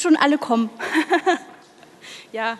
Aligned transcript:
Schon 0.00 0.16
alle 0.16 0.38
kommen. 0.38 0.70
ja, 2.32 2.56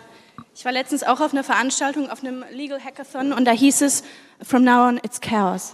ich 0.53 0.63
war 0.63 0.71
letztens 0.71 1.01
auch 1.01 1.21
auf 1.21 1.33
einer 1.33 1.43
Veranstaltung, 1.43 2.07
auf 2.07 2.21
einem 2.21 2.45
Legal 2.51 2.79
Hackathon 2.79 3.33
und 3.33 3.45
da 3.45 3.51
hieß 3.51 3.81
es, 3.81 4.03
from 4.43 4.63
now 4.63 4.87
on 4.87 4.97
it's 4.97 5.19
chaos. 5.19 5.73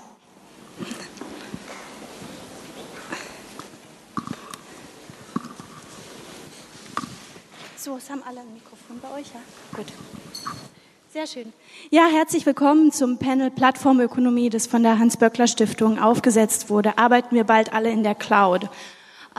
So, 7.76 7.98
es 7.98 8.10
haben 8.10 8.24
alle 8.26 8.40
ein 8.40 8.54
Mikrofon 8.54 9.02
bei 9.02 9.20
euch, 9.20 9.28
ja? 9.34 9.42
Gut. 9.76 9.88
Sehr 11.12 11.28
schön. 11.28 11.52
Ja, 11.90 12.08
herzlich 12.10 12.46
willkommen 12.46 12.94
zum 12.94 13.18
Panel 13.18 13.52
Plattformökonomie, 13.52 14.50
das 14.50 14.68
von 14.68 14.84
der 14.84 15.00
Hans-Böckler-Stiftung 15.00 16.00
aufgesetzt 16.00 16.70
wurde. 16.70 16.98
Arbeiten 16.98 17.36
wir 17.36 17.44
bald 17.44 17.74
alle 17.74 17.90
in 17.90 18.04
der 18.04 18.16
Cloud. 18.16 18.70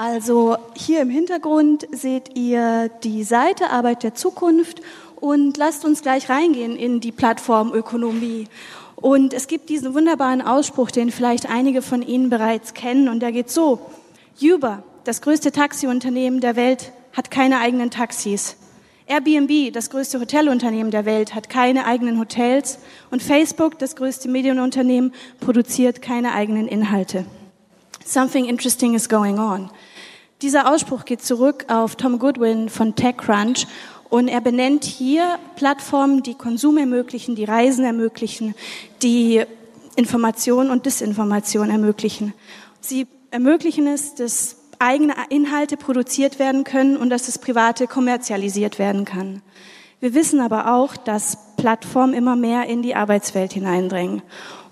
Also 0.00 0.56
hier 0.76 1.00
im 1.00 1.10
Hintergrund 1.10 1.88
seht 1.90 2.38
ihr 2.38 2.88
die 3.02 3.24
Seite 3.24 3.70
Arbeit 3.70 4.04
der 4.04 4.14
Zukunft 4.14 4.80
und 5.16 5.56
lasst 5.56 5.84
uns 5.84 6.02
gleich 6.02 6.28
reingehen 6.28 6.76
in 6.76 7.00
die 7.00 7.10
Plattformökonomie. 7.10 8.46
Und 8.94 9.34
es 9.34 9.48
gibt 9.48 9.68
diesen 9.68 9.94
wunderbaren 9.94 10.40
Ausspruch, 10.40 10.92
den 10.92 11.10
vielleicht 11.10 11.50
einige 11.50 11.82
von 11.82 12.02
Ihnen 12.02 12.30
bereits 12.30 12.74
kennen, 12.74 13.08
und 13.08 13.18
der 13.18 13.32
geht 13.32 13.50
so. 13.50 13.80
Uber, 14.40 14.84
das 15.02 15.20
größte 15.20 15.50
Taxiunternehmen 15.50 16.40
der 16.40 16.54
Welt, 16.54 16.92
hat 17.12 17.32
keine 17.32 17.58
eigenen 17.58 17.90
Taxis. 17.90 18.56
Airbnb, 19.08 19.72
das 19.72 19.90
größte 19.90 20.20
Hotelunternehmen 20.20 20.92
der 20.92 21.06
Welt, 21.06 21.34
hat 21.34 21.50
keine 21.50 21.86
eigenen 21.86 22.20
Hotels 22.20 22.78
und 23.10 23.20
Facebook, 23.20 23.80
das 23.80 23.96
größte 23.96 24.28
Medienunternehmen, 24.28 25.12
produziert 25.40 26.02
keine 26.02 26.34
eigenen 26.34 26.68
Inhalte. 26.68 27.24
Something 28.04 28.46
interesting 28.46 28.94
is 28.94 29.08
going 29.08 29.40
on. 29.40 29.70
Dieser 30.40 30.72
Ausspruch 30.72 31.04
geht 31.04 31.20
zurück 31.20 31.64
auf 31.66 31.96
Tom 31.96 32.20
Goodwin 32.20 32.68
von 32.68 32.94
TechCrunch 32.94 33.66
und 34.08 34.28
er 34.28 34.40
benennt 34.40 34.84
hier 34.84 35.36
Plattformen, 35.56 36.22
die 36.22 36.34
Konsum 36.34 36.78
ermöglichen, 36.78 37.34
die 37.34 37.42
Reisen 37.42 37.84
ermöglichen, 37.84 38.54
die 39.02 39.42
Information 39.96 40.70
und 40.70 40.86
Disinformation 40.86 41.70
ermöglichen. 41.70 42.34
Sie 42.80 43.08
ermöglichen 43.32 43.88
es, 43.88 44.14
dass 44.14 44.58
eigene 44.78 45.14
Inhalte 45.28 45.76
produziert 45.76 46.38
werden 46.38 46.62
können 46.62 46.96
und 46.96 47.10
dass 47.10 47.26
das 47.26 47.38
Private 47.38 47.88
kommerzialisiert 47.88 48.78
werden 48.78 49.04
kann. 49.04 49.42
Wir 49.98 50.14
wissen 50.14 50.40
aber 50.40 50.72
auch, 50.72 50.96
dass 50.96 51.36
Plattformen 51.56 52.14
immer 52.14 52.36
mehr 52.36 52.66
in 52.68 52.82
die 52.82 52.94
Arbeitswelt 52.94 53.54
hineindrängen. 53.54 54.22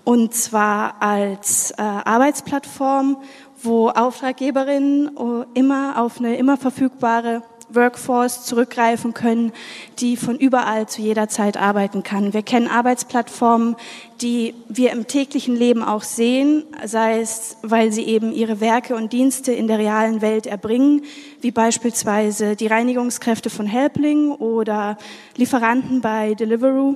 Und 0.05 0.33
zwar 0.33 1.01
als 1.01 1.71
äh, 1.71 1.81
Arbeitsplattform, 1.81 3.17
wo 3.61 3.89
Auftraggeberinnen 3.89 5.17
äh, 5.17 5.59
immer 5.59 6.01
auf 6.01 6.19
eine 6.19 6.35
immer 6.37 6.57
verfügbare 6.57 7.43
Workforce 7.69 8.45
zurückgreifen 8.45 9.13
können, 9.13 9.51
die 9.99 10.15
von 10.15 10.37
überall 10.37 10.87
zu 10.87 11.01
jeder 11.01 11.27
Zeit 11.27 11.57
arbeiten 11.57 12.03
kann. 12.03 12.33
Wir 12.33 12.41
kennen 12.41 12.67
Arbeitsplattformen, 12.67 13.75
die 14.21 14.53
wir 14.69 14.91
im 14.91 15.07
täglichen 15.07 15.55
Leben 15.55 15.83
auch 15.83 16.03
sehen, 16.03 16.63
sei 16.85 17.19
es, 17.19 17.57
weil 17.63 17.91
sie 17.91 18.03
eben 18.03 18.31
ihre 18.31 18.61
Werke 18.61 18.95
und 18.95 19.11
Dienste 19.13 19.51
in 19.51 19.67
der 19.67 19.79
realen 19.79 20.21
Welt 20.21 20.47
erbringen, 20.47 21.03
wie 21.41 21.51
beispielsweise 21.51 22.55
die 22.55 22.67
Reinigungskräfte 22.67 23.49
von 23.49 23.65
Helpling 23.65 24.31
oder 24.31 24.97
Lieferanten 25.35 26.01
bei 26.01 26.33
Deliveroo. 26.35 26.95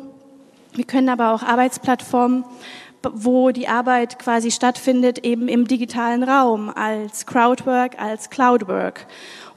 Wir 0.73 0.85
können 0.85 1.09
aber 1.09 1.33
auch 1.33 1.43
Arbeitsplattformen 1.43 2.45
wo 3.13 3.51
die 3.51 3.67
Arbeit 3.67 4.19
quasi 4.19 4.51
stattfindet, 4.51 5.19
eben 5.25 5.47
im 5.47 5.67
digitalen 5.67 6.23
Raum 6.23 6.69
als 6.69 7.25
Crowdwork, 7.25 7.99
als 7.99 8.29
Cloudwork. 8.29 9.07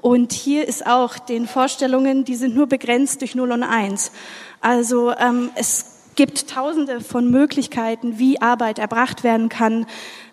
Und 0.01 0.33
hier 0.33 0.69
ist 0.69 0.87
auch 0.87 1.19
den 1.19 1.47
Vorstellungen, 1.47 2.25
die 2.25 2.35
sind 2.35 2.55
nur 2.55 2.67
begrenzt 2.67 3.21
durch 3.21 3.35
0 3.35 3.53
und 3.53 3.63
1. 3.63 4.13
Also 4.61 5.13
ähm, 5.13 5.51
es 5.55 5.95
gibt 6.15 6.49
tausende 6.49 7.01
von 7.01 7.31
Möglichkeiten, 7.31 8.19
wie 8.19 8.41
Arbeit 8.41 8.79
erbracht 8.79 9.25
werden 9.25 9.49
kann. 9.49 9.87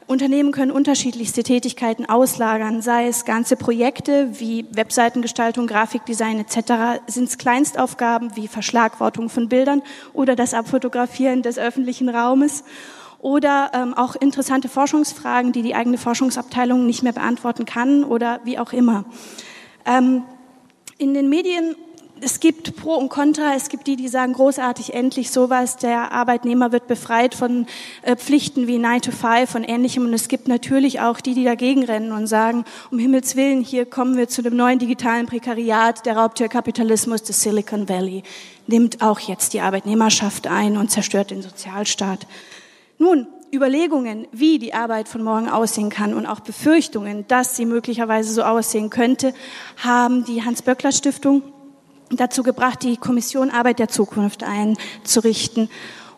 Unternehmen 0.07 0.51
können 0.51 0.71
unterschiedlichste 0.71 1.41
Tätigkeiten 1.41 2.05
auslagern, 2.05 2.81
sei 2.81 3.07
es 3.07 3.23
ganze 3.23 3.55
Projekte 3.55 4.39
wie 4.39 4.65
Webseitengestaltung, 4.71 5.67
Grafikdesign 5.67 6.39
etc., 6.41 6.99
sind 7.07 7.29
es 7.29 7.37
Kleinstaufgaben 7.37 8.35
wie 8.35 8.49
Verschlagwortung 8.49 9.29
von 9.29 9.47
Bildern 9.47 9.81
oder 10.11 10.35
das 10.35 10.53
Abfotografieren 10.53 11.43
des 11.43 11.57
öffentlichen 11.57 12.09
Raumes 12.09 12.65
oder 13.21 13.71
ähm, 13.73 13.93
auch 13.93 14.15
interessante 14.15 14.67
Forschungsfragen, 14.67 15.51
die 15.51 15.61
die 15.61 15.75
eigene 15.75 15.97
Forschungsabteilung 15.97 16.85
nicht 16.85 17.03
mehr 17.03 17.13
beantworten 17.13 17.65
kann 17.65 18.03
oder 18.03 18.39
wie 18.43 18.57
auch 18.57 18.73
immer. 18.73 19.05
Ähm, 19.85 20.23
in 20.97 21.13
den 21.13 21.29
Medien 21.29 21.75
es 22.23 22.39
gibt 22.39 22.75
Pro 22.75 22.95
und 22.95 23.09
Contra. 23.09 23.55
Es 23.55 23.69
gibt 23.69 23.87
die, 23.87 23.95
die 23.95 24.07
sagen, 24.07 24.33
großartig, 24.33 24.93
endlich 24.93 25.31
sowas. 25.31 25.77
Der 25.77 26.11
Arbeitnehmer 26.11 26.71
wird 26.71 26.87
befreit 26.87 27.33
von 27.33 27.65
äh, 28.03 28.15
Pflichten 28.15 28.67
wie 28.67 28.77
9 28.77 29.01
to 29.01 29.11
5 29.11 29.55
und 29.55 29.63
ähnlichem. 29.63 30.05
Und 30.05 30.13
es 30.13 30.27
gibt 30.27 30.47
natürlich 30.47 30.99
auch 30.99 31.19
die, 31.19 31.33
die 31.33 31.43
dagegen 31.43 31.83
rennen 31.83 32.11
und 32.11 32.27
sagen, 32.27 32.63
um 32.91 32.99
Himmels 32.99 33.35
Willen, 33.35 33.61
hier 33.61 33.87
kommen 33.87 34.17
wir 34.17 34.27
zu 34.27 34.43
dem 34.43 34.55
neuen 34.55 34.77
digitalen 34.77 35.25
Prekariat. 35.25 36.05
Der 36.05 36.15
Raubtierkapitalismus 36.15 37.23
des 37.23 37.41
Silicon 37.41 37.89
Valley 37.89 38.21
nimmt 38.67 39.01
auch 39.01 39.19
jetzt 39.19 39.53
die 39.53 39.61
Arbeitnehmerschaft 39.61 40.45
ein 40.45 40.77
und 40.77 40.91
zerstört 40.91 41.31
den 41.31 41.41
Sozialstaat. 41.41 42.27
Nun, 43.01 43.25
Überlegungen, 43.51 44.27
wie 44.31 44.59
die 44.59 44.75
Arbeit 44.75 45.07
von 45.07 45.23
morgen 45.23 45.49
aussehen 45.49 45.89
kann 45.89 46.13
und 46.13 46.27
auch 46.27 46.41
Befürchtungen, 46.41 47.25
dass 47.27 47.55
sie 47.55 47.65
möglicherweise 47.65 48.31
so 48.31 48.43
aussehen 48.43 48.91
könnte, 48.91 49.33
haben 49.77 50.23
die 50.23 50.43
Hans-Böckler-Stiftung 50.43 51.41
dazu 52.11 52.43
gebracht, 52.43 52.83
die 52.83 52.97
Kommission 52.97 53.49
Arbeit 53.49 53.79
der 53.79 53.87
Zukunft 53.87 54.43
einzurichten. 54.43 55.67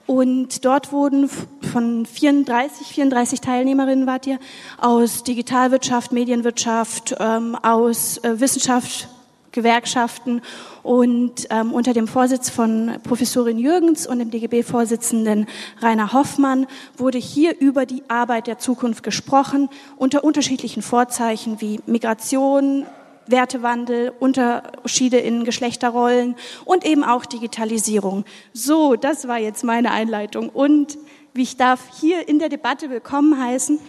Und 0.08 0.66
dort 0.66 0.92
wurden 0.92 1.30
von 1.72 2.06
34, 2.06 2.86
34 2.88 3.40
Teilnehmerinnen 3.40 4.06
wart 4.06 4.28
ihr, 4.28 4.38
aus 4.78 5.24
Digitalwirtschaft, 5.24 6.12
Medienwirtschaft, 6.12 7.16
ähm, 7.18 7.56
aus 7.56 8.18
äh, 8.26 8.42
Wissenschaft, 8.42 9.08
Gewerkschaften 9.54 10.42
und 10.84 11.48
ähm, 11.50 11.72
unter 11.72 11.94
dem 11.94 12.08
Vorsitz 12.08 12.50
von 12.50 12.98
Professorin 13.04 13.58
Jürgens 13.58 14.06
und 14.06 14.20
dem 14.20 14.30
DGB-Vorsitzenden 14.30 15.48
Rainer 15.80 16.12
Hoffmann 16.12 16.68
wurde 16.98 17.18
hier 17.18 17.58
über 17.60 17.86
die 17.86 18.04
Arbeit 18.10 18.48
der 18.48 18.58
Zukunft 18.58 19.04
gesprochen, 19.04 19.70
unter 19.96 20.26
unterschiedlichen 20.26 20.82
Vorzeichen 20.82 21.62
wie 21.62 21.80
Migration, 21.86 22.86
Wertewandel, 23.28 24.12
Unterschiede 24.20 25.18
in 25.18 25.46
Geschlechterrollen 25.46 26.36
und 26.66 26.86
eben 26.86 27.04
auch 27.04 27.26
Digitalisierung. 27.26 28.26
So, 28.52 28.96
das 28.96 29.28
war 29.28 29.40
jetzt 29.40 29.64
meine 29.64 29.92
Einleitung. 29.92 30.50
Und 30.50 30.98
wie 31.34 31.44
ich 31.44 31.58
darf 31.58 31.80
hier 32.00 32.28
in 32.28 32.40
der 32.40 32.50
Debatte 32.50 32.90
willkommen 32.90 33.42
heißen 33.42 33.80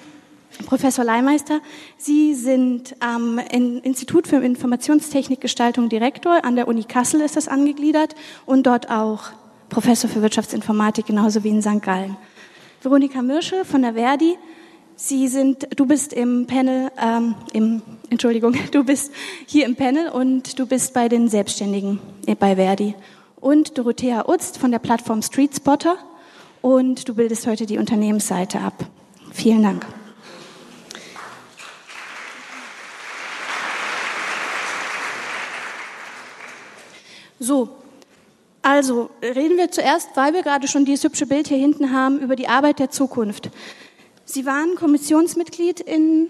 Professor 0.66 1.04
Leimeister, 1.04 1.60
Sie 1.98 2.34
sind 2.34 2.94
am 3.00 3.38
Institut 3.38 4.28
für 4.28 4.36
Informationstechnikgestaltung 4.36 5.88
Direktor, 5.88 6.44
an 6.44 6.56
der 6.56 6.68
Uni 6.68 6.84
Kassel 6.84 7.20
ist 7.20 7.36
das 7.36 7.48
angegliedert 7.48 8.14
und 8.46 8.66
dort 8.66 8.90
auch 8.90 9.24
Professor 9.68 10.08
für 10.08 10.22
Wirtschaftsinformatik, 10.22 11.06
genauso 11.06 11.42
wie 11.42 11.48
in 11.48 11.62
St. 11.62 11.82
Gallen. 11.82 12.16
Veronika 12.82 13.22
Mirsche 13.22 13.64
von 13.64 13.82
der 13.82 13.94
Verdi, 13.94 14.36
Sie 14.96 15.26
sind, 15.26 15.66
du 15.76 15.86
bist 15.86 16.12
im 16.12 16.46
Panel, 16.46 16.90
ähm, 17.02 17.34
im, 17.52 17.82
Entschuldigung, 18.10 18.54
du 18.70 18.84
bist 18.84 19.12
hier 19.46 19.66
im 19.66 19.74
Panel 19.74 20.08
und 20.08 20.58
du 20.58 20.66
bist 20.66 20.94
bei 20.94 21.08
den 21.08 21.28
Selbstständigen 21.28 21.98
äh, 22.26 22.36
bei 22.36 22.56
Verdi. 22.56 22.94
Und 23.40 23.76
Dorothea 23.76 24.28
Utzt 24.28 24.58
von 24.58 24.70
der 24.70 24.78
Plattform 24.78 25.20
Street 25.20 25.54
Spotter 25.54 25.96
und 26.62 27.08
du 27.08 27.14
bildest 27.14 27.46
heute 27.46 27.66
die 27.66 27.78
Unternehmensseite 27.78 28.60
ab. 28.60 28.86
Vielen 29.32 29.62
Dank. 29.62 29.84
So, 37.44 37.68
also 38.62 39.10
reden 39.20 39.58
wir 39.58 39.70
zuerst, 39.70 40.08
weil 40.14 40.32
wir 40.32 40.42
gerade 40.42 40.66
schon 40.66 40.86
dieses 40.86 41.04
hübsche 41.04 41.26
Bild 41.26 41.48
hier 41.48 41.58
hinten 41.58 41.92
haben, 41.92 42.18
über 42.20 42.36
die 42.36 42.48
Arbeit 42.48 42.78
der 42.78 42.90
Zukunft. 42.90 43.50
Sie 44.24 44.46
waren 44.46 44.76
Kommissionsmitglied 44.76 45.80
in, 45.80 46.28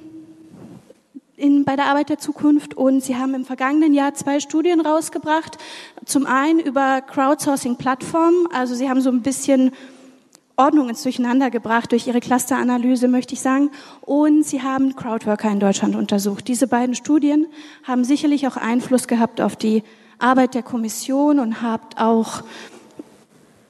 in, 1.37 1.65
bei 1.65 1.77
der 1.77 1.85
Arbeit 1.85 2.09
der 2.09 2.19
Zukunft 2.19 2.75
und 2.75 3.01
Sie 3.05 3.15
haben 3.15 3.33
im 3.35 3.45
vergangenen 3.45 3.95
Jahr 3.95 4.15
zwei 4.15 4.41
Studien 4.41 4.81
rausgebracht. 4.81 5.57
Zum 6.05 6.27
einen 6.27 6.59
über 6.59 7.01
Crowdsourcing-Plattformen, 7.01 8.49
also 8.53 8.75
Sie 8.75 8.91
haben 8.91 9.01
so 9.01 9.11
ein 9.11 9.23
bisschen 9.23 9.71
Ordnung 10.57 10.89
ins 10.89 11.05
Durcheinander 11.05 11.53
gebracht 11.53 11.93
durch 11.93 12.09
Ihre 12.09 12.19
Clusteranalyse, 12.19 13.07
möchte 13.07 13.35
ich 13.35 13.41
sagen. 13.41 13.71
Und 14.01 14.45
Sie 14.45 14.63
haben 14.63 14.97
Crowdworker 14.97 15.49
in 15.49 15.61
Deutschland 15.61 15.95
untersucht. 15.95 16.49
Diese 16.49 16.67
beiden 16.67 16.97
Studien 16.97 17.47
haben 17.85 18.03
sicherlich 18.03 18.49
auch 18.49 18.57
Einfluss 18.57 19.07
gehabt 19.07 19.41
auf 19.41 19.55
die 19.55 19.85
Arbeit 20.19 20.55
der 20.55 20.63
Kommission 20.63 21.39
und 21.39 21.63
habt 21.63 22.01
auch 22.01 22.43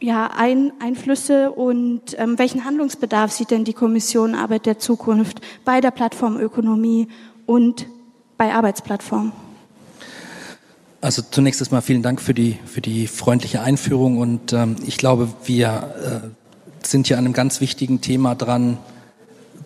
ja, 0.01 0.31
ein, 0.37 0.73
Einflüsse 0.81 1.51
und 1.51 2.19
ähm, 2.19 2.39
welchen 2.39 2.65
Handlungsbedarf 2.65 3.33
sieht 3.33 3.51
denn 3.51 3.65
die 3.65 3.73
Kommission 3.73 4.35
Arbeit 4.35 4.67
der 4.67 4.79
Zukunft 4.79 5.41
bei 5.65 5.81
der 5.81 5.91
Plattformökonomie 5.91 7.09
und 7.47 7.87
bei 8.37 8.53
Arbeitsplattformen? 8.53 9.33
Also 11.01 11.23
zunächst 11.31 11.61
erstmal 11.61 11.83
vielen 11.83 12.03
Dank 12.03 12.21
für 12.21 12.35
die, 12.35 12.59
für 12.65 12.81
die 12.81 13.07
freundliche 13.07 13.63
Einführung 13.63 14.19
und 14.19 14.53
ähm, 14.53 14.77
ich 14.87 14.99
glaube, 14.99 15.29
wir 15.45 16.23
äh, 16.25 16.87
sind 16.87 17.07
hier 17.07 17.19
an 17.19 17.25
einem 17.25 17.35
ganz 17.35 17.61
wichtigen 17.61 18.01
Thema 18.01 18.35
dran, 18.35 18.79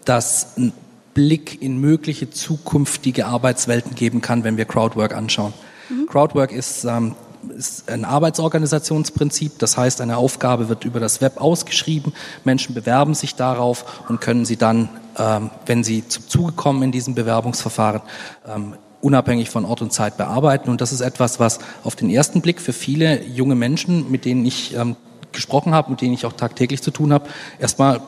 dass 0.04 0.56
ein 0.56 0.72
Blick 1.14 1.60
in 1.60 1.78
mögliche 1.78 2.30
zukünftige 2.30 3.26
Arbeitswelten 3.26 3.94
geben 3.94 4.20
kann, 4.20 4.44
wenn 4.44 4.56
wir 4.56 4.66
Crowdwork 4.66 5.14
anschauen. 5.14 5.52
Mhm. 5.88 6.06
Crowdwork 6.06 6.52
ist, 6.52 6.85
ähm, 6.85 7.14
ist 7.56 7.90
ein 7.90 8.05
Arbeitsorganisationsprinzip, 8.05 9.58
das 9.58 9.76
heißt, 9.76 10.00
eine 10.00 10.17
Aufgabe 10.17 10.69
wird 10.69 10.85
über 10.85 11.00
das 11.00 11.20
Web 11.20 11.40
ausgeschrieben, 11.40 12.12
Menschen 12.44 12.75
bewerben 12.75 13.14
sich 13.14 13.35
darauf 13.35 14.02
und 14.08 14.20
können 14.20 14.44
sie 14.44 14.56
dann, 14.56 14.88
ähm, 15.17 15.50
wenn 15.67 15.85
sie 15.85 16.06
zum 16.06 16.29
Zuge 16.29 16.52
kommen 16.52 16.82
in 16.82 16.93
diesem 16.93 17.14
Bewerbungsverfahren, 17.14 18.02
ähm, 18.46 18.75
unabhängig 19.00 19.50
von 19.50 19.64
Ort 19.64 19.82
und 19.82 19.93
Zeit 19.93 20.17
bearbeiten. 20.17 20.70
Und 20.70 20.81
das 20.81 20.93
ist 20.93 21.00
etwas, 21.00 21.38
was 21.38 21.61
auf 21.85 21.94
den 21.94 22.11
ersten 22.11 22.40
Blick 22.40 22.61
für 22.61 22.73
viele 22.73 23.25
junge 23.25 23.55
Menschen, 23.55 24.11
mit 24.11 24.25
denen 24.25 24.44
ich 24.44 24.75
ähm, 24.75 24.96
gesprochen 25.32 25.75
habe, 25.75 25.90
mit 25.90 26.00
denen 26.00 26.14
ich 26.14 26.26
auch 26.26 26.32
tagtäglich 26.32 26.82
zu 26.82 26.90
tun 26.90 27.12
habe, 27.12 27.29
erstmal 27.61 28.00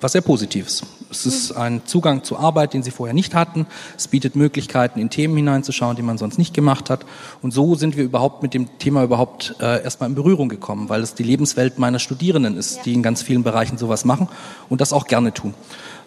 was 0.00 0.12
sehr 0.12 0.22
Positives. 0.22 0.84
Es 1.10 1.24
ist 1.24 1.52
ein 1.52 1.82
Zugang 1.86 2.22
zur 2.22 2.38
Arbeit, 2.40 2.74
den 2.74 2.82
sie 2.82 2.90
vorher 2.90 3.14
nicht 3.14 3.34
hatten. 3.34 3.66
Es 3.96 4.08
bietet 4.08 4.36
Möglichkeiten, 4.36 5.00
in 5.00 5.10
Themen 5.10 5.36
hineinzuschauen, 5.36 5.96
die 5.96 6.02
man 6.02 6.18
sonst 6.18 6.38
nicht 6.38 6.52
gemacht 6.52 6.90
hat. 6.90 7.06
Und 7.40 7.52
so 7.52 7.74
sind 7.74 7.96
wir 7.96 8.04
überhaupt 8.04 8.42
mit 8.42 8.52
dem 8.52 8.78
Thema 8.78 9.02
überhaupt 9.02 9.54
äh, 9.60 9.82
erstmal 9.82 10.10
in 10.10 10.14
Berührung 10.14 10.48
gekommen, 10.48 10.88
weil 10.88 11.02
es 11.02 11.14
die 11.14 11.22
Lebenswelt 11.22 11.78
meiner 11.78 11.98
Studierenden 11.98 12.56
ist, 12.56 12.76
ja. 12.76 12.82
die 12.84 12.94
in 12.94 13.02
ganz 13.02 13.22
vielen 13.22 13.42
Bereichen 13.42 13.78
sowas 13.78 14.04
machen 14.04 14.28
und 14.68 14.80
das 14.80 14.92
auch 14.92 15.06
gerne 15.06 15.32
tun. 15.32 15.54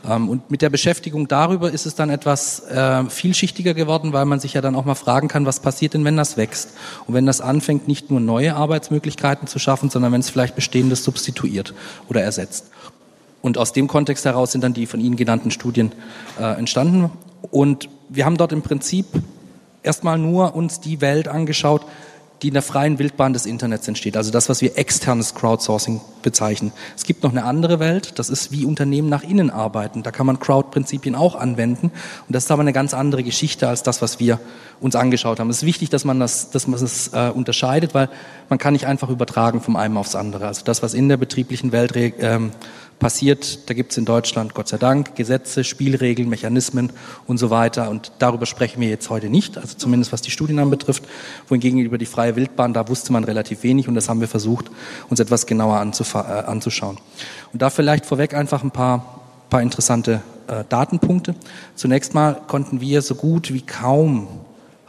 Ähm, 0.07 0.29
und 0.29 0.49
mit 0.51 0.61
der 0.61 0.69
Beschäftigung 0.69 1.27
darüber 1.27 1.71
ist 1.71 1.85
es 1.85 1.95
dann 1.95 2.09
etwas 2.09 2.59
äh, 2.67 3.03
vielschichtiger 3.05 3.73
geworden, 3.73 4.13
weil 4.13 4.25
man 4.25 4.39
sich 4.39 4.53
ja 4.53 4.61
dann 4.61 4.75
auch 4.75 4.85
mal 4.85 4.95
fragen 4.95 5.27
kann, 5.27 5.45
was 5.45 5.59
passiert 5.59 5.93
denn, 5.93 6.05
wenn 6.05 6.17
das 6.17 6.37
wächst? 6.37 6.71
Und 7.07 7.13
wenn 7.13 7.25
das 7.25 7.41
anfängt, 7.41 7.87
nicht 7.87 8.09
nur 8.09 8.19
neue 8.19 8.55
Arbeitsmöglichkeiten 8.55 9.47
zu 9.47 9.59
schaffen, 9.59 9.89
sondern 9.89 10.11
wenn 10.11 10.21
es 10.21 10.29
vielleicht 10.29 10.55
bestehendes 10.55 11.03
substituiert 11.03 11.73
oder 12.07 12.21
ersetzt. 12.21 12.71
Und 13.41 13.57
aus 13.57 13.73
dem 13.73 13.87
Kontext 13.87 14.25
heraus 14.25 14.51
sind 14.51 14.63
dann 14.63 14.73
die 14.73 14.85
von 14.85 14.99
Ihnen 14.99 15.15
genannten 15.15 15.51
Studien 15.51 15.91
äh, 16.39 16.57
entstanden. 16.57 17.09
Und 17.49 17.89
wir 18.09 18.25
haben 18.25 18.37
dort 18.37 18.51
im 18.51 18.61
Prinzip 18.61 19.05
erstmal 19.83 20.17
nur 20.17 20.55
uns 20.55 20.79
die 20.79 21.01
Welt 21.01 21.27
angeschaut, 21.27 21.85
die 22.41 22.47
in 22.47 22.53
der 22.55 22.63
freien 22.63 22.97
Wildbahn 22.97 23.33
des 23.33 23.45
Internets 23.45 23.87
entsteht. 23.87 24.17
Also 24.17 24.31
das, 24.31 24.49
was 24.49 24.61
wir 24.61 24.77
externes 24.77 25.35
Crowdsourcing 25.35 26.01
bezeichnen. 26.23 26.71
Es 26.95 27.03
gibt 27.03 27.21
noch 27.21 27.31
eine 27.31 27.43
andere 27.43 27.79
Welt, 27.79 28.17
das 28.17 28.29
ist 28.31 28.51
wie 28.51 28.65
Unternehmen 28.65 29.09
nach 29.09 29.21
innen 29.23 29.51
arbeiten. 29.51 30.01
Da 30.01 30.09
kann 30.09 30.25
man 30.25 30.39
Crowd-Prinzipien 30.39 31.13
auch 31.13 31.35
anwenden. 31.35 31.91
Und 32.27 32.35
das 32.35 32.45
ist 32.45 32.51
aber 32.51 32.61
eine 32.61 32.73
ganz 32.73 32.95
andere 32.95 33.23
Geschichte 33.23 33.67
als 33.67 33.83
das, 33.83 34.01
was 34.01 34.19
wir 34.19 34.39
uns 34.79 34.95
angeschaut 34.95 35.39
haben. 35.39 35.51
Es 35.51 35.57
ist 35.57 35.65
wichtig, 35.67 35.91
dass 35.91 36.03
man 36.03 36.19
das, 36.19 36.49
dass 36.49 36.65
man 36.65 36.79
das 36.79 37.11
äh, 37.13 37.29
unterscheidet, 37.29 37.93
weil 37.93 38.09
man 38.49 38.57
kann 38.57 38.73
nicht 38.73 38.87
einfach 38.87 39.09
übertragen 39.09 39.61
vom 39.61 39.75
einen 39.75 39.95
aufs 39.97 40.15
andere. 40.15 40.47
Also 40.47 40.63
das, 40.65 40.81
was 40.81 40.95
in 40.95 41.09
der 41.09 41.17
betrieblichen 41.17 41.71
Welt 41.71 41.93
ähm, 41.95 42.51
passiert. 43.01 43.67
Da 43.69 43.73
gibt 43.73 43.91
es 43.91 43.97
in 43.97 44.05
Deutschland, 44.05 44.53
Gott 44.53 44.69
sei 44.69 44.77
Dank, 44.77 45.15
Gesetze, 45.15 45.65
Spielregeln, 45.65 46.29
Mechanismen 46.29 46.93
und 47.27 47.37
so 47.39 47.49
weiter. 47.49 47.89
Und 47.89 48.13
darüber 48.19 48.45
sprechen 48.45 48.79
wir 48.79 48.87
jetzt 48.87 49.09
heute 49.09 49.27
nicht, 49.27 49.57
also 49.57 49.75
zumindest 49.75 50.13
was 50.13 50.21
die 50.21 50.31
Studien 50.31 50.59
anbetrifft. 50.59 51.03
Wohingegen 51.49 51.79
über 51.79 51.97
die 51.97 52.05
freie 52.05 52.37
Wildbahn, 52.37 52.73
da 52.73 52.87
wusste 52.87 53.11
man 53.11 53.25
relativ 53.25 53.63
wenig 53.63 53.89
und 53.89 53.95
das 53.95 54.07
haben 54.07 54.21
wir 54.21 54.29
versucht, 54.29 54.71
uns 55.09 55.19
etwas 55.19 55.47
genauer 55.47 55.77
äh, 55.77 56.17
anzuschauen. 56.45 56.97
Und 57.51 57.61
da 57.61 57.69
vielleicht 57.71 58.05
vorweg 58.05 58.35
einfach 58.35 58.63
ein 58.63 58.71
paar, 58.71 59.21
paar 59.49 59.63
interessante 59.63 60.21
äh, 60.47 60.63
Datenpunkte. 60.69 61.35
Zunächst 61.75 62.13
mal 62.13 62.39
konnten 62.47 62.81
wir 62.81 63.01
so 63.01 63.15
gut 63.15 63.51
wie 63.51 63.61
kaum 63.61 64.27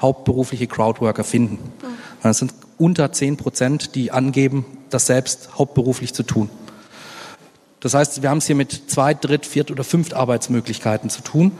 hauptberufliche 0.00 0.67
Crowdworker 0.67 1.25
finden. 1.25 1.58
Es 2.23 2.38
sind 2.38 2.53
unter 2.76 3.12
zehn 3.12 3.37
Prozent, 3.37 3.94
die 3.94 4.11
angeben, 4.11 4.65
das 4.91 5.06
selbst 5.06 5.56
hauptberuflich 5.56 6.12
zu 6.12 6.25
tun. 6.25 6.50
Das 7.82 7.94
heißt, 7.94 8.23
wir 8.23 8.31
haben 8.31 8.38
es 8.38 8.46
hier 8.46 8.56
mit 8.56 8.90
Zweit-, 8.90 9.25
Dritt-, 9.25 9.44
Viert- 9.44 9.70
oder 9.70 9.84
Fünft-Arbeitsmöglichkeiten 9.84 11.11
zu 11.11 11.20
tun, 11.23 11.52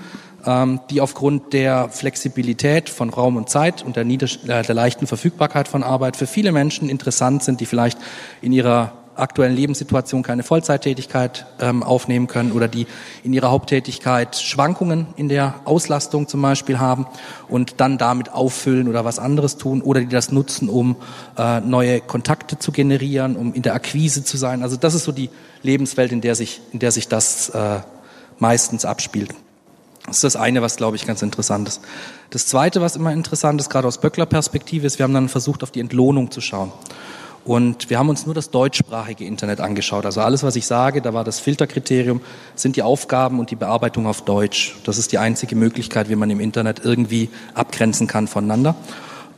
ähm, 0.47 0.81
die 0.89 1.01
aufgrund 1.01 1.53
der 1.53 1.89
Flexibilität 1.89 2.89
von 2.89 3.11
Raum 3.11 3.37
und 3.37 3.51
Zeit 3.51 3.83
und 3.83 3.97
der, 3.97 4.05
nieder 4.05 4.29
äh, 4.47 4.63
der 4.63 4.75
leichten 4.75 5.09
Verfügbarkeit 5.09 5.67
von 5.67 5.83
Arbeit 5.83 6.17
für 6.17 6.29
viele 6.29 6.53
Menschen 6.53 6.89
interessant 6.89 7.43
sind, 7.43 7.61
die 7.61 7.67
vielleicht 7.67 7.99
in 8.41 8.53
ihrer 8.53 8.93
aktuellen 9.15 9.55
Lebenssituation 9.55 10.23
keine 10.23 10.43
Vollzeittätigkeit 10.43 11.47
ähm, 11.61 11.83
aufnehmen 11.83 12.27
können 12.27 12.53
oder 12.53 12.69
die 12.69 12.87
in 13.23 13.33
ihrer 13.33 13.51
Haupttätigkeit 13.51 14.37
Schwankungen 14.37 15.07
in 15.17 15.29
der 15.29 15.55
Auslastung 15.65 16.29
zum 16.29 16.43
Beispiel 16.43 16.79
haben 16.79 17.07
und 17.49 17.81
dann 17.81 17.99
damit 17.99 18.31
auffüllen 18.31 18.89
oder 18.89 19.05
was 19.05 19.19
anderes 19.19 19.57
tun 19.57 19.83
oder 19.83 20.01
die 20.01 20.09
das 20.09 20.33
nutzen, 20.33 20.69
um 20.69 20.97
äh, 21.37 21.61
neue 21.61 22.01
Kontakte 22.01 22.59
zu 22.59 22.73
generieren, 22.73 23.37
um 23.37 23.55
in 23.55 23.63
der 23.63 23.75
Akquise 23.75 24.25
zu 24.25 24.37
sein. 24.37 24.63
Also 24.63 24.77
das 24.77 24.95
ist 24.95 25.05
so 25.05 25.13
die 25.13 25.31
Lebenswelt, 25.63 26.13
in 26.13 26.21
der 26.21 26.35
sich, 26.35 26.61
in 26.73 26.79
der 26.79 26.93
sich 26.93 27.09
das 27.09 27.51
äh, 27.51 27.81
meistens 28.39 28.85
abspielt. 28.85 29.35
Das 30.07 30.17
ist 30.17 30.25
das 30.25 30.37
eine, 30.37 30.63
was, 30.63 30.77
glaube 30.77 30.97
ich, 30.97 31.07
ganz 31.07 31.23
interessant 31.23 31.69
ist. 31.69 31.81
Das 32.31 32.47
zweite, 32.47 32.81
was 32.81 32.97
immer 32.97 33.13
interessant 33.13 33.61
ist, 33.61 33.71
gerade 33.71 33.87
aus 33.87 33.99
Böckler-Perspektive, 33.99 34.87
ist, 34.87 34.99
wir 34.99 35.05
haben 35.05 35.15
dann 35.15 35.29
versucht, 35.29 35.63
auf 35.63 35.71
die 35.71 35.81
Entlohnung 35.81 36.31
zu 36.31 36.41
schauen. 36.41 36.73
Und 37.45 37.91
wir 37.91 37.99
haben 37.99 38.09
uns 38.09 38.25
nur 38.25 38.35
das 38.35 38.51
deutschsprachige 38.51 39.25
Internet 39.25 39.61
angeschaut. 39.61 40.07
Also 40.07 40.21
alles, 40.21 40.43
was 40.45 40.55
ich 40.55 40.67
sage, 40.67 41.03
da 41.03 41.13
war 41.13 41.25
das 41.25 41.41
Filterkriterium, 41.41 42.21
sind 42.55 42.77
die 42.77 42.83
Aufgaben 42.83 43.41
und 43.41 43.51
die 43.51 43.57
Bearbeitung 43.57 44.07
auf 44.07 44.23
Deutsch. 44.23 44.77
Das 44.85 44.97
ist 44.97 45.11
die 45.11 45.19
einzige 45.19 45.57
Möglichkeit, 45.57 46.09
wie 46.09 46.17
man 46.17 46.31
im 46.31 46.39
Internet 46.39 46.83
irgendwie 46.85 47.31
abgrenzen 47.55 48.07
kann 48.07 48.29
voneinander. 48.29 48.77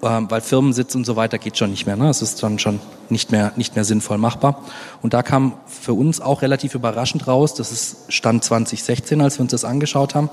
Ähm, 0.03 0.31
weil 0.31 0.43
Firmensitz 0.43 0.95
und 0.95 1.07
so 1.07 1.17
weiter 1.17 1.39
geht 1.39 1.57
schon 1.57 1.71
nicht 1.71 1.87
mehr. 1.87 1.97
Ne? 1.97 2.11
Es 2.11 2.21
ist 2.21 2.43
dann 2.43 2.59
schon 2.59 2.79
nicht 3.09 3.33
mehr, 3.33 3.53
nicht 3.57 3.75
mehr 3.75 3.85
sinnvoll 3.85 4.19
machbar. 4.19 4.63
Und 5.01 5.15
da 5.15 5.23
kam 5.23 5.55
für 5.67 5.95
uns 5.95 6.21
auch 6.21 6.43
relativ 6.43 6.75
überraschend 6.75 7.27
raus, 7.27 7.55
das 7.55 7.73
ist 7.73 8.13
Stand 8.13 8.45
2016, 8.45 9.23
als 9.23 9.39
wir 9.39 9.43
uns 9.43 9.53
das 9.53 9.65
angeschaut 9.65 10.15
haben, 10.15 10.29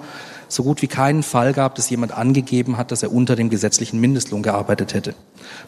so 0.50 0.64
gut 0.64 0.82
wie 0.82 0.88
keinen 0.88 1.24
Fall 1.24 1.54
gab, 1.54 1.76
dass 1.76 1.90
jemand 1.90 2.12
angegeben 2.12 2.76
hat, 2.76 2.92
dass 2.92 3.02
er 3.02 3.14
unter 3.14 3.38
dem 3.38 3.50
gesetzlichen 3.50 4.02
Mindestlohn 4.02 4.44
gearbeitet 4.44 4.94
hätte. 4.94 5.12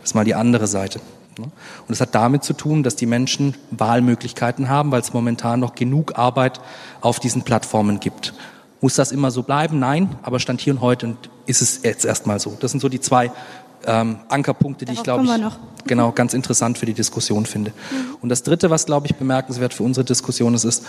Das 0.01 0.09
ist 0.09 0.15
mal 0.15 0.25
die 0.25 0.35
andere 0.35 0.67
Seite. 0.67 0.99
Ne? 1.39 1.45
Und 1.45 1.93
es 1.93 2.01
hat 2.01 2.15
damit 2.15 2.43
zu 2.43 2.53
tun, 2.53 2.83
dass 2.83 2.95
die 2.95 3.05
Menschen 3.05 3.55
Wahlmöglichkeiten 3.71 4.69
haben, 4.69 4.91
weil 4.91 5.01
es 5.01 5.13
momentan 5.13 5.59
noch 5.59 5.75
genug 5.75 6.17
Arbeit 6.17 6.59
auf 7.01 7.19
diesen 7.19 7.43
Plattformen 7.43 7.99
gibt. 7.99 8.33
Muss 8.81 8.95
das 8.95 9.11
immer 9.11 9.31
so 9.31 9.43
bleiben? 9.43 9.79
Nein, 9.79 10.15
aber 10.23 10.39
Stand 10.39 10.59
hier 10.59 10.73
und 10.73 10.81
heute 10.81 11.15
ist 11.45 11.61
es 11.61 11.83
jetzt 11.83 12.05
erstmal 12.05 12.39
so. 12.39 12.57
Das 12.59 12.71
sind 12.71 12.81
so 12.81 12.89
die 12.89 12.99
zwei 12.99 13.31
ähm, 13.85 14.19
Ankerpunkte, 14.29 14.85
die 14.85 14.95
Darauf 14.95 15.21
ich 15.21 15.31
glaube 15.31 15.47
ich 15.47 15.85
genau 15.87 16.11
ganz 16.11 16.33
interessant 16.33 16.77
für 16.77 16.85
die 16.85 16.93
Diskussion 16.93 17.45
finde. 17.45 17.71
Mhm. 17.71 18.15
Und 18.21 18.29
das 18.29 18.43
Dritte, 18.43 18.69
was 18.69 18.85
glaube 18.85 19.07
ich 19.07 19.15
bemerkenswert 19.15 19.73
für 19.73 19.83
unsere 19.83 20.05
Diskussion 20.05 20.53
ist, 20.53 20.63
ist 20.63 20.85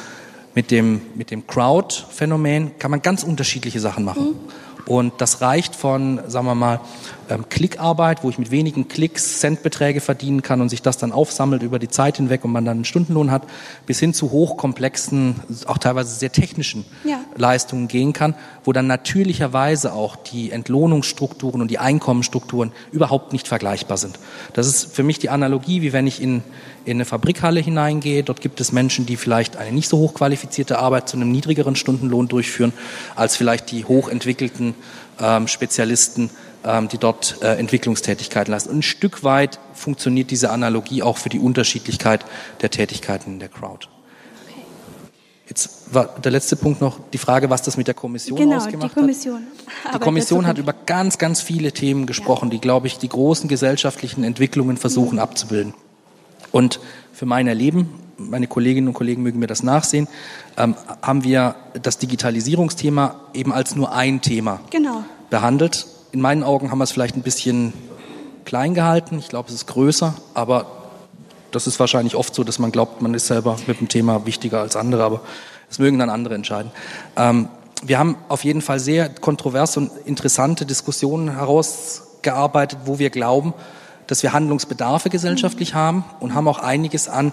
mit 0.54 0.70
dem 0.70 1.02
mit 1.14 1.30
dem 1.30 1.46
Crowd-Phänomen 1.46 2.78
kann 2.78 2.90
man 2.90 3.02
ganz 3.02 3.24
unterschiedliche 3.24 3.80
Sachen 3.80 4.04
machen. 4.04 4.24
Mhm. 4.24 4.34
Und 4.86 5.14
das 5.18 5.40
reicht 5.40 5.74
von, 5.76 6.20
sagen 6.26 6.46
wir 6.46 6.54
mal, 6.54 6.80
ähm, 7.30 7.48
Klickarbeit, 7.48 8.22
wo 8.22 8.28
ich 8.28 8.38
mit 8.38 8.50
wenigen 8.50 8.88
Klicks 8.88 9.40
Centbeträge 9.40 10.00
verdienen 10.00 10.42
kann 10.42 10.60
und 10.60 10.68
sich 10.68 10.82
das 10.82 10.98
dann 10.98 11.12
aufsammelt 11.12 11.62
über 11.62 11.78
die 11.78 11.88
Zeit 11.88 12.18
hinweg 12.18 12.44
und 12.44 12.52
man 12.52 12.64
dann 12.64 12.78
einen 12.78 12.84
Stundenlohn 12.84 13.30
hat, 13.30 13.44
bis 13.86 13.98
hin 13.98 14.12
zu 14.12 14.30
hochkomplexen, 14.30 15.36
auch 15.66 15.78
teilweise 15.78 16.14
sehr 16.14 16.32
technischen 16.32 16.84
ja. 17.04 17.20
Leistungen 17.36 17.88
gehen 17.88 18.12
kann, 18.12 18.34
wo 18.62 18.72
dann 18.72 18.86
natürlicherweise 18.86 19.94
auch 19.94 20.16
die 20.16 20.50
Entlohnungsstrukturen 20.50 21.62
und 21.62 21.70
die 21.70 21.78
Einkommensstrukturen 21.78 22.72
überhaupt 22.92 23.32
nicht 23.32 23.48
vergleichbar 23.48 23.96
sind. 23.96 24.18
Das 24.52 24.66
ist 24.66 24.94
für 24.94 25.02
mich 25.02 25.18
die 25.18 25.30
Analogie, 25.30 25.80
wie 25.80 25.92
wenn 25.94 26.06
ich 26.06 26.20
in, 26.20 26.42
in 26.84 26.98
eine 26.98 27.04
Fabrikhalle 27.04 27.60
hineingehe. 27.60 28.22
Dort 28.22 28.40
gibt 28.40 28.60
es 28.60 28.72
Menschen, 28.72 29.06
die 29.06 29.16
vielleicht 29.16 29.56
eine 29.56 29.72
nicht 29.72 29.88
so 29.88 29.98
hochqualifizierte 29.98 30.78
Arbeit 30.78 31.08
zu 31.08 31.16
einem 31.16 31.30
niedrigeren 31.32 31.76
Stundenlohn 31.76 32.28
durchführen, 32.28 32.72
als 33.16 33.36
vielleicht 33.36 33.70
die 33.70 33.84
hochentwickelten 33.84 34.74
ähm, 35.20 35.48
Spezialisten, 35.48 36.30
ähm, 36.64 36.88
die 36.88 36.98
dort 36.98 37.38
äh, 37.42 37.56
Entwicklungstätigkeiten 37.56 38.52
leisten. 38.52 38.70
Und 38.70 38.78
ein 38.78 38.82
Stück 38.82 39.24
weit 39.24 39.58
funktioniert 39.72 40.30
diese 40.30 40.50
Analogie 40.50 41.02
auch 41.02 41.18
für 41.18 41.28
die 41.28 41.38
Unterschiedlichkeit 41.38 42.24
der 42.60 42.70
Tätigkeiten 42.70 43.34
in 43.34 43.38
der 43.38 43.48
Crowd. 43.48 43.88
Jetzt 45.46 45.94
war 45.94 46.06
der 46.06 46.32
letzte 46.32 46.56
Punkt 46.56 46.80
noch 46.80 46.98
die 47.12 47.18
Frage, 47.18 47.50
was 47.50 47.60
das 47.60 47.76
mit 47.76 47.86
der 47.86 47.94
Kommission 47.94 48.38
genau, 48.38 48.56
ausgemacht 48.56 48.90
die 48.90 48.94
Kommission. 49.00 49.42
hat. 49.84 49.94
Die 49.94 49.98
Kommission 49.98 50.46
hat 50.46 50.56
über 50.56 50.72
ganz, 50.72 51.18
ganz 51.18 51.42
viele 51.42 51.72
Themen 51.72 52.06
gesprochen, 52.06 52.46
ja. 52.46 52.52
die, 52.52 52.60
glaube 52.60 52.86
ich, 52.86 52.96
die 52.98 53.10
großen 53.10 53.46
gesellschaftlichen 53.48 54.24
Entwicklungen 54.24 54.78
versuchen 54.78 55.16
mhm. 55.16 55.20
abzubilden. 55.20 55.74
Und 56.54 56.78
für 57.12 57.26
mein 57.26 57.48
Erleben, 57.48 57.88
meine 58.16 58.46
Kolleginnen 58.46 58.86
und 58.86 58.94
Kollegen 58.94 59.24
mögen 59.24 59.40
mir 59.40 59.48
das 59.48 59.64
nachsehen, 59.64 60.06
ähm, 60.56 60.76
haben 61.02 61.24
wir 61.24 61.56
das 61.82 61.98
Digitalisierungsthema 61.98 63.16
eben 63.34 63.52
als 63.52 63.74
nur 63.74 63.92
ein 63.92 64.20
Thema 64.20 64.60
genau. 64.70 65.02
behandelt. 65.30 65.84
In 66.12 66.20
meinen 66.20 66.44
Augen 66.44 66.70
haben 66.70 66.78
wir 66.78 66.84
es 66.84 66.92
vielleicht 66.92 67.16
ein 67.16 67.22
bisschen 67.22 67.72
klein 68.44 68.72
gehalten. 68.72 69.18
Ich 69.18 69.28
glaube, 69.28 69.48
es 69.48 69.54
ist 69.56 69.66
größer, 69.66 70.14
aber 70.34 70.66
das 71.50 71.66
ist 71.66 71.80
wahrscheinlich 71.80 72.14
oft 72.14 72.32
so, 72.32 72.44
dass 72.44 72.60
man 72.60 72.70
glaubt, 72.70 73.02
man 73.02 73.14
ist 73.14 73.26
selber 73.26 73.56
mit 73.66 73.80
dem 73.80 73.88
Thema 73.88 74.24
wichtiger 74.24 74.60
als 74.60 74.76
andere, 74.76 75.02
aber 75.02 75.22
das 75.68 75.80
mögen 75.80 75.98
dann 75.98 76.08
andere 76.08 76.36
entscheiden. 76.36 76.70
Ähm, 77.16 77.48
wir 77.82 77.98
haben 77.98 78.14
auf 78.28 78.44
jeden 78.44 78.62
Fall 78.62 78.78
sehr 78.78 79.08
kontroverse 79.08 79.80
und 79.80 79.90
interessante 80.04 80.66
Diskussionen 80.66 81.34
herausgearbeitet, 81.34 82.78
wo 82.84 83.00
wir 83.00 83.10
glauben, 83.10 83.54
dass 84.06 84.22
wir 84.22 84.32
Handlungsbedarfe 84.32 85.10
gesellschaftlich 85.10 85.74
haben 85.74 86.04
und 86.20 86.34
haben 86.34 86.48
auch 86.48 86.58
einiges 86.58 87.08
an, 87.08 87.32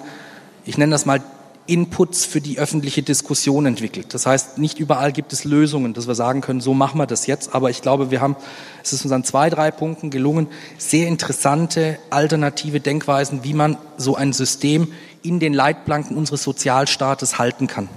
ich 0.65 0.77
nenne 0.77 0.91
das 0.91 1.05
mal 1.05 1.21
Inputs 1.67 2.25
für 2.25 2.41
die 2.41 2.57
öffentliche 2.57 3.03
Diskussion 3.03 3.65
entwickelt. 3.65 4.13
Das 4.13 4.25
heißt, 4.25 4.57
nicht 4.57 4.79
überall 4.79 5.11
gibt 5.11 5.31
es 5.31 5.43
Lösungen, 5.43 5.93
dass 5.93 6.07
wir 6.07 6.15
sagen 6.15 6.41
können, 6.41 6.59
so 6.59 6.73
machen 6.73 6.99
wir 6.99 7.05
das 7.05 7.27
jetzt. 7.27 7.53
Aber 7.53 7.69
ich 7.69 7.81
glaube, 7.81 8.09
wir 8.11 8.19
haben, 8.19 8.35
es 8.83 8.93
ist 8.93 9.03
uns 9.05 9.13
an 9.13 9.23
zwei, 9.23 9.49
drei 9.49 9.69
Punkten 9.71 10.09
gelungen, 10.09 10.47
sehr 10.77 11.07
interessante 11.07 11.99
alternative 12.09 12.79
Denkweisen, 12.79 13.43
wie 13.43 13.53
man 13.53 13.77
so 13.95 14.15
ein 14.15 14.33
System 14.33 14.91
in 15.21 15.39
den 15.39 15.53
Leitplanken 15.53 16.17
unseres 16.17 16.43
Sozialstaates 16.43 17.37
halten 17.37 17.67
kann. 17.67 17.89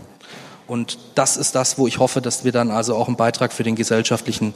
Und 0.66 0.99
das 1.14 1.37
ist 1.37 1.54
das, 1.54 1.78
wo 1.78 1.87
ich 1.87 1.99
hoffe, 1.99 2.21
dass 2.21 2.45
wir 2.45 2.52
dann 2.52 2.71
also 2.71 2.95
auch 2.95 3.09
einen 3.09 3.16
Beitrag 3.16 3.52
für 3.52 3.64
den 3.64 3.76
gesellschaftlichen 3.76 4.54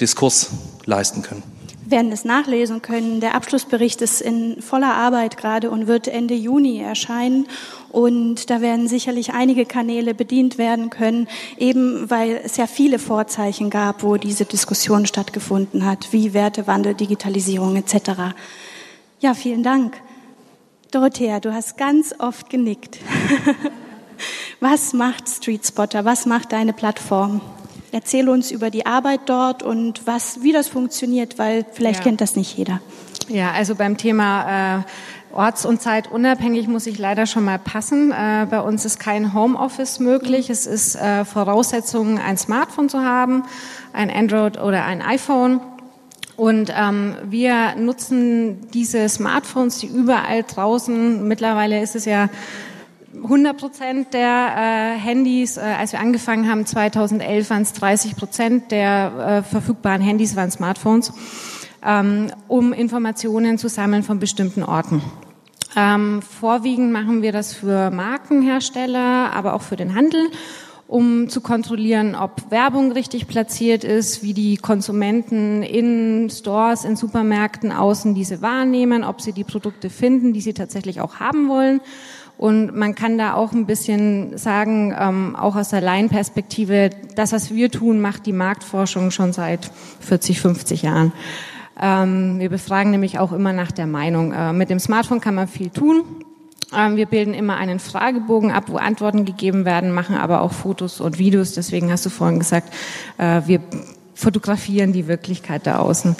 Diskurs 0.00 0.50
leisten 0.86 1.22
können 1.22 1.42
werden 1.86 2.12
es 2.12 2.24
nachlesen 2.24 2.82
können. 2.82 3.20
Der 3.20 3.34
Abschlussbericht 3.34 4.00
ist 4.02 4.20
in 4.20 4.60
voller 4.62 4.94
Arbeit 4.94 5.36
gerade 5.36 5.70
und 5.70 5.86
wird 5.86 6.08
Ende 6.08 6.34
Juni 6.34 6.78
erscheinen. 6.78 7.46
Und 7.90 8.50
da 8.50 8.60
werden 8.60 8.88
sicherlich 8.88 9.32
einige 9.32 9.66
Kanäle 9.66 10.14
bedient 10.14 10.58
werden 10.58 10.90
können, 10.90 11.28
eben 11.58 12.10
weil 12.10 12.40
es 12.42 12.56
ja 12.56 12.66
viele 12.66 12.98
Vorzeichen 12.98 13.70
gab, 13.70 14.02
wo 14.02 14.16
diese 14.16 14.44
Diskussion 14.44 15.06
stattgefunden 15.06 15.84
hat, 15.84 16.12
wie 16.12 16.34
Wertewandel, 16.34 16.94
Digitalisierung 16.94 17.76
etc. 17.76 18.34
Ja, 19.20 19.34
vielen 19.34 19.62
Dank. 19.62 19.96
Dorothea, 20.90 21.40
du 21.40 21.52
hast 21.52 21.76
ganz 21.76 22.14
oft 22.18 22.50
genickt. 22.50 22.98
Was 24.60 24.92
macht 24.92 25.28
Street 25.28 25.66
Spotter? 25.66 26.04
Was 26.04 26.24
macht 26.26 26.52
deine 26.52 26.72
Plattform? 26.72 27.40
Erzähl 27.94 28.28
uns 28.28 28.50
über 28.50 28.70
die 28.70 28.86
Arbeit 28.86 29.20
dort 29.26 29.62
und 29.62 30.04
was, 30.04 30.42
wie 30.42 30.50
das 30.50 30.66
funktioniert, 30.66 31.38
weil 31.38 31.64
vielleicht 31.74 32.00
ja. 32.00 32.06
kennt 32.06 32.20
das 32.20 32.34
nicht 32.34 32.58
jeder. 32.58 32.80
Ja, 33.28 33.52
also 33.52 33.76
beim 33.76 33.96
Thema 33.96 34.78
äh, 34.78 34.82
orts- 35.32 35.64
und 35.64 35.80
zeitunabhängig 35.80 36.66
muss 36.66 36.88
ich 36.88 36.98
leider 36.98 37.26
schon 37.26 37.44
mal 37.44 37.60
passen. 37.60 38.10
Äh, 38.10 38.48
bei 38.50 38.58
uns 38.58 38.84
ist 38.84 38.98
kein 38.98 39.32
Homeoffice 39.32 40.00
möglich. 40.00 40.50
Es 40.50 40.66
ist 40.66 40.96
äh, 40.96 41.24
Voraussetzung, 41.24 42.18
ein 42.18 42.36
Smartphone 42.36 42.88
zu 42.88 43.04
haben, 43.04 43.44
ein 43.92 44.10
Android 44.10 44.60
oder 44.60 44.84
ein 44.84 45.00
iPhone. 45.00 45.60
Und 46.36 46.74
ähm, 46.76 47.14
wir 47.22 47.76
nutzen 47.76 48.72
diese 48.72 49.08
Smartphones, 49.08 49.78
die 49.78 49.86
überall 49.86 50.42
draußen, 50.42 51.28
mittlerweile 51.28 51.80
ist 51.80 51.94
es 51.94 52.06
ja 52.06 52.28
100 53.22 53.56
Prozent 53.56 54.14
der 54.14 54.54
äh, 54.56 54.98
Handys, 54.98 55.56
äh, 55.56 55.60
als 55.60 55.92
wir 55.92 56.00
angefangen 56.00 56.48
haben 56.48 56.66
2011, 56.66 57.50
waren 57.50 57.62
es 57.62 57.72
30 57.72 58.16
Prozent 58.16 58.70
der 58.70 59.42
äh, 59.46 59.48
verfügbaren 59.48 60.02
Handys 60.02 60.36
waren 60.36 60.50
Smartphones, 60.50 61.12
ähm, 61.84 62.30
um 62.48 62.72
Informationen 62.72 63.58
zu 63.58 63.68
sammeln 63.68 64.02
von 64.02 64.18
bestimmten 64.18 64.62
Orten. 64.62 65.02
Ähm, 65.76 66.22
vorwiegend 66.22 66.92
machen 66.92 67.22
wir 67.22 67.32
das 67.32 67.52
für 67.52 67.90
Markenhersteller, 67.90 69.32
aber 69.32 69.54
auch 69.54 69.62
für 69.62 69.76
den 69.76 69.94
Handel, 69.94 70.28
um 70.86 71.28
zu 71.28 71.40
kontrollieren, 71.40 72.14
ob 72.14 72.50
Werbung 72.50 72.92
richtig 72.92 73.26
platziert 73.26 73.84
ist, 73.84 74.22
wie 74.22 74.34
die 74.34 74.56
Konsumenten 74.56 75.62
in 75.62 76.30
Stores, 76.30 76.84
in 76.84 76.94
Supermärkten 76.94 77.72
außen 77.72 78.14
diese 78.14 78.42
wahrnehmen, 78.42 79.02
ob 79.02 79.20
sie 79.20 79.32
die 79.32 79.44
Produkte 79.44 79.90
finden, 79.90 80.32
die 80.32 80.40
sie 80.40 80.52
tatsächlich 80.52 81.00
auch 81.00 81.16
haben 81.16 81.48
wollen 81.48 81.80
und 82.36 82.74
man 82.74 82.94
kann 82.94 83.16
da 83.16 83.34
auch 83.34 83.52
ein 83.52 83.66
bisschen 83.66 84.36
sagen, 84.36 84.94
ähm, 84.98 85.36
auch 85.36 85.56
aus 85.56 85.68
der 85.68 85.80
Laienperspektive, 85.80 86.90
das, 87.14 87.32
was 87.32 87.54
wir 87.54 87.70
tun, 87.70 88.00
macht 88.00 88.26
die 88.26 88.32
Marktforschung 88.32 89.10
schon 89.10 89.32
seit 89.32 89.70
40, 90.00 90.40
50 90.40 90.82
Jahren. 90.82 91.12
Ähm, 91.80 92.38
wir 92.38 92.50
befragen 92.50 92.90
nämlich 92.90 93.18
auch 93.18 93.32
immer 93.32 93.52
nach 93.52 93.72
der 93.72 93.86
Meinung. 93.86 94.32
Äh, 94.32 94.52
mit 94.52 94.70
dem 94.70 94.78
Smartphone 94.78 95.20
kann 95.20 95.34
man 95.34 95.48
viel 95.48 95.70
tun. 95.70 96.02
Ähm, 96.76 96.96
wir 96.96 97.06
bilden 97.06 97.34
immer 97.34 97.56
einen 97.56 97.78
Fragebogen 97.78 98.50
ab, 98.50 98.64
wo 98.66 98.76
Antworten 98.76 99.24
gegeben 99.24 99.64
werden, 99.64 99.92
machen 99.92 100.16
aber 100.16 100.40
auch 100.40 100.52
Fotos 100.52 101.00
und 101.00 101.18
Videos. 101.18 101.52
Deswegen 101.52 101.90
hast 101.90 102.04
du 102.04 102.10
vorhin 102.10 102.38
gesagt, 102.38 102.72
äh, 103.18 103.42
wir 103.46 103.60
fotografieren 104.14 104.92
die 104.92 105.08
Wirklichkeit 105.08 105.66
da 105.66 105.78
außen. 105.78 106.16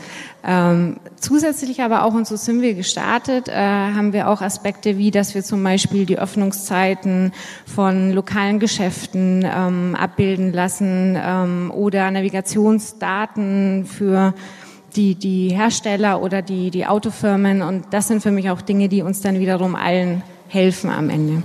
Ähm, 0.46 0.96
zusätzlich 1.18 1.82
aber 1.82 2.04
auch, 2.04 2.12
und 2.12 2.26
so 2.26 2.36
sind 2.36 2.60
wir 2.60 2.74
gestartet, 2.74 3.48
äh, 3.48 3.54
haben 3.54 4.12
wir 4.12 4.28
auch 4.28 4.42
Aspekte 4.42 4.98
wie, 4.98 5.10
dass 5.10 5.34
wir 5.34 5.42
zum 5.42 5.62
Beispiel 5.62 6.04
die 6.04 6.18
Öffnungszeiten 6.18 7.32
von 7.64 8.12
lokalen 8.12 8.58
Geschäften 8.58 9.44
ähm, 9.44 9.96
abbilden 9.98 10.52
lassen 10.52 11.16
ähm, 11.18 11.70
oder 11.70 12.10
Navigationsdaten 12.10 13.86
für 13.86 14.34
die, 14.96 15.14
die 15.14 15.48
Hersteller 15.48 16.22
oder 16.22 16.42
die, 16.42 16.70
die 16.70 16.86
Autofirmen. 16.86 17.62
Und 17.62 17.86
das 17.92 18.08
sind 18.08 18.22
für 18.22 18.30
mich 18.30 18.50
auch 18.50 18.60
Dinge, 18.60 18.88
die 18.88 19.02
uns 19.02 19.20
dann 19.20 19.40
wiederum 19.40 19.74
allen 19.74 20.22
helfen 20.48 20.90
am 20.90 21.10
Ende. 21.10 21.42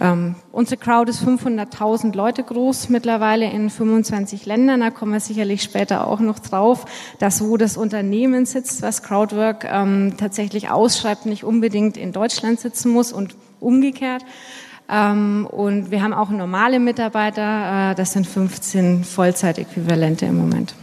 Ähm, 0.00 0.34
unsere 0.52 0.78
Crowd 0.78 1.10
ist 1.10 1.22
500.000 1.22 2.14
Leute 2.14 2.42
groß 2.42 2.88
mittlerweile 2.90 3.50
in 3.50 3.70
25 3.70 4.46
Ländern. 4.46 4.80
Da 4.80 4.90
kommen 4.90 5.12
wir 5.12 5.20
sicherlich 5.20 5.62
später 5.62 6.06
auch 6.06 6.20
noch 6.20 6.38
drauf, 6.38 6.84
dass 7.18 7.42
wo 7.42 7.56
das 7.56 7.76
Unternehmen 7.76 8.46
sitzt, 8.46 8.82
was 8.82 9.02
Crowdwork 9.02 9.64
ähm, 9.64 10.14
tatsächlich 10.16 10.70
ausschreibt, 10.70 11.26
nicht 11.26 11.44
unbedingt 11.44 11.96
in 11.96 12.12
Deutschland 12.12 12.60
sitzen 12.60 12.90
muss 12.90 13.12
und 13.12 13.36
umgekehrt. 13.60 14.24
Ähm, 14.88 15.46
und 15.50 15.90
wir 15.90 16.02
haben 16.02 16.12
auch 16.12 16.30
normale 16.30 16.78
Mitarbeiter. 16.78 17.92
Äh, 17.92 17.94
das 17.94 18.12
sind 18.12 18.26
15 18.26 19.04
Vollzeitäquivalente 19.04 20.26
im 20.26 20.36
Moment. 20.38 20.74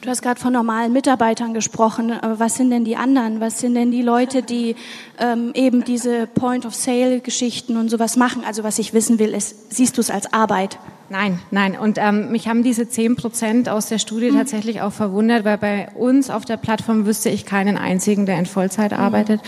Du 0.00 0.08
hast 0.08 0.22
gerade 0.22 0.40
von 0.40 0.52
normalen 0.52 0.92
Mitarbeitern 0.92 1.54
gesprochen. 1.54 2.12
Was 2.22 2.56
sind 2.56 2.70
denn 2.70 2.84
die 2.84 2.96
anderen? 2.96 3.40
Was 3.40 3.58
sind 3.60 3.74
denn 3.74 3.90
die 3.90 4.02
Leute, 4.02 4.42
die 4.42 4.76
ähm, 5.18 5.52
eben 5.54 5.84
diese 5.84 6.26
Point-of-Sale-Geschichten 6.26 7.76
und 7.76 7.90
sowas 7.90 8.16
machen? 8.16 8.42
Also 8.46 8.64
was 8.64 8.78
ich 8.78 8.94
wissen 8.94 9.18
will, 9.18 9.34
ist, 9.34 9.72
siehst 9.72 9.96
du 9.96 10.00
es 10.00 10.10
als 10.10 10.32
Arbeit? 10.32 10.78
Nein, 11.10 11.38
nein. 11.50 11.78
Und 11.78 11.98
ähm, 11.98 12.30
mich 12.30 12.48
haben 12.48 12.62
diese 12.62 12.88
10 12.88 13.16
Prozent 13.16 13.68
aus 13.68 13.88
der 13.88 13.98
Studie 13.98 14.30
mhm. 14.30 14.36
tatsächlich 14.38 14.80
auch 14.80 14.92
verwundert, 14.92 15.44
weil 15.44 15.58
bei 15.58 15.88
uns 15.94 16.30
auf 16.30 16.44
der 16.44 16.56
Plattform 16.56 17.06
wüsste 17.06 17.28
ich 17.28 17.44
keinen 17.44 17.76
einzigen, 17.76 18.26
der 18.26 18.38
in 18.38 18.46
Vollzeit 18.46 18.92
mhm. 18.92 18.98
arbeitet. 18.98 19.40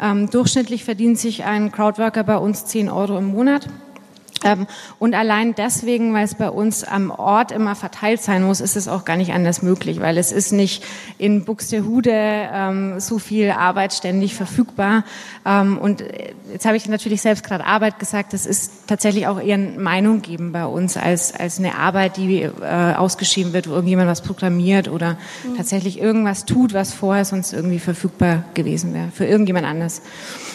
Ähm, 0.00 0.30
durchschnittlich 0.30 0.84
verdient 0.84 1.18
sich 1.18 1.44
ein 1.44 1.72
Crowdworker 1.72 2.24
bei 2.24 2.36
uns 2.36 2.64
10 2.66 2.88
Euro 2.88 3.18
im 3.18 3.26
Monat. 3.26 3.66
Ähm, 4.44 4.66
und 4.98 5.14
allein 5.14 5.54
deswegen, 5.54 6.14
weil 6.14 6.24
es 6.24 6.34
bei 6.34 6.48
uns 6.48 6.84
am 6.84 7.10
Ort 7.10 7.52
immer 7.52 7.74
verteilt 7.74 8.22
sein 8.22 8.42
muss, 8.42 8.60
ist 8.60 8.76
es 8.76 8.88
auch 8.88 9.04
gar 9.04 9.16
nicht 9.16 9.32
anders 9.32 9.62
möglich, 9.62 10.00
weil 10.00 10.16
es 10.18 10.32
ist 10.32 10.52
nicht 10.52 10.84
in 11.18 11.44
Buxtehude 11.44 12.12
ähm, 12.12 13.00
so 13.00 13.18
viel 13.18 13.50
Arbeit 13.50 13.92
ständig 13.92 14.34
verfügbar. 14.34 15.04
Ähm, 15.44 15.78
und 15.78 16.00
äh, 16.00 16.32
jetzt 16.52 16.64
habe 16.64 16.76
ich 16.76 16.88
natürlich 16.88 17.20
selbst 17.22 17.44
gerade 17.44 17.64
Arbeit 17.64 17.98
gesagt, 17.98 18.32
das 18.32 18.46
ist 18.46 18.86
tatsächlich 18.86 19.26
auch 19.26 19.40
eher 19.40 19.54
eine 19.54 19.78
Meinung 19.78 20.22
geben 20.22 20.52
bei 20.52 20.64
uns 20.64 20.96
als, 20.96 21.34
als 21.34 21.58
eine 21.58 21.76
Arbeit, 21.76 22.16
die 22.16 22.42
äh, 22.42 22.94
ausgeschrieben 22.94 23.52
wird, 23.52 23.68
wo 23.68 23.72
irgendjemand 23.72 24.08
was 24.08 24.22
programmiert 24.22 24.88
oder 24.88 25.18
mhm. 25.44 25.56
tatsächlich 25.56 26.00
irgendwas 26.00 26.46
tut, 26.46 26.72
was 26.72 26.94
vorher 26.94 27.24
sonst 27.24 27.52
irgendwie 27.52 27.78
verfügbar 27.78 28.44
gewesen 28.54 28.94
wäre, 28.94 29.10
für 29.12 29.26
irgendjemand 29.26 29.66
anders. 29.66 30.00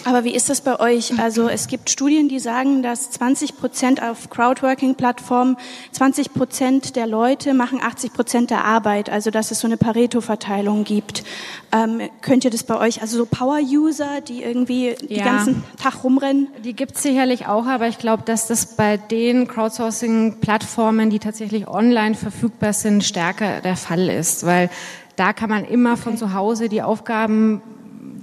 Aber 0.05 0.23
wie 0.23 0.35
ist 0.35 0.49
das 0.49 0.61
bei 0.61 0.79
euch? 0.79 1.19
Also 1.19 1.49
es 1.49 1.67
gibt 1.67 1.89
Studien, 1.89 2.29
die 2.29 2.39
sagen, 2.39 2.83
dass 2.83 3.09
20 3.09 3.57
Prozent 3.57 4.03
auf 4.03 4.29
Crowdworking-Plattformen, 4.29 5.57
20 5.93 6.31
Prozent 6.31 6.95
der 6.95 7.07
Leute 7.07 7.55
machen 7.55 7.79
80 7.81 8.13
Prozent 8.13 8.51
der 8.51 8.63
Arbeit. 8.65 9.09
Also 9.09 9.31
dass 9.31 9.49
es 9.49 9.59
so 9.59 9.67
eine 9.67 9.77
Pareto-Verteilung 9.77 10.83
gibt. 10.83 11.23
Ähm, 11.71 12.01
könnt 12.21 12.45
ihr 12.45 12.51
das 12.51 12.63
bei 12.63 12.79
euch, 12.79 13.01
also 13.01 13.17
so 13.17 13.25
Power-User, 13.25 14.21
die 14.21 14.43
irgendwie 14.43 14.89
ja, 14.89 14.95
den 15.07 15.23
ganzen 15.23 15.63
Tag 15.81 16.03
rumrennen? 16.03 16.49
Die 16.63 16.73
gibt 16.73 16.95
es 16.95 17.01
sicherlich 17.01 17.47
auch, 17.47 17.65
aber 17.65 17.87
ich 17.87 17.97
glaube, 17.97 18.21
dass 18.23 18.45
das 18.45 18.75
bei 18.75 18.97
den 18.97 19.47
Crowdsourcing-Plattformen, 19.47 21.09
die 21.09 21.19
tatsächlich 21.19 21.67
online 21.67 22.13
verfügbar 22.13 22.73
sind, 22.73 23.03
stärker 23.03 23.61
der 23.61 23.75
Fall 23.75 24.07
ist, 24.09 24.45
weil 24.45 24.69
da 25.15 25.33
kann 25.33 25.49
man 25.49 25.65
immer 25.65 25.93
okay. 25.93 26.01
von 26.01 26.17
zu 26.17 26.33
Hause 26.33 26.69
die 26.69 26.81
Aufgaben 26.81 27.61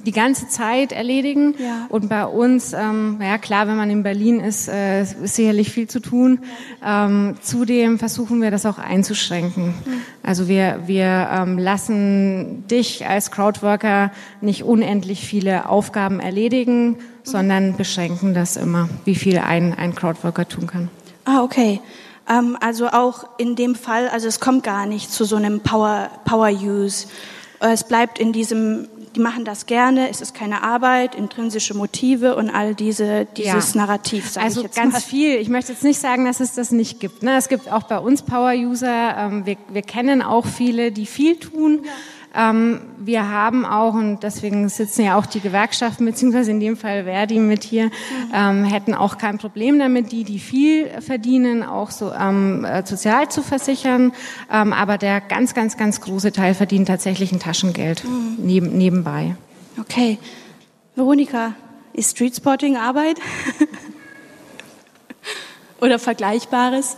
die 0.04 0.12
ganze 0.12 0.48
Zeit 0.48 0.92
erledigen. 0.92 1.54
Ja. 1.58 1.86
Und 1.88 2.08
bei 2.08 2.24
uns, 2.26 2.72
ähm, 2.72 3.18
ja 3.20 3.38
klar, 3.38 3.66
wenn 3.66 3.76
man 3.76 3.90
in 3.90 4.02
Berlin 4.02 4.40
ist, 4.40 4.68
äh, 4.68 5.02
ist 5.02 5.34
sicherlich 5.34 5.70
viel 5.70 5.88
zu 5.88 6.00
tun. 6.00 6.40
Ähm, 6.84 7.36
zudem 7.42 7.98
versuchen 7.98 8.42
wir 8.42 8.50
das 8.50 8.66
auch 8.66 8.78
einzuschränken. 8.78 9.66
Mhm. 9.66 10.02
Also 10.22 10.48
wir, 10.48 10.80
wir 10.86 11.28
ähm, 11.32 11.58
lassen 11.58 12.66
dich 12.68 13.06
als 13.06 13.30
Crowdworker 13.30 14.10
nicht 14.40 14.64
unendlich 14.64 15.26
viele 15.26 15.68
Aufgaben 15.68 16.20
erledigen, 16.20 16.90
mhm. 16.90 16.96
sondern 17.22 17.76
beschränken 17.76 18.34
das 18.34 18.56
immer, 18.56 18.88
wie 19.04 19.14
viel 19.14 19.38
ein, 19.38 19.74
ein 19.74 19.94
Crowdworker 19.94 20.48
tun 20.48 20.66
kann. 20.66 20.88
Ah, 21.24 21.42
okay. 21.42 21.80
Ähm, 22.28 22.56
also 22.60 22.88
auch 22.88 23.26
in 23.38 23.56
dem 23.56 23.74
Fall, 23.74 24.08
also 24.08 24.28
es 24.28 24.40
kommt 24.40 24.64
gar 24.64 24.86
nicht 24.86 25.12
zu 25.12 25.24
so 25.24 25.36
einem 25.36 25.60
Power, 25.60 26.10
Power 26.24 26.50
Use. 26.50 27.06
Es 27.60 27.84
bleibt 27.84 28.18
in 28.18 28.32
diesem 28.32 28.88
die 29.14 29.20
machen 29.20 29.44
das 29.44 29.66
gerne, 29.66 30.08
es 30.08 30.20
ist 30.20 30.34
keine 30.34 30.62
Arbeit, 30.62 31.14
intrinsische 31.14 31.74
Motive 31.74 32.36
und 32.36 32.50
all 32.50 32.74
diese, 32.74 33.26
dieses 33.36 33.74
ja. 33.74 33.80
Narrativ. 33.80 34.30
Sag 34.30 34.44
also 34.44 34.60
ich 34.60 34.64
jetzt 34.64 34.76
ganz 34.76 34.94
mal. 34.94 35.00
viel. 35.00 35.36
Ich 35.36 35.48
möchte 35.48 35.72
jetzt 35.72 35.84
nicht 35.84 36.00
sagen, 36.00 36.24
dass 36.24 36.40
es 36.40 36.54
das 36.54 36.70
nicht 36.70 37.00
gibt. 37.00 37.22
Ne? 37.22 37.36
Es 37.36 37.48
gibt 37.48 37.70
auch 37.70 37.84
bei 37.84 37.98
uns 37.98 38.22
Power-User. 38.22 39.16
Ähm, 39.16 39.46
wir, 39.46 39.56
wir 39.68 39.82
kennen 39.82 40.22
auch 40.22 40.46
viele, 40.46 40.92
die 40.92 41.06
viel 41.06 41.36
tun. 41.36 41.80
Ja 41.84 41.90
wir 42.34 43.28
haben 43.28 43.66
auch, 43.66 43.94
und 43.94 44.22
deswegen 44.22 44.68
sitzen 44.68 45.04
ja 45.04 45.18
auch 45.18 45.26
die 45.26 45.40
Gewerkschaften, 45.40 46.06
beziehungsweise 46.06 46.50
in 46.50 46.60
dem 46.60 46.76
Fall 46.76 47.04
Verdi 47.04 47.38
mit 47.38 47.62
hier, 47.62 47.90
ähm, 48.34 48.64
hätten 48.64 48.94
auch 48.94 49.18
kein 49.18 49.38
Problem 49.38 49.78
damit, 49.78 50.12
die, 50.12 50.24
die 50.24 50.38
viel 50.38 50.88
verdienen, 51.00 51.62
auch 51.62 51.90
so 51.90 52.12
ähm, 52.12 52.64
äh, 52.64 52.86
sozial 52.86 53.28
zu 53.28 53.42
versichern. 53.42 54.12
Ähm, 54.50 54.72
aber 54.72 54.96
der 54.96 55.20
ganz, 55.20 55.52
ganz, 55.52 55.76
ganz 55.76 56.00
große 56.00 56.32
Teil 56.32 56.54
verdient 56.54 56.88
tatsächlich 56.88 57.32
ein 57.32 57.40
Taschengeld 57.40 58.04
mhm. 58.04 58.36
neben, 58.38 58.78
nebenbei. 58.78 59.36
Okay. 59.78 60.18
Veronika, 60.94 61.54
ist 61.92 62.12
Streetspotting 62.12 62.76
Arbeit? 62.76 63.18
Oder 65.80 65.98
Vergleichbares? 65.98 66.96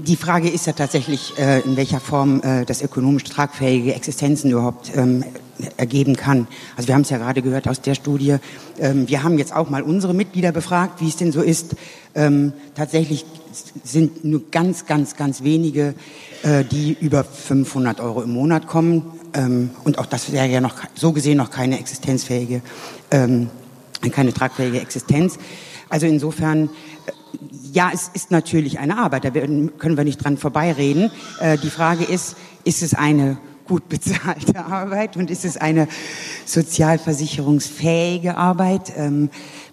Die 0.00 0.14
Frage 0.14 0.48
ist 0.48 0.64
ja 0.64 0.74
tatsächlich, 0.74 1.36
äh, 1.38 1.58
in 1.62 1.76
welcher 1.76 1.98
Form 1.98 2.40
äh, 2.42 2.64
das 2.64 2.82
ökonomisch 2.82 3.24
tragfähige 3.24 3.96
Existenzen 3.96 4.52
überhaupt 4.52 4.92
ähm, 4.94 5.24
ergeben 5.76 6.14
kann. 6.14 6.46
Also 6.76 6.86
wir 6.86 6.94
haben 6.94 7.02
es 7.02 7.10
ja 7.10 7.18
gerade 7.18 7.42
gehört 7.42 7.66
aus 7.66 7.80
der 7.80 7.96
Studie. 7.96 8.36
Ähm, 8.78 9.08
wir 9.08 9.24
haben 9.24 9.38
jetzt 9.38 9.52
auch 9.52 9.70
mal 9.70 9.82
unsere 9.82 10.14
Mitglieder 10.14 10.52
befragt, 10.52 11.00
wie 11.00 11.08
es 11.08 11.16
denn 11.16 11.32
so 11.32 11.42
ist. 11.42 11.74
Ähm, 12.14 12.52
tatsächlich 12.76 13.26
sind 13.82 14.24
nur 14.24 14.42
ganz, 14.52 14.86
ganz, 14.86 15.16
ganz 15.16 15.42
wenige, 15.42 15.96
äh, 16.44 16.62
die 16.62 16.96
über 17.00 17.24
500 17.24 17.98
Euro 18.00 18.22
im 18.22 18.30
Monat 18.30 18.68
kommen. 18.68 19.02
Und 19.84 19.98
auch 19.98 20.06
das 20.06 20.32
wäre 20.32 20.46
ja 20.46 20.62
noch 20.62 20.76
so 20.94 21.12
gesehen 21.12 21.36
noch 21.36 21.50
keine 21.50 21.78
existenzfähige, 21.78 22.62
keine 23.10 24.32
tragfähige 24.32 24.80
Existenz. 24.80 25.38
Also 25.90 26.06
insofern 26.06 26.70
ja, 27.72 27.90
es 27.92 28.10
ist 28.12 28.30
natürlich 28.30 28.78
eine 28.78 28.98
Arbeit, 28.98 29.24
da 29.24 29.30
können 29.30 29.96
wir 29.96 30.04
nicht 30.04 30.22
dran 30.22 30.36
vorbeireden. 30.36 31.10
Äh, 31.40 31.58
die 31.58 31.70
Frage 31.70 32.04
ist, 32.04 32.36
ist 32.64 32.82
es 32.82 32.94
eine 32.94 33.38
gut 33.66 33.88
bezahlte 33.88 34.64
Arbeit 34.64 35.16
und 35.16 35.30
ist 35.30 35.44
es 35.44 35.56
eine 35.56 35.88
sozialversicherungsfähige 36.46 38.36
Arbeit? 38.36 38.92
Ähm, 38.96 39.30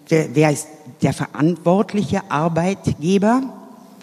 wer, 0.08 0.34
wer 0.34 0.52
ist 0.52 0.68
der 1.02 1.12
verantwortliche 1.12 2.30
Arbeitgeber? 2.30 3.42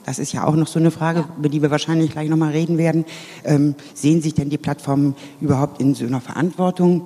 Das 0.05 0.19
ist 0.19 0.33
ja 0.33 0.45
auch 0.45 0.55
noch 0.55 0.67
so 0.67 0.79
eine 0.79 0.91
Frage, 0.91 1.25
über 1.38 1.47
die 1.47 1.62
wir 1.62 1.71
wahrscheinlich 1.71 2.12
gleich 2.12 2.27
nochmal 2.27 2.51
reden 2.51 2.77
werden. 2.77 3.05
Ähm, 3.45 3.75
sehen 3.93 4.21
sich 4.21 4.33
denn 4.33 4.50
die 4.50 4.57
Plattformen 4.57 5.15
überhaupt 5.39 5.79
in 5.79 5.95
so 5.95 6.05
einer 6.05 6.19
Verantwortung? 6.19 7.03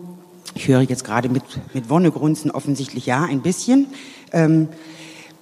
Ich 0.55 0.67
höre 0.67 0.81
jetzt 0.81 1.03
gerade 1.03 1.29
mit, 1.29 1.43
mit 1.73 1.89
Wonnegrunzen 1.89 2.49
offensichtlich 2.49 3.05
ja, 3.05 3.23
ein 3.23 3.41
bisschen. 3.41 3.87
Ähm, 4.31 4.69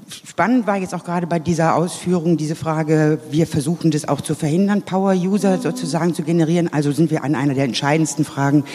Spannend 0.08 0.68
war 0.68 0.78
jetzt 0.78 0.94
auch 0.94 1.04
gerade 1.04 1.26
bei 1.26 1.40
dieser 1.40 1.76
Ausführung 1.76 2.38
diese 2.38 2.56
Frage, 2.56 3.18
wir 3.32 3.48
versuchen 3.48 3.90
das 3.90 4.08
auch 4.08 4.22
zu 4.22 4.36
verhindern, 4.36 4.84
Power-User 4.84 5.58
sozusagen 5.58 6.14
zu 6.14 6.22
generieren. 6.22 6.72
Also 6.72 6.92
sind 6.92 7.10
wir 7.10 7.24
an 7.24 7.34
einer 7.34 7.56
der 7.56 7.64
entscheidendsten 7.64 8.24
Fragen, 8.24 8.66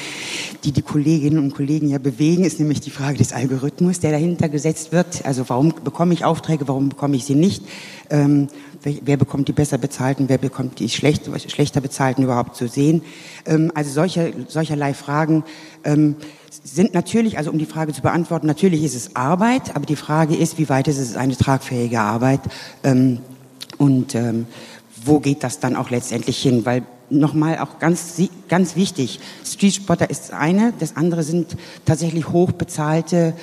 die 0.65 0.73
die 0.73 0.83
Kolleginnen 0.83 1.39
und 1.39 1.55
Kollegen 1.55 1.89
ja 1.89 1.99
bewegen, 1.99 2.45
ist 2.45 2.59
nämlich 2.59 2.81
die 2.81 2.91
Frage 2.91 3.17
des 3.19 3.33
Algorithmus, 3.33 4.01
der 4.01 4.11
dahinter 4.11 4.49
gesetzt 4.49 4.91
wird. 4.91 5.25
Also 5.25 5.49
warum 5.49 5.73
bekomme 5.85 6.15
ich 6.15 6.25
Aufträge, 6.25 6.67
warum 6.67 6.89
bekomme 6.89 7.15
ich 7.15 7.25
sie 7.25 7.37
nicht? 7.37 7.63
Ähm, 8.11 8.49
wer, 8.83 8.95
wer, 9.05 9.17
bekommt 9.17 9.47
die 9.47 9.53
besser 9.53 9.79
bezahlten, 9.79 10.29
wer 10.29 10.39
bekommt 10.39 10.81
die 10.81 10.89
schlecht, 10.89 11.31
schlechter 11.49 11.81
bezahlten 11.81 12.25
überhaupt 12.25 12.57
zu 12.57 12.67
sehen? 12.67 13.03
Ähm, 13.47 13.71
also 13.77 13.93
solche, 13.93 14.33
solcherlei 14.49 14.95
Fragen. 14.95 15.45
Ähm, 15.85 16.17
sind 16.50 16.95
natürlich, 16.95 17.39
also 17.39 17.50
um 17.50 17.58
die 17.58 17.67
Frage 17.67 17.93
zu 17.93 18.02
beantworten, 18.02 18.47
natürlich 18.47 18.82
ist 18.82 18.95
es 18.95 19.15
Arbeit, 19.15 19.76
aber 19.76 19.86
die 19.86 19.97
Frage 19.97 20.34
ist, 20.34 20.58
wie 20.58 20.69
weit 20.69 20.89
ist 20.89 20.99
es 20.99 21.17
eine 21.17 21.36
tragfähige 21.36 22.00
Arbeit 22.00 22.41
ähm, 22.82 23.21
und 23.78 24.15
ähm, 24.15 24.47
wo 25.04 25.21
geht 25.21 25.45
das 25.45 25.60
dann 25.60 25.76
auch 25.76 25.91
letztendlich 25.91 26.43
hin? 26.43 26.67
Weil 26.67 26.82
nochmal 27.08 27.58
auch 27.58 27.78
ganz, 27.78 28.21
ganz 28.49 28.76
wichtig, 28.76 29.21
Street 29.45 29.75
Spotter 29.75 30.10
ist 30.10 30.25
das 30.25 30.30
eine, 30.32 30.73
das 30.78 30.97
andere 30.97 31.23
sind 31.23 31.56
tatsächlich 31.84 32.28
hochbezahlte, 32.28 33.34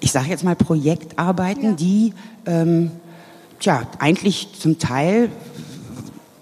ich 0.00 0.12
sage 0.12 0.28
jetzt 0.28 0.44
mal 0.44 0.56
Projektarbeiten, 0.56 1.70
ja. 1.70 1.72
die 1.72 2.12
ähm, 2.46 2.90
tja, 3.58 3.82
eigentlich 3.98 4.48
zum 4.58 4.78
Teil 4.78 5.30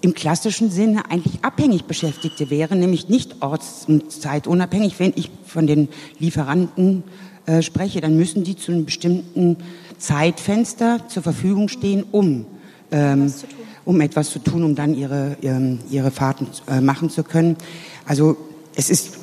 im 0.03 0.13
klassischen 0.13 0.69
Sinne 0.69 1.09
eigentlich 1.09 1.45
abhängig 1.45 1.85
Beschäftigte 1.85 2.49
wären, 2.49 2.79
nämlich 2.79 3.07
nicht 3.07 3.41
orts- 3.41 3.85
und 3.87 4.11
zeitunabhängig. 4.11 4.99
Wenn 4.99 5.13
ich 5.15 5.31
von 5.45 5.65
den 5.65 5.87
Lieferanten 6.19 7.03
äh, 7.45 7.61
spreche, 7.61 8.01
dann 8.01 8.17
müssen 8.17 8.43
die 8.43 8.57
zu 8.57 8.73
einem 8.73 8.83
bestimmten 8.83 9.57
Zeitfenster 9.97 11.07
zur 11.07 11.23
Verfügung 11.23 11.69
stehen, 11.69 12.03
um, 12.11 12.45
ähm, 12.91 13.33
um 13.85 14.01
etwas 14.01 14.29
zu 14.29 14.39
tun, 14.39 14.65
um 14.65 14.75
dann 14.75 14.93
ihre, 14.93 15.37
ähm, 15.41 15.79
ihre 15.89 16.11
Fahrten 16.11 16.47
äh, 16.67 16.81
machen 16.81 17.09
zu 17.09 17.23
können. 17.23 17.55
Also 18.05 18.35
es 18.75 18.89
ist 18.89 19.19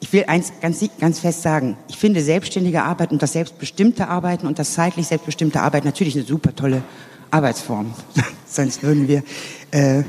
ich 0.00 0.12
will 0.12 0.24
eins 0.26 0.52
ganz, 0.60 0.84
ganz 1.00 1.20
fest 1.20 1.42
sagen. 1.42 1.76
Ich 1.88 1.96
finde 1.96 2.20
selbstständige 2.20 2.82
Arbeit 2.82 3.12
und 3.12 3.22
das 3.22 3.32
selbstbestimmte 3.32 4.08
Arbeiten 4.08 4.46
und 4.46 4.58
das 4.58 4.74
zeitlich 4.74 5.06
selbstbestimmte 5.06 5.60
Arbeit 5.60 5.84
natürlich 5.84 6.14
eine 6.16 6.24
super 6.24 6.54
tolle 6.54 6.82
Arbeitsform. 7.30 7.92
Sonst 8.46 8.82
würden 8.82 9.08
wir 9.08 9.22
äh, 9.70 10.02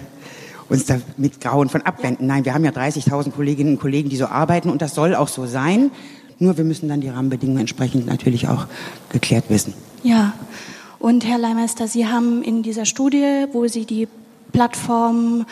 uns 0.69 0.85
da 0.85 0.99
mit 1.17 1.41
Grauen 1.41 1.69
von 1.69 1.81
abwenden. 1.81 2.27
Nein, 2.27 2.45
wir 2.45 2.53
haben 2.53 2.65
ja 2.65 2.71
30.000 2.71 3.31
Kolleginnen 3.31 3.73
und 3.73 3.79
Kollegen, 3.79 4.09
die 4.09 4.17
so 4.17 4.27
arbeiten 4.27 4.69
und 4.69 4.81
das 4.81 4.95
soll 4.95 5.15
auch 5.15 5.27
so 5.27 5.45
sein. 5.45 5.91
Nur 6.39 6.57
wir 6.57 6.63
müssen 6.63 6.87
dann 6.87 7.01
die 7.01 7.09
Rahmenbedingungen 7.09 7.61
entsprechend 7.61 8.05
natürlich 8.05 8.47
auch 8.47 8.67
geklärt 9.09 9.45
wissen. 9.49 9.73
Ja, 10.03 10.33
und 10.99 11.25
Herr 11.25 11.37
Leimeister, 11.37 11.87
Sie 11.87 12.07
haben 12.07 12.43
in 12.43 12.63
dieser 12.63 12.85
Studie, 12.85 13.45
wo 13.51 13.67
Sie 13.67 13.85
die 13.85 14.07
Plattform 14.51 15.45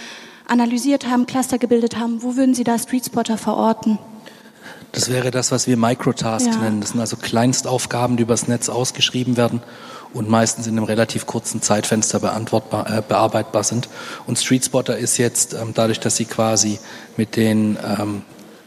analysiert 0.47 1.07
haben, 1.07 1.25
Cluster 1.25 1.57
gebildet 1.57 1.97
haben, 1.97 2.21
wo 2.21 2.35
würden 2.35 2.53
Sie 2.53 2.63
da 2.63 2.77
Streetspotter 2.77 3.37
verorten? 3.37 3.97
Das 4.91 5.09
wäre 5.09 5.31
das, 5.31 5.51
was 5.51 5.67
wir 5.67 5.75
Microtask 5.75 6.47
ja. 6.47 6.57
nennen. 6.57 6.81
Das 6.81 6.91
sind 6.91 6.99
also 6.99 7.17
Kleinstaufgaben, 7.17 8.15
die 8.15 8.23
übers 8.23 8.47
Netz 8.47 8.69
ausgeschrieben 8.69 9.37
werden 9.37 9.61
und 10.13 10.29
meistens 10.29 10.67
in 10.67 10.77
einem 10.77 10.85
relativ 10.85 11.25
kurzen 11.25 11.61
Zeitfenster 11.61 12.19
beantwortbar, 12.19 12.89
äh, 12.89 13.01
bearbeitbar 13.07 13.63
sind. 13.63 13.89
Und 14.27 14.39
Streetspotter 14.39 14.97
ist 14.97 15.17
jetzt, 15.17 15.53
ähm, 15.53 15.71
dadurch, 15.73 15.99
dass 15.99 16.15
sie 16.15 16.25
quasi 16.25 16.79
mit 17.17 17.35
den 17.35 17.77
ähm, 17.83 18.23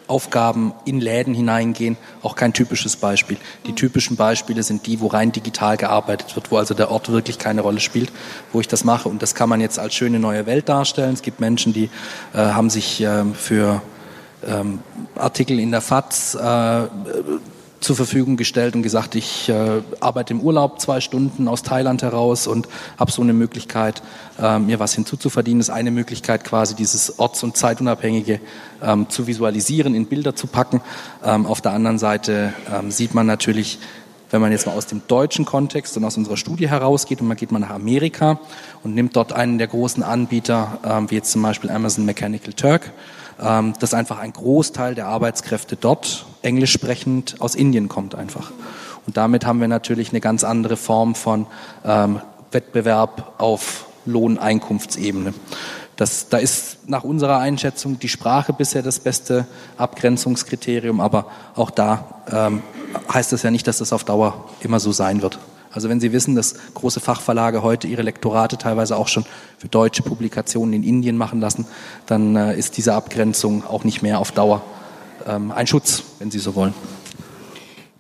Aufgaben 0.09 0.73
in 0.87 1.01
Läden 1.01 1.35
hineingehen, 1.35 1.97
auch 2.23 2.35
kein 2.35 2.53
typisches 2.55 2.97
Beispiel. 2.97 3.37
Die 3.67 3.75
typischen 3.75 4.17
Beispiele 4.17 4.63
sind 4.63 4.87
die, 4.87 5.01
wo 5.01 5.07
rein 5.09 5.33
digital 5.33 5.77
gearbeitet 5.77 6.35
wird, 6.35 6.51
wo 6.51 6.57
also 6.57 6.75
der 6.75 6.91
Ort 6.91 7.11
wirklich 7.11 7.39
keine 7.39 7.61
Rolle 7.61 7.81
spielt, 7.81 8.11
wo 8.53 8.61
ich 8.61 8.69
das 8.69 8.85
mache. 8.85 9.09
Und 9.09 9.23
das 9.23 9.35
kann 9.35 9.49
man 9.49 9.61
jetzt 9.61 9.79
als 9.79 9.95
schöne 9.95 10.19
neue 10.19 10.47
Welt 10.47 10.69
darstellen. 10.69 11.13
Es 11.13 11.23
gibt 11.23 11.41
Menschen, 11.41 11.75
die 11.75 11.91
äh, 12.33 12.39
haben 12.39 12.71
sich 12.71 13.03
äh, 13.03 13.25
für 13.35 13.83
ähm, 14.47 14.81
Artikel 15.15 15.59
in 15.61 15.71
der 15.71 15.83
FAZ 15.83 16.35
äh, 16.35 16.83
zur 17.81 17.97
Verfügung 17.97 18.37
gestellt 18.37 18.75
und 18.75 18.83
gesagt, 18.83 19.15
ich 19.15 19.49
äh, 19.49 19.83
arbeite 20.01 20.35
im 20.35 20.41
Urlaub 20.41 20.81
zwei 20.81 21.01
Stunden 21.01 21.49
aus 21.49 21.63
Thailand 21.63 22.03
heraus 22.03 22.47
und 22.47 22.69
habe 22.99 23.13
so 23.13 23.23
eine 23.23 23.33
Möglichkeit, 23.33 24.03
äh, 24.41 24.59
mir 24.59 24.81
was 24.81 24.95
hinzuzuverdienen. 24.95 25.61
Das 25.61 25.69
ist 25.69 25.75
eine 25.75 25.91
Möglichkeit, 25.91 26.45
quasi 26.45 26.75
dieses 26.75 27.19
orts- 27.19 27.43
und 27.43 27.57
zeitunabhängige 27.57 28.41
ähm, 28.83 29.09
zu 29.09 29.27
visualisieren, 29.27 29.95
in 29.95 30.07
Bilder 30.07 30.35
zu 30.35 30.47
packen. 30.47 30.81
Ähm, 31.25 31.47
auf 31.47 31.61
der 31.61 31.73
anderen 31.73 31.99
Seite 31.99 32.53
ähm, 32.73 32.91
sieht 32.91 33.15
man 33.15 33.27
natürlich, 33.27 33.79
wenn 34.31 34.41
man 34.41 34.53
jetzt 34.53 34.67
mal 34.67 34.73
aus 34.73 34.87
dem 34.87 35.03
deutschen 35.07 35.45
Kontext 35.45 35.97
und 35.97 36.05
aus 36.05 36.17
unserer 36.17 36.37
Studie 36.37 36.69
herausgeht 36.69 37.21
und 37.21 37.29
man 37.29 37.37
geht 37.37 37.53
mal 37.53 37.61
nach 37.61 37.71
Amerika 37.71 38.41
und 38.83 38.95
nimmt 38.95 39.17
dort 39.17 39.33
einen 39.33 39.59
der 39.59 39.69
großen 39.69 40.03
Anbieter, 40.03 40.79
ähm, 40.85 41.11
wie 41.11 41.17
jetzt 41.17 41.31
zum 41.31 41.43
Beispiel 41.43 41.71
Amazon 41.71 42.05
Mechanical 42.05 42.53
Turk, 42.53 42.93
dass 43.39 43.95
einfach 43.95 44.19
ein 44.19 44.33
Großteil 44.33 44.95
der 44.95 45.07
Arbeitskräfte 45.07 45.77
dort 45.77 46.27
englisch 46.43 46.73
sprechend 46.73 47.37
aus 47.41 47.55
Indien 47.55 47.89
kommt 47.89 48.15
einfach. 48.15 48.53
Und 49.07 49.17
damit 49.17 49.47
haben 49.47 49.61
wir 49.61 49.69
natürlich 49.69 50.11
eine 50.11 50.21
ganz 50.21 50.45
andere 50.45 50.77
Form 50.77 51.15
von 51.15 51.47
ähm, 51.85 52.21
Wettbewerb 52.51 53.35
auf 53.39 53.87
Lohneinkunftsebene. 54.05 55.35
Das, 55.97 56.29
da 56.29 56.39
ist 56.39 56.89
nach 56.89 57.05
unserer 57.05 57.39
Einschätzung 57.39 57.99
die 57.99 58.09
Sprache 58.09 58.53
bisher 58.53 58.83
das 58.83 59.01
beste 59.01 59.47
Abgrenzungskriterium, 59.77 61.01
aber 61.01 61.27
auch 61.57 61.71
da 61.71 62.23
ähm, 62.31 62.63
heißt 63.13 63.33
das 63.33 63.43
ja 63.43 63.51
nicht, 63.51 63.67
dass 63.67 63.79
das 63.79 63.93
auf 63.93 64.05
Dauer 64.05 64.45
immer 64.61 64.79
so 64.79 64.93
sein 64.93 65.23
wird. 65.23 65.39
Also 65.79 65.89
wenn 65.89 66.01
Sie 66.01 66.13
wissen, 66.13 66.35
dass 66.35 66.57
große 66.75 66.99
Fachverlage 66.99 67.63
heute 67.63 67.87
ihre 67.87 68.03
Lektorate 68.03 68.59
teilweise 68.59 68.97
auch 68.97 69.07
schon 69.07 69.25
für 69.59 69.69
deutsche 69.69 70.03
Publikationen 70.03 70.73
in 70.73 70.83
Indien 70.83 71.17
machen 71.17 71.39
lassen, 71.39 71.69
dann 72.07 72.35
äh, 72.35 72.59
ist 72.59 72.79
diese 72.79 72.95
Abgrenzung 72.95 73.65
auch 73.65 73.85
nicht 73.85 74.03
mehr 74.03 74.19
auf 74.19 74.33
Dauer 74.33 74.65
ähm, 75.29 75.53
ein 75.53 75.69
Schutz, 75.69 76.03
wenn 76.19 76.33
Sie 76.33 76.41
so 76.41 76.57
wollen. 76.57 76.75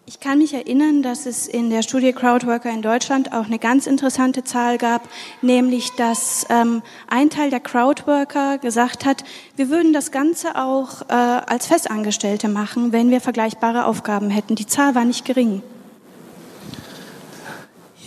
Ich 0.07 0.19
kann 0.19 0.39
mich 0.39 0.55
erinnern, 0.55 1.05
dass 1.05 1.25
es 1.25 1.47
in 1.47 1.71
der 1.71 1.83
Studie 1.83 2.13
Crowdworker 2.13 2.69
in 2.69 2.83
Deutschland 2.83 3.33
auch 3.33 3.47
eine 3.47 3.61
ganz 3.61 3.87
interessante 3.87 4.43
Zahl 4.43 4.77
gab, 4.77 5.09
nämlich 5.41 5.93
dass 5.93 6.47
ähm, 6.51 6.83
ein 7.07 7.31
Teil 7.31 7.51
der 7.51 7.61
Crowdworker 7.61 8.59
gesagt 8.59 9.05
hat, 9.05 9.23
wir 9.55 9.69
würden 9.69 9.93
das 9.93 10.11
Ganze 10.11 10.57
auch 10.57 11.03
äh, 11.03 11.13
als 11.13 11.69
Festangestellte 11.69 12.49
machen, 12.49 12.91
wenn 12.91 13.13
wir 13.13 13.21
vergleichbare 13.21 13.85
Aufgaben 13.85 14.31
hätten. 14.31 14.57
Die 14.57 14.67
Zahl 14.67 14.97
war 14.97 15.05
nicht 15.05 15.25
gering. 15.25 15.63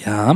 Ja, 0.06 0.36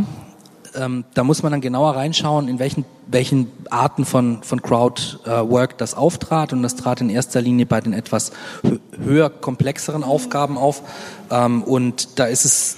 ähm, 0.76 1.06
da 1.14 1.24
muss 1.24 1.42
man 1.44 1.52
dann 1.52 1.62
genauer 1.62 1.96
reinschauen, 1.96 2.48
in 2.48 2.60
welchen, 2.60 2.86
welchen 3.08 3.52
Arten 3.70 4.06
von, 4.06 4.44
von 4.44 4.62
Crowdwork 4.62 5.72
äh, 5.72 5.76
das 5.78 5.94
auftrat. 5.94 6.54
Und 6.54 6.64
das 6.64 6.76
trat 6.76 7.02
in 7.02 7.10
erster 7.10 7.42
Linie 7.42 7.66
bei 7.66 7.82
den 7.82 7.94
etwas 7.94 8.32
höher 9.04 9.30
komplexeren 9.30 10.04
Aufgaben 10.04 10.58
auf. 10.58 10.82
Ähm, 11.32 11.64
und 11.64 12.20
da 12.20 12.26
ist 12.26 12.46
es, 12.46 12.78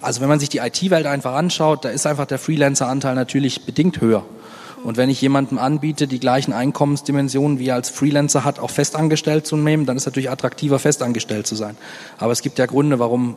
also 0.00 0.20
wenn 0.20 0.28
man 0.28 0.40
sich 0.40 0.48
die 0.48 0.58
IT-Welt 0.58 1.06
einfach 1.06 1.34
anschaut, 1.34 1.84
da 1.84 1.90
ist 1.90 2.06
einfach 2.06 2.26
der 2.26 2.38
Freelancer-Anteil 2.38 3.14
natürlich 3.14 3.64
bedingt 3.64 4.00
höher. 4.00 4.24
Und 4.84 4.96
wenn 4.96 5.10
ich 5.10 5.20
jemandem 5.20 5.58
anbiete, 5.58 6.06
die 6.06 6.20
gleichen 6.20 6.52
Einkommensdimensionen 6.52 7.58
wie 7.58 7.68
er 7.68 7.74
als 7.74 7.90
Freelancer 7.90 8.44
hat, 8.44 8.60
auch 8.60 8.70
festangestellt 8.70 9.46
zu 9.46 9.56
nehmen, 9.56 9.86
dann 9.86 9.96
ist 9.96 10.02
es 10.02 10.06
natürlich 10.06 10.30
attraktiver, 10.30 10.78
festangestellt 10.78 11.46
zu 11.46 11.56
sein. 11.56 11.76
Aber 12.18 12.32
es 12.32 12.42
gibt 12.42 12.58
ja 12.58 12.66
Gründe, 12.66 12.98
warum 12.98 13.36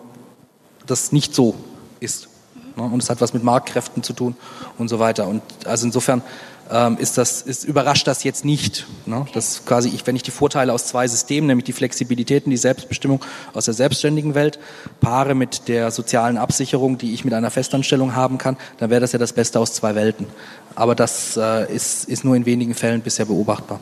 das 0.86 1.12
nicht 1.12 1.34
so 1.34 1.56
ist. 2.00 2.31
Ne? 2.76 2.84
Und 2.84 3.02
es 3.02 3.10
hat 3.10 3.22
was 3.22 3.34
mit 3.34 3.44
Marktkräften 3.44 4.04
zu 4.04 4.14
tun 4.14 4.36
und 4.78 4.88
so 4.88 5.00
weiter. 5.00 5.28
Und 5.28 5.42
also 5.66 5.86
insofern 5.86 6.22
ähm, 6.72 6.98
ist 6.98 7.18
das, 7.18 7.42
ist, 7.42 7.64
überrascht 7.66 8.08
das 8.08 8.24
jetzt 8.24 8.46
nicht. 8.46 8.88
Ne? 9.06 9.26
Das 9.34 9.66
quasi, 9.66 9.90
ich, 9.90 10.08
wenn 10.08 10.16
ich 10.16 10.24
die 10.24 10.32
Vorteile 10.32 10.74
aus 10.74 10.86
zwei 10.88 11.08
Systemen, 11.08 11.48
nämlich 11.48 11.66
die 11.66 11.74
Flexibilität 11.74 12.46
und 12.46 12.52
die 12.52 12.58
Selbstbestimmung 12.58 13.22
aus 13.54 13.66
der 13.66 13.74
selbstständigen 13.74 14.36
Welt, 14.36 14.60
paare 15.02 15.36
mit 15.36 15.68
der 15.68 15.92
sozialen 15.92 16.38
Absicherung, 16.38 16.98
die 16.98 17.14
ich 17.14 17.26
mit 17.26 17.34
einer 17.34 17.52
Festanstellung 17.52 18.16
haben 18.16 18.38
kann, 18.38 18.58
dann 18.78 18.90
wäre 18.90 19.02
das 19.02 19.12
ja 19.12 19.20
das 19.20 19.34
Beste 19.34 19.60
aus 19.60 19.74
zwei 19.74 19.96
Welten. 19.96 20.28
Aber 20.76 20.96
das 20.96 21.38
äh, 21.38 21.74
ist, 21.74 22.06
ist 22.06 22.24
nur 22.24 22.36
in 22.36 22.46
wenigen 22.46 22.74
Fällen 22.74 23.02
bisher 23.02 23.26
beobachtbar. 23.26 23.80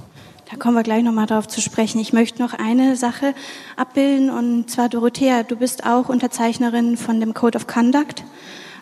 Da 0.49 0.57
kommen 0.57 0.75
wir 0.75 0.81
gleich 0.81 1.03
nochmal 1.03 1.27
darauf 1.27 1.47
zu 1.47 1.61
sprechen. 1.61 1.99
Ich 1.99 2.11
möchte 2.11 2.41
noch 2.41 2.53
eine 2.53 2.95
Sache 2.95 3.35
abbilden 3.77 4.31
und 4.31 4.71
zwar 4.71 4.89
Dorothea, 4.89 5.43
du 5.43 5.55
bist 5.55 5.85
auch 5.85 6.09
Unterzeichnerin 6.09 6.97
von 6.97 7.19
dem 7.19 7.35
Code 7.35 7.55
of 7.55 7.67
Conduct 7.67 8.23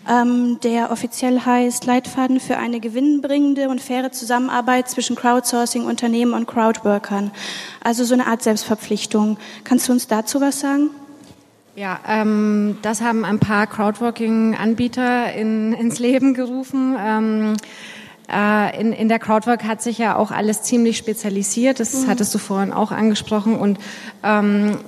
ähm, 0.09 0.59
der 0.63 0.91
offiziell 0.91 1.41
heißt 1.41 1.85
Leitfaden 1.85 2.39
für 2.39 2.57
eine 2.57 2.79
gewinnbringende 2.79 3.69
und 3.69 3.81
faire 3.81 4.11
Zusammenarbeit 4.11 4.89
zwischen 4.89 5.15
Crowdsourcing-Unternehmen 5.15 6.33
und 6.33 6.47
Crowdworkern. 6.47 7.31
Also 7.83 8.03
so 8.03 8.13
eine 8.13 8.27
Art 8.27 8.43
Selbstverpflichtung. 8.43 9.37
Kannst 9.63 9.87
du 9.87 9.93
uns 9.93 10.07
dazu 10.07 10.41
was 10.41 10.59
sagen? 10.59 10.89
Ja, 11.75 11.99
ähm, 12.07 12.77
das 12.81 13.01
haben 13.01 13.23
ein 13.23 13.39
paar 13.39 13.67
Crowdworking-Anbieter 13.67 15.33
in, 15.33 15.73
ins 15.73 15.99
Leben 15.99 16.33
gerufen. 16.33 16.95
Ähm, 16.99 17.53
äh, 18.31 18.81
in, 18.81 18.93
in 18.93 19.09
der 19.09 19.19
Crowdwork 19.19 19.63
hat 19.63 19.81
sich 19.81 19.97
ja 19.97 20.15
auch 20.15 20.31
alles 20.31 20.63
ziemlich 20.63 20.97
spezialisiert. 20.97 21.79
Das 21.79 21.93
mhm. 21.93 22.07
hattest 22.09 22.33
du 22.33 22.39
vorhin 22.39 22.73
auch 22.73 22.91
angesprochen. 22.91 23.55
Und 23.55 23.79
ähm, 24.23 24.79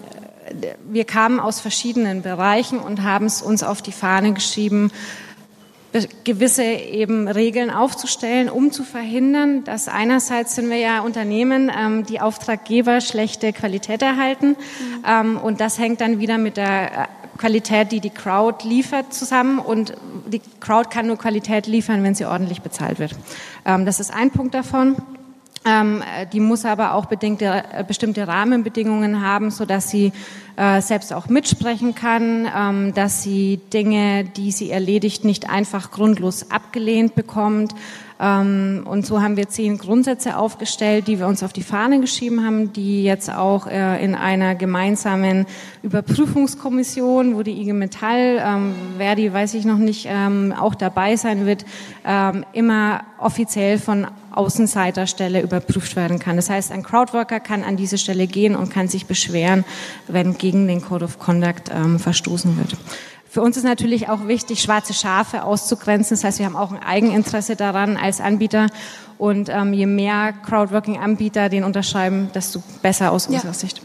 wir 0.90 1.06
kamen 1.06 1.40
aus 1.40 1.60
verschiedenen 1.60 2.22
Bereichen 2.22 2.80
und 2.80 3.04
haben 3.04 3.26
es 3.26 3.42
uns 3.42 3.64
auf 3.64 3.82
die 3.82 3.92
Fahne 3.92 4.34
geschrieben, 4.34 4.92
gewisse 6.24 6.64
eben 6.64 7.28
Regeln 7.28 7.72
aufzustellen, 7.72 8.50
um 8.50 8.72
zu 8.72 8.84
verhindern, 8.84 9.64
dass 9.64 9.88
einerseits 9.88 10.56
sind 10.56 10.70
wir 10.70 10.78
ja 10.78 11.02
Unternehmen, 11.02 11.72
ähm, 11.76 12.06
die 12.06 12.22
Auftraggeber 12.22 13.02
schlechte 13.02 13.54
Qualität 13.54 14.02
erhalten 14.02 14.50
mhm. 14.50 14.56
ähm, 15.08 15.38
und 15.38 15.60
das 15.60 15.80
hängt 15.80 16.02
dann 16.02 16.20
wieder 16.20 16.38
mit 16.38 16.58
der 16.58 16.92
äh, 16.92 17.06
Qualität, 17.38 17.92
die 17.92 18.02
die 18.02 18.12
Crowd 18.12 18.68
liefert, 18.68 19.14
zusammen 19.14 19.60
und 19.60 19.94
die 20.28 20.42
Crowd 20.60 20.90
kann 20.90 21.08
nur 21.08 21.18
Qualität 21.18 21.66
liefern, 21.66 22.04
wenn 22.04 22.14
sie 22.14 22.26
ordentlich 22.26 22.62
bezahlt 22.62 23.00
wird. 23.00 23.16
Ähm, 23.66 23.86
das 23.86 24.00
ist 24.00 24.14
ein 24.14 24.30
Punkt 24.30 24.54
davon. 24.54 24.96
Ähm, 25.66 26.02
die 26.32 26.40
muss 26.40 26.64
aber 26.64 26.94
auch 26.94 27.08
bedingte, 27.08 27.64
äh, 27.74 27.84
bestimmte 27.84 28.28
Rahmenbedingungen 28.28 29.22
haben, 29.22 29.52
so 29.52 29.66
dass 29.66 29.90
sie 29.90 30.14
äh, 30.56 30.82
selbst 30.82 31.12
auch 31.12 31.28
mitsprechen 31.28 31.96
kann, 31.96 32.48
ähm, 32.56 32.94
dass 32.94 33.24
sie 33.24 33.60
Dinge, 33.74 34.24
die 34.24 34.52
sie 34.52 34.72
erledigt, 34.72 35.26
nicht 35.26 35.50
einfach 35.50 35.92
grundlos 35.92 36.50
abgelehnt 36.50 37.16
bekommt, 37.16 37.76
und 38.20 39.06
so 39.06 39.22
haben 39.22 39.38
wir 39.38 39.48
zehn 39.48 39.78
Grundsätze 39.78 40.36
aufgestellt, 40.36 41.08
die 41.08 41.20
wir 41.20 41.28
uns 41.28 41.42
auf 41.42 41.54
die 41.54 41.64
Fahne 41.64 42.02
geschrieben 42.02 42.46
haben, 42.46 42.74
die 42.74 43.02
jetzt 43.02 43.34
auch 43.34 43.66
äh, 43.66 44.04
in 44.04 44.14
einer 44.14 44.56
gemeinsamen 44.56 45.46
Überprüfungskommission, 45.84 47.38
wo 47.38 47.44
die 47.44 47.62
IG 47.62 47.72
Metall, 47.72 48.44
ähm, 48.46 48.76
wer 48.98 49.16
die 49.16 49.32
weiß 49.32 49.54
ich 49.54 49.64
noch 49.64 49.78
nicht, 49.78 50.06
ähm, 50.10 50.54
auch 50.58 50.76
dabei 50.76 51.16
sein 51.16 51.46
wird, 51.46 51.66
immer 52.54 53.02
offiziell 53.20 53.78
von 53.78 54.08
Außenseiterstelle 54.32 55.42
überprüft 55.42 55.96
werden 55.96 56.18
kann. 56.18 56.38
Das 56.38 56.50
heißt, 56.50 56.72
ein 56.72 56.84
Crowdworker 56.84 57.40
kann 57.40 57.64
an 57.64 57.78
diese 57.78 57.98
Stelle 57.98 58.26
gehen 58.26 58.56
und 58.56 58.70
kann 58.70 58.88
sich 58.88 59.06
beschweren, 59.06 59.64
wenn 60.08 60.38
gegen 60.38 60.68
den 60.68 60.82
Code 60.82 61.06
of 61.06 61.20
Conduct 61.20 61.70
verstoßen 61.98 62.58
wird. 62.58 62.78
Für 63.30 63.44
uns 63.44 63.58
ist 63.58 63.64
natürlich 63.64 64.10
auch 64.10 64.28
wichtig, 64.28 64.60
schwarze 64.60 64.96
Schafe 64.96 65.44
auszugrenzen. 65.44 66.18
Das 66.18 66.24
heißt, 66.24 66.40
wir 66.40 66.48
haben 66.48 66.56
auch 66.56 66.72
ein 66.72 66.82
Eigeninteresse 66.82 67.56
daran 67.56 67.96
als 67.96 68.22
Anbieter. 68.22 68.68
Und 69.20 69.50
ähm, 69.50 69.74
je 69.74 69.86
mehr 69.86 70.34
Crowdworking-Anbieter 70.34 71.50
den 71.50 71.64
unterschreiben, 71.64 72.32
desto 72.34 72.64
besser 72.82 73.12
aus 73.12 73.28
unserer 73.28 73.52
ja. 73.52 73.54
Sicht. 73.54 73.82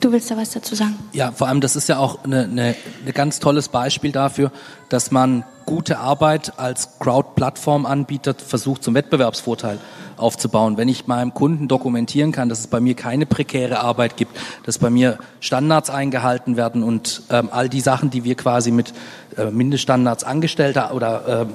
Du 0.00 0.12
willst 0.12 0.30
da 0.30 0.36
was 0.36 0.50
dazu 0.50 0.74
sagen? 0.74 0.94
Ja, 1.12 1.32
vor 1.32 1.48
allem, 1.48 1.60
das 1.60 1.74
ist 1.74 1.88
ja 1.88 1.98
auch 1.98 2.24
ein 2.24 2.34
eine, 2.34 2.76
eine 3.02 3.12
ganz 3.12 3.40
tolles 3.40 3.68
Beispiel 3.68 4.12
dafür, 4.12 4.52
dass 4.88 5.10
man 5.10 5.44
gute 5.64 5.98
Arbeit 5.98 6.58
als 6.58 6.98
Crowd-Plattform-Anbieter 7.00 8.34
versucht 8.34 8.84
zum 8.84 8.94
Wettbewerbsvorteil 8.94 9.78
aufzubauen. 10.16 10.76
Wenn 10.76 10.88
ich 10.88 11.06
meinem 11.06 11.34
Kunden 11.34 11.66
dokumentieren 11.66 12.32
kann, 12.32 12.48
dass 12.48 12.60
es 12.60 12.66
bei 12.68 12.80
mir 12.80 12.94
keine 12.94 13.26
prekäre 13.26 13.80
Arbeit 13.80 14.16
gibt, 14.16 14.36
dass 14.64 14.78
bei 14.78 14.90
mir 14.90 15.18
Standards 15.40 15.90
eingehalten 15.90 16.56
werden 16.56 16.82
und 16.82 17.22
ähm, 17.30 17.48
all 17.50 17.68
die 17.68 17.80
Sachen, 17.80 18.10
die 18.10 18.24
wir 18.24 18.34
quasi 18.36 18.70
mit 18.70 18.92
äh, 19.36 19.50
Mindeststandards 19.50 20.24
Angestellter 20.24 20.94
oder 20.94 21.42
äh, 21.42 21.46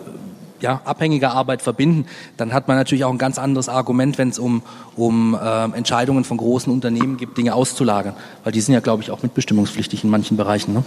ja, 0.62 0.82
abhängiger 0.86 1.32
Arbeit 1.32 1.62
verbinden, 1.62 2.06
dann 2.38 2.54
hat 2.54 2.68
man 2.68 2.78
natürlich 2.78 3.04
auch 3.04 3.12
ein 3.12 3.18
ganz 3.18 3.38
anderes 3.38 3.70
Argument, 3.70 4.18
wenn 4.18 4.30
es 4.30 4.40
um, 4.40 4.62
um 4.96 5.36
äh, 5.36 5.64
Entscheidungen 5.76 6.24
von 6.24 6.38
großen 6.38 6.72
Unternehmen 6.72 7.18
gibt, 7.18 7.38
Dinge 7.38 7.56
auszulagern. 7.56 8.16
Weil 8.44 8.54
die 8.54 8.62
sind 8.62 8.74
ja, 8.74 8.80
glaube 8.80 9.04
ich, 9.04 9.12
auch 9.12 9.24
mitbestimmungspflichtig 9.24 10.04
in 10.04 10.10
manchen 10.10 10.38
Bereichen. 10.38 10.74
Ne? 10.74 10.84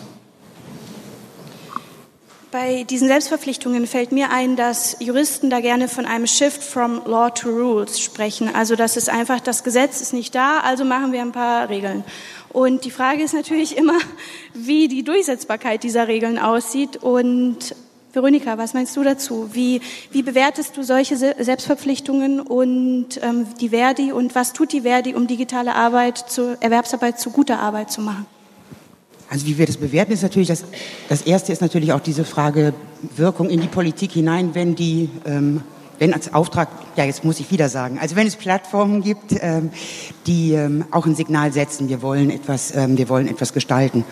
Bei 2.54 2.84
diesen 2.84 3.08
Selbstverpflichtungen 3.08 3.84
fällt 3.88 4.12
mir 4.12 4.30
ein, 4.30 4.54
dass 4.54 4.98
Juristen 5.00 5.50
da 5.50 5.58
gerne 5.58 5.88
von 5.88 6.06
einem 6.06 6.28
Shift 6.28 6.62
from 6.62 7.02
Law 7.04 7.30
to 7.30 7.48
Rules 7.48 7.98
sprechen. 7.98 8.48
Also 8.54 8.76
das 8.76 8.96
ist 8.96 9.08
einfach, 9.10 9.40
das 9.40 9.64
Gesetz 9.64 10.00
ist 10.00 10.12
nicht 10.12 10.36
da, 10.36 10.60
also 10.60 10.84
machen 10.84 11.10
wir 11.10 11.20
ein 11.20 11.32
paar 11.32 11.68
Regeln. 11.68 12.04
Und 12.50 12.84
die 12.84 12.92
Frage 12.92 13.24
ist 13.24 13.34
natürlich 13.34 13.76
immer, 13.76 13.98
wie 14.54 14.86
die 14.86 15.02
Durchsetzbarkeit 15.02 15.82
dieser 15.82 16.06
Regeln 16.06 16.38
aussieht. 16.38 16.96
Und 16.96 17.74
Veronika, 18.14 18.56
was 18.58 18.74
meinst 18.74 18.96
du 18.96 19.02
dazu? 19.02 19.50
Wie, 19.52 19.80
wie 20.12 20.22
bewertest 20.22 20.76
du 20.76 20.84
solche 20.84 21.16
Selbstverpflichtungen 21.16 22.40
und 22.40 23.20
ähm, 23.22 23.46
die 23.60 23.70
Verdi 23.70 24.12
und 24.12 24.34
was 24.34 24.52
tut 24.52 24.72
die 24.72 24.82
Verdi, 24.82 25.14
um 25.14 25.26
digitale 25.26 25.74
Arbeit, 25.74 26.18
zu, 26.18 26.56
Erwerbsarbeit 26.60 27.18
zu 27.18 27.30
guter 27.30 27.58
Arbeit 27.58 27.90
zu 27.90 28.00
machen? 28.00 28.26
Also 29.28 29.46
wie 29.46 29.58
wir 29.58 29.66
das 29.66 29.78
bewerten, 29.78 30.12
ist 30.12 30.22
natürlich, 30.22 30.48
das, 30.48 30.64
das 31.08 31.22
Erste 31.22 31.52
ist 31.52 31.60
natürlich 31.60 31.92
auch 31.92 32.00
diese 32.00 32.24
Frage 32.24 32.72
Wirkung 33.16 33.50
in 33.50 33.60
die 33.60 33.66
Politik 33.66 34.12
hinein, 34.12 34.54
wenn 34.54 34.76
die, 34.76 35.10
ähm, 35.26 35.62
wenn 35.98 36.14
als 36.14 36.32
Auftrag, 36.32 36.68
ja 36.96 37.04
jetzt 37.04 37.24
muss 37.24 37.40
ich 37.40 37.50
wieder 37.50 37.68
sagen, 37.68 37.98
also 37.98 38.14
wenn 38.14 38.28
es 38.28 38.36
Plattformen 38.36 39.02
gibt, 39.02 39.34
ähm, 39.40 39.70
die 40.26 40.52
ähm, 40.52 40.84
auch 40.92 41.06
ein 41.06 41.16
Signal 41.16 41.52
setzen, 41.52 41.88
wir 41.88 42.00
wollen 42.00 42.30
etwas, 42.30 42.74
ähm, 42.76 42.96
wir 42.96 43.08
wollen 43.08 43.26
etwas 43.26 43.52
gestalten. 43.52 44.04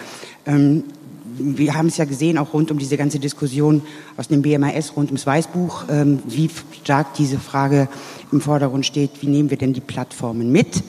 Wir 1.38 1.74
haben 1.74 1.88
es 1.88 1.96
ja 1.96 2.04
gesehen, 2.04 2.36
auch 2.38 2.52
rund 2.52 2.70
um 2.70 2.78
diese 2.78 2.96
ganze 2.96 3.18
Diskussion 3.18 3.82
aus 4.16 4.28
dem 4.28 4.42
BMAS, 4.42 4.96
rund 4.96 5.08
ums 5.08 5.26
Weißbuch, 5.26 5.84
ähm, 5.88 6.20
wie 6.26 6.50
stark 6.82 7.14
diese 7.14 7.38
Frage 7.38 7.88
im 8.30 8.40
Vordergrund 8.40 8.84
steht, 8.84 9.10
wie 9.20 9.28
nehmen 9.28 9.50
wir 9.50 9.56
denn 9.56 9.72
die 9.72 9.80
Plattformen 9.80 10.52
mit? 10.52 10.82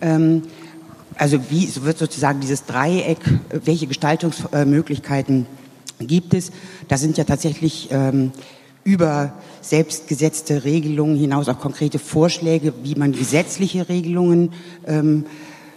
Ähm, 0.00 0.42
also 1.16 1.38
wie 1.50 1.68
wird 1.82 1.98
sozusagen 1.98 2.40
dieses 2.40 2.64
Dreieck, 2.64 3.18
welche 3.64 3.86
Gestaltungsmöglichkeiten 3.86 5.46
gibt 5.98 6.32
es? 6.32 6.50
Da 6.88 6.96
sind 6.96 7.18
ja 7.18 7.24
tatsächlich 7.24 7.88
ähm, 7.90 8.32
über 8.84 9.34
selbstgesetzte 9.60 10.64
Regelungen 10.64 11.16
hinaus 11.16 11.48
auch 11.48 11.58
konkrete 11.58 11.98
Vorschläge, 11.98 12.72
wie 12.82 12.94
man 12.94 13.12
gesetzliche 13.12 13.88
Regelungen 13.88 14.52
ähm, 14.86 15.26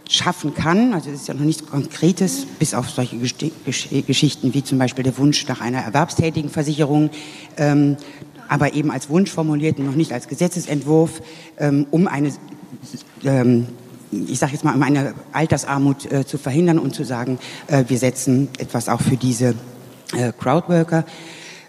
schaffen 0.09 0.53
kann. 0.53 0.93
Also 0.93 1.09
es 1.09 1.21
ist 1.21 1.27
ja 1.27 1.33
noch 1.33 1.41
nichts 1.41 1.65
Konkretes, 1.65 2.45
bis 2.59 2.73
auf 2.73 2.89
solche 2.89 3.17
Geschichten 3.17 4.53
wie 4.53 4.63
zum 4.63 4.77
Beispiel 4.77 5.03
der 5.03 5.17
Wunsch 5.17 5.47
nach 5.47 5.61
einer 5.61 5.79
erwerbstätigen 5.79 6.49
Versicherung, 6.49 7.09
ähm, 7.57 7.97
aber 8.47 8.73
eben 8.73 8.91
als 8.91 9.09
Wunsch 9.09 9.31
formuliert 9.31 9.79
und 9.79 9.85
noch 9.85 9.95
nicht 9.95 10.11
als 10.11 10.27
Gesetzesentwurf, 10.27 11.21
ähm, 11.57 11.87
um 11.91 12.07
eine 12.07 12.33
ähm, 13.23 13.67
ich 14.11 14.39
sage 14.39 14.53
jetzt 14.53 14.63
mal, 14.63 14.75
um 14.75 14.83
eine 14.83 15.13
Altersarmut 15.31 16.11
äh, 16.11 16.25
zu 16.25 16.37
verhindern 16.37 16.79
und 16.79 16.93
zu 16.93 17.03
sagen, 17.03 17.39
äh, 17.67 17.85
wir 17.87 17.97
setzen 17.97 18.49
etwas 18.59 18.89
auch 18.89 19.01
für 19.01 19.17
diese 19.17 19.55
äh, 20.15 20.31
Crowdworker. 20.37 21.05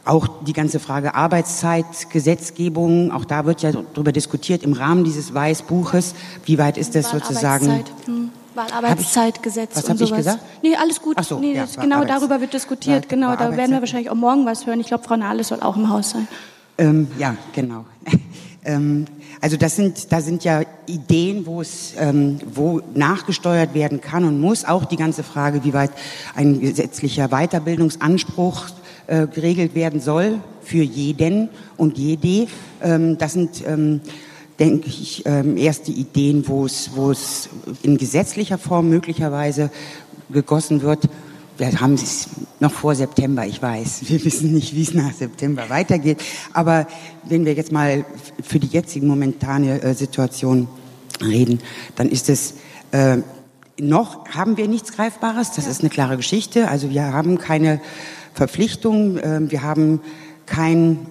Auch 0.04 0.28
die 0.44 0.52
ganze 0.52 0.80
Frage 0.80 1.14
Arbeitszeitgesetzgebung, 1.14 3.10
auch 3.10 3.24
da 3.24 3.46
wird 3.46 3.62
ja 3.62 3.72
darüber 3.72 4.12
diskutiert 4.12 4.62
im 4.62 4.74
Rahmen 4.74 5.02
dieses 5.04 5.32
Weißbuches. 5.32 6.14
Wie 6.44 6.58
weit 6.58 6.76
ist 6.76 6.94
das 6.94 7.10
sozusagen? 7.10 7.84
Hm. 8.04 8.23
Wahlarbeitszeitgesetz 8.54 9.76
was 9.76 9.84
und 9.84 9.98
sowas. 9.98 10.10
Ich 10.10 10.16
gesagt? 10.16 10.40
Nee, 10.62 10.76
alles 10.76 11.00
gut. 11.00 11.16
Ach 11.18 11.24
so, 11.24 11.38
nee, 11.38 11.54
ja, 11.54 11.66
genau 11.80 12.04
darüber 12.04 12.40
wird 12.40 12.52
diskutiert. 12.52 13.04
Ja, 13.04 13.08
genau, 13.08 13.36
da 13.36 13.56
werden 13.56 13.72
wir 13.72 13.80
wahrscheinlich 13.80 14.10
auch 14.10 14.14
morgen 14.14 14.46
was 14.46 14.66
hören. 14.66 14.80
Ich 14.80 14.88
glaube, 14.88 15.04
Frau 15.04 15.16
Nahles 15.16 15.48
soll 15.48 15.60
auch 15.60 15.76
im 15.76 15.88
Haus 15.88 16.10
sein. 16.10 16.28
Ähm, 16.78 17.08
ja, 17.18 17.36
genau. 17.52 17.84
ähm, 18.64 19.06
also 19.40 19.56
das 19.56 19.76
sind, 19.76 20.10
da 20.10 20.20
sind 20.20 20.42
ja 20.44 20.62
Ideen, 20.86 21.46
wo 21.46 21.60
es, 21.60 21.94
ähm, 21.98 22.38
wo 22.52 22.80
nachgesteuert 22.94 23.74
werden 23.74 24.00
kann 24.00 24.24
und 24.24 24.40
muss. 24.40 24.64
Auch 24.64 24.84
die 24.84 24.96
ganze 24.96 25.22
Frage, 25.22 25.64
wie 25.64 25.74
weit 25.74 25.90
ein 26.34 26.60
gesetzlicher 26.60 27.28
Weiterbildungsanspruch 27.28 28.68
äh, 29.06 29.26
geregelt 29.26 29.74
werden 29.74 30.00
soll 30.00 30.40
für 30.62 30.82
jeden 30.82 31.50
und 31.76 31.98
jede. 31.98 32.48
Ähm, 32.82 33.18
das 33.18 33.34
sind, 33.34 33.62
ähm, 33.66 34.00
denke 34.58 34.88
ich, 34.88 35.24
ähm, 35.26 35.56
erste 35.56 35.90
Ideen, 35.90 36.46
wo 36.46 36.66
es, 36.66 36.90
wo 36.94 37.10
es 37.10 37.48
in 37.82 37.96
gesetzlicher 37.96 38.58
Form 38.58 38.88
möglicherweise 38.88 39.70
gegossen 40.30 40.82
wird 40.82 41.08
wir 41.56 41.80
haben 41.80 41.94
es 41.94 42.28
noch 42.58 42.72
vor 42.72 42.94
September, 42.94 43.46
ich 43.46 43.62
weiß. 43.62 44.08
Wir 44.08 44.24
wissen 44.24 44.52
nicht, 44.52 44.74
wie 44.74 44.82
es 44.82 44.94
nach 44.94 45.12
September 45.12 45.68
weitergeht. 45.70 46.22
Aber 46.52 46.86
wenn 47.24 47.44
wir 47.44 47.54
jetzt 47.54 47.70
mal 47.70 48.04
für 48.42 48.58
die 48.58 48.66
jetzige 48.66 49.06
momentane 49.06 49.80
äh, 49.82 49.94
Situation 49.94 50.68
reden, 51.22 51.60
dann 51.96 52.08
ist 52.08 52.28
es 52.28 52.54
äh, 52.90 53.18
noch 53.78 54.28
haben 54.28 54.56
wir 54.56 54.68
nichts 54.68 54.92
Greifbares. 54.92 55.52
Das 55.52 55.66
ist 55.66 55.80
eine 55.80 55.90
klare 55.90 56.16
Geschichte. 56.16 56.68
Also 56.68 56.90
wir 56.90 57.12
haben 57.12 57.38
keine 57.38 57.80
Verpflichtung. 58.32 59.18
Äh, 59.18 59.50
wir 59.50 59.62
haben 59.62 60.00
kein 60.46 61.06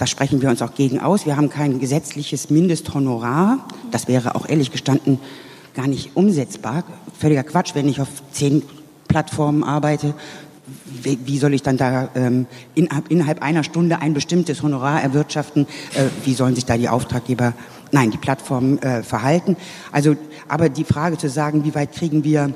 da 0.00 0.06
sprechen 0.06 0.40
wir 0.40 0.48
uns 0.48 0.62
auch 0.62 0.74
gegen 0.74 0.98
aus. 0.98 1.26
Wir 1.26 1.36
haben 1.36 1.50
kein 1.50 1.78
gesetzliches 1.78 2.48
Mindesthonorar. 2.48 3.58
Das 3.90 4.08
wäre 4.08 4.34
auch 4.34 4.48
ehrlich 4.48 4.70
gestanden 4.70 5.18
gar 5.74 5.86
nicht 5.86 6.16
umsetzbar. 6.16 6.84
Völliger 7.18 7.42
Quatsch, 7.42 7.74
wenn 7.74 7.86
ich 7.86 8.00
auf 8.00 8.08
zehn 8.32 8.62
Plattformen 9.08 9.62
arbeite, 9.62 10.14
wie 11.02 11.38
soll 11.38 11.52
ich 11.52 11.62
dann 11.62 11.76
da 11.76 12.08
ähm, 12.14 12.46
innerhalb 12.74 13.42
einer 13.42 13.62
Stunde 13.62 14.00
ein 14.00 14.14
bestimmtes 14.14 14.62
Honorar 14.62 15.02
erwirtschaften? 15.02 15.66
Äh, 15.94 16.04
wie 16.24 16.32
sollen 16.32 16.54
sich 16.54 16.64
da 16.64 16.78
die 16.78 16.88
Auftraggeber, 16.88 17.52
nein, 17.92 18.10
die 18.10 18.18
Plattformen 18.18 18.78
äh, 18.78 19.02
verhalten? 19.02 19.56
Also, 19.92 20.16
aber 20.48 20.70
die 20.70 20.84
Frage 20.84 21.18
zu 21.18 21.28
sagen, 21.28 21.64
wie 21.64 21.74
weit 21.74 21.92
kriegen 21.92 22.24
wir 22.24 22.54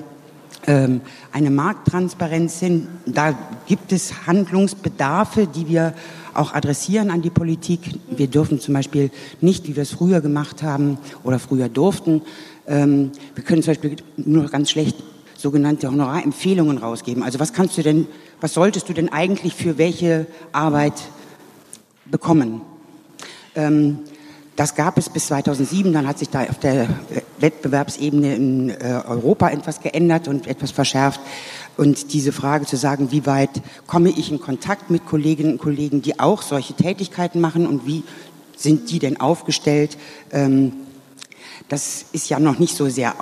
ähm, 0.67 1.03
eine 1.33 1.51
Markttransparenz 1.51 2.59
hin, 2.59 2.89
da 3.05 3.35
gibt 3.67 3.93
es 3.93 4.27
Handlungsbedarfe, 4.27 5.47
die 5.47 5.69
wir 5.69 5.93
auch 6.35 6.53
adressieren 6.55 7.11
an 7.11 7.23
die 7.23 7.31
Politik. 7.31 7.81
Wir 8.11 8.27
dürfen 8.27 8.61
zum 8.61 8.75
Beispiel 8.75 9.11
nicht, 9.41 9.67
wie 9.69 9.77
wir 9.77 9.83
es 9.83 9.91
früher 9.91 10.21
gemacht 10.21 10.63
haben 10.63 10.99
oder 11.23 11.39
früher 11.39 11.69
durften, 11.69 12.23
ähm, 12.67 13.13
wir 13.35 13.45
können 13.45 13.63
zum 13.63 13.73
Beispiel 13.73 13.97
nur 14.17 14.49
ganz 14.49 14.71
schlecht 14.71 14.97
sogenannte 15.37 15.91
Honorarempfehlungen 15.91 16.79
rausgeben. 16.79 17.23
Also 17.23 17.39
was 17.39 17.53
kannst 17.53 17.77
du 17.77 17.83
denn, 17.83 18.07
was 18.41 18.55
solltest 18.55 18.89
du 18.89 18.93
denn 18.95 19.13
eigentlich 19.13 19.55
für 19.55 19.77
welche 19.77 20.27
Arbeit 20.53 20.95
bekommen? 22.07 22.63
Ähm, 23.55 23.99
das 24.57 24.77
gab 24.77 24.97
es 24.99 25.09
bis 25.09 25.27
2007, 25.27 25.93
dann 25.93 26.07
hat 26.07 26.19
sich 26.19 26.31
da 26.31 26.43
auf 26.45 26.61
der 26.61 26.89
Wettbewerbsebene 27.41 28.37
in 28.37 28.71
äh, 28.71 29.03
Europa 29.07 29.51
etwas 29.51 29.81
geändert 29.81 30.29
und 30.29 30.47
etwas 30.47 30.71
verschärft. 30.71 31.21
Und 31.77 32.13
diese 32.13 32.33
Frage 32.33 32.67
zu 32.67 32.77
sagen, 32.77 33.11
wie 33.11 33.27
weit 33.27 33.63
komme 33.87 34.11
ich 34.11 34.31
in 34.31 34.41
Kontakt 34.41 34.91
mit 34.91 35.07
Kolleginnen 35.07 35.53
und 35.53 35.59
Kollegen, 35.59 36.03
die 36.03 36.21
auch 36.21 36.43
solche 36.43 36.75
Tätigkeiten 36.75 37.41
machen 37.41 37.67
und 37.67 37.87
wie 37.87 38.05
sind 38.57 38.91
die 38.91 38.99
denn 38.99 39.21
aufgestellt, 39.21 39.99
ähm, 40.33 40.73
das 41.69 42.07
ist 42.13 42.29
ja 42.29 42.39
noch 42.39 42.59
nicht 42.59 42.77
so 42.77 42.89
sehr 42.89 43.15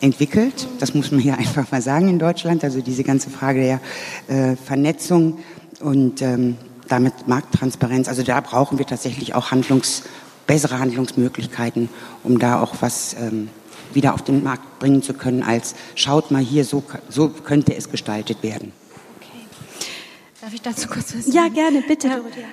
entwickelt. 0.00 0.68
Das 0.78 0.94
muss 0.94 1.10
man 1.10 1.20
hier 1.22 1.38
einfach 1.38 1.70
mal 1.70 1.82
sagen 1.82 2.08
in 2.08 2.18
Deutschland. 2.18 2.64
Also 2.64 2.80
diese 2.80 3.04
ganze 3.04 3.30
Frage 3.30 3.60
der 3.60 3.80
äh, 4.28 4.56
Vernetzung 4.56 5.38
und 5.80 6.22
ähm, 6.22 6.56
damit 6.88 7.28
Markttransparenz. 7.28 8.08
Also 8.08 8.22
da 8.22 8.40
brauchen 8.40 8.78
wir 8.78 8.86
tatsächlich 8.86 9.34
auch 9.34 9.50
Handlungs, 9.50 10.02
bessere 10.46 10.78
Handlungsmöglichkeiten, 10.78 11.88
um 12.22 12.38
da 12.38 12.60
auch 12.60 12.74
was 12.80 13.14
ähm, 13.18 13.48
wieder 13.94 14.14
auf 14.14 14.22
den 14.22 14.42
Markt 14.42 14.78
bringen 14.78 15.02
zu 15.02 15.14
können, 15.14 15.42
als 15.42 15.74
schaut 15.94 16.30
mal 16.30 16.42
hier, 16.42 16.64
so, 16.64 16.82
so 17.08 17.28
könnte 17.28 17.74
es 17.74 17.90
gestaltet 17.90 18.42
werden. 18.42 18.72
Okay. 19.16 19.46
Darf 20.40 20.54
ich 20.54 20.62
dazu 20.62 20.88
kurz 20.88 21.14
was 21.14 21.26
sagen? 21.26 21.36
Ja, 21.36 21.48
gerne, 21.48 21.82
bitte, 21.82 22.08
Dorothea. 22.08 22.46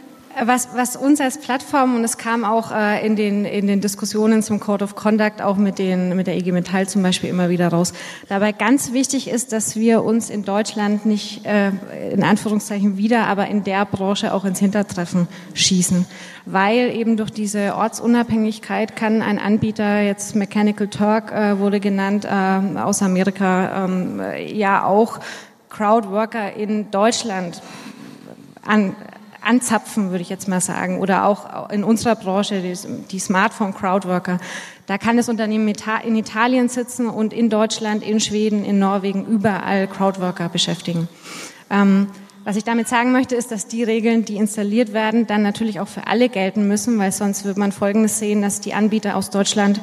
Was, 0.43 0.69
was 0.75 0.95
uns 0.95 1.19
als 1.19 1.39
Plattform, 1.39 1.95
und 1.95 2.03
es 2.03 2.17
kam 2.17 2.43
auch 2.43 2.71
äh, 2.71 3.05
in, 3.05 3.15
den, 3.15 3.45
in 3.45 3.67
den 3.67 3.81
Diskussionen 3.81 4.41
zum 4.41 4.59
Code 4.59 4.83
of 4.83 4.95
Conduct, 4.95 5.41
auch 5.41 5.57
mit, 5.57 5.77
den, 5.77 6.15
mit 6.15 6.27
der 6.27 6.37
IG 6.37 6.51
Metall 6.51 6.87
zum 6.87 7.03
Beispiel 7.03 7.29
immer 7.29 7.49
wieder 7.49 7.67
raus, 7.67 7.93
dabei 8.29 8.51
ganz 8.51 8.93
wichtig 8.93 9.29
ist, 9.29 9.51
dass 9.51 9.75
wir 9.75 10.03
uns 10.03 10.29
in 10.29 10.43
Deutschland 10.43 11.05
nicht 11.05 11.45
äh, 11.45 11.71
in 12.11 12.23
Anführungszeichen 12.23 12.97
wieder, 12.97 13.27
aber 13.27 13.47
in 13.47 13.63
der 13.63 13.85
Branche 13.85 14.33
auch 14.33 14.45
ins 14.45 14.59
Hintertreffen 14.59 15.27
schießen. 15.53 16.05
Weil 16.45 16.95
eben 16.95 17.17
durch 17.17 17.31
diese 17.31 17.75
Ortsunabhängigkeit 17.75 18.95
kann 18.95 19.21
ein 19.21 19.37
Anbieter, 19.37 20.01
jetzt 20.01 20.35
Mechanical 20.35 20.87
Turk 20.87 21.31
äh, 21.31 21.59
wurde 21.59 21.79
genannt, 21.79 22.25
äh, 22.25 22.79
aus 22.79 23.01
Amerika, 23.01 23.85
ähm, 23.85 24.21
ja 24.47 24.85
auch 24.85 25.19
Crowdworker 25.69 26.53
in 26.53 26.91
Deutschland 26.91 27.61
an, 28.63 28.95
anzapfen, 29.41 30.11
würde 30.11 30.21
ich 30.21 30.29
jetzt 30.29 30.47
mal 30.47 30.61
sagen, 30.61 30.99
oder 30.99 31.25
auch 31.25 31.69
in 31.69 31.83
unserer 31.83 32.15
Branche, 32.15 32.61
die, 33.11 33.19
Smartphone-Crowdworker. 33.19 34.39
Da 34.85 34.97
kann 34.97 35.17
das 35.17 35.29
Unternehmen 35.29 35.67
in 35.67 36.15
Italien 36.15 36.69
sitzen 36.69 37.07
und 37.07 37.33
in 37.33 37.49
Deutschland, 37.49 38.03
in 38.03 38.19
Schweden, 38.19 38.63
in 38.63 38.79
Norwegen 38.79 39.25
überall 39.25 39.87
Crowdworker 39.87 40.49
beschäftigen. 40.49 41.07
Ähm, 41.69 42.07
was 42.43 42.55
ich 42.55 42.63
damit 42.63 42.87
sagen 42.87 43.11
möchte, 43.11 43.35
ist, 43.35 43.51
dass 43.51 43.67
die 43.67 43.83
Regeln, 43.83 44.25
die 44.25 44.35
installiert 44.35 44.93
werden, 44.93 45.27
dann 45.27 45.43
natürlich 45.43 45.79
auch 45.79 45.87
für 45.87 46.07
alle 46.07 46.27
gelten 46.27 46.67
müssen, 46.67 46.97
weil 46.97 47.11
sonst 47.11 47.45
wird 47.45 47.57
man 47.57 47.71
Folgendes 47.71 48.17
sehen, 48.17 48.41
dass 48.41 48.61
die 48.61 48.73
Anbieter 48.73 49.15
aus 49.15 49.29
Deutschland 49.29 49.79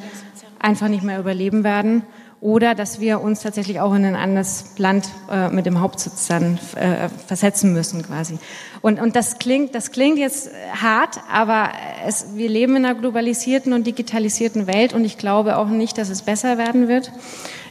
einfach 0.59 0.88
nicht 0.88 1.05
mehr 1.05 1.21
überleben 1.21 1.62
werden 1.62 2.03
oder 2.40 2.74
dass 2.74 3.01
wir 3.01 3.20
uns 3.20 3.40
tatsächlich 3.40 3.81
auch 3.81 3.94
in 3.94 4.05
ein 4.05 4.14
anderes 4.14 4.66
Land 4.77 5.09
äh, 5.31 5.48
mit 5.48 5.66
dem 5.66 5.81
Hauptsitz 5.81 6.29
dann 6.29 6.59
äh, 6.77 7.09
versetzen 7.27 7.72
müssen 7.72 8.03
quasi. 8.03 8.38
Und, 8.81 9.01
und 9.01 9.16
das 9.16 9.38
klingt, 9.38 9.74
das 9.74 9.90
klingt 9.90 10.18
jetzt 10.18 10.51
hart, 10.72 11.18
aber 11.31 11.70
es, 12.07 12.37
wir 12.37 12.48
leben 12.48 12.77
in 12.77 12.85
einer 12.85 12.94
globalisierten 12.98 13.72
und 13.72 13.87
digitalisierten 13.87 14.66
Welt 14.66 14.92
und 14.92 15.05
ich 15.05 15.18
glaube 15.18 15.57
auch 15.57 15.68
nicht, 15.68 15.98
dass 15.98 16.11
es 16.11 16.22
besser 16.22 16.59
werden 16.59 16.87
wird. 16.87 17.12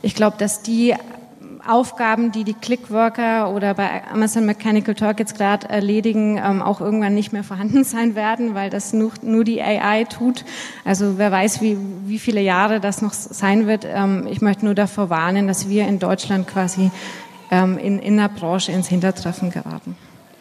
Ich 0.02 0.16
glaube, 0.16 0.38
dass 0.38 0.62
die 0.62 0.96
Aufgaben, 1.68 2.32
die 2.32 2.44
die 2.44 2.54
Clickworker 2.54 3.54
oder 3.54 3.74
bei 3.74 4.04
Amazon 4.12 4.46
Mechanical 4.46 4.96
Turk 4.96 5.20
jetzt 5.20 5.38
gerade 5.38 5.70
erledigen, 5.70 6.38
ähm, 6.38 6.62
auch 6.62 6.82
irgendwann 6.82 7.14
nicht 7.14 7.34
mehr 7.34 7.44
vorhanden 7.44 7.84
sein 7.86 8.16
werden, 8.16 8.56
weil 8.56 8.70
das 8.70 8.94
nur, 8.94 9.12
nur 9.22 9.44
die 9.44 9.62
AI 9.62 10.06
tut. 10.06 10.46
Also 10.86 11.18
wer 11.18 11.32
weiß, 11.32 11.62
wie, 11.62 11.78
wie 12.06 12.20
viele 12.20 12.42
Jahre 12.42 12.80
das 12.80 13.02
noch 13.02 13.14
sein 13.14 13.68
wird. 13.68 13.86
Ähm, 13.86 14.28
ich 14.30 14.42
möchte 14.42 14.66
nur 14.66 14.76
davor 14.76 15.10
warnen, 15.10 15.48
dass 15.48 15.70
wir 15.70 15.88
in 15.88 16.00
Deutschland 16.00 16.48
quasi 16.48 16.92
ähm, 17.52 17.78
in, 17.78 18.00
in 18.00 18.18
der 18.18 18.30
Branche 18.30 18.72
ins 18.72 18.88
Hintertreffen 18.88 19.52
geraten. 19.52 19.96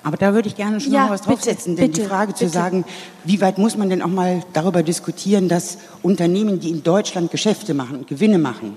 Aber 0.07 0.17
da 0.17 0.35
würde 0.35 0.49
ich 0.49 0.55
gerne 0.55 0.81
schon 0.81 0.93
ja, 0.93 1.05
noch 1.05 1.11
was 1.11 1.23
draufsetzen, 1.23 1.75
denn 1.75 1.89
bitte, 1.89 2.03
die 2.03 2.07
Frage 2.07 2.29
bitte. 2.33 2.47
zu 2.47 2.49
sagen, 2.49 2.85
wie 3.25 3.41
weit 3.41 3.59
muss 3.59 3.77
man 3.77 3.91
denn 3.91 4.03
auch 4.03 4.09
mal 4.09 4.45
darüber 4.53 4.85
diskutieren, 4.85 5.49
dass 5.49 5.79
Unternehmen, 6.01 6.61
die 6.61 6.71
in 6.71 6.85
Deutschland 6.85 7.33
Geschäfte 7.33 7.75
machen, 7.75 8.07
Gewinne 8.07 8.39
machen, 8.39 8.77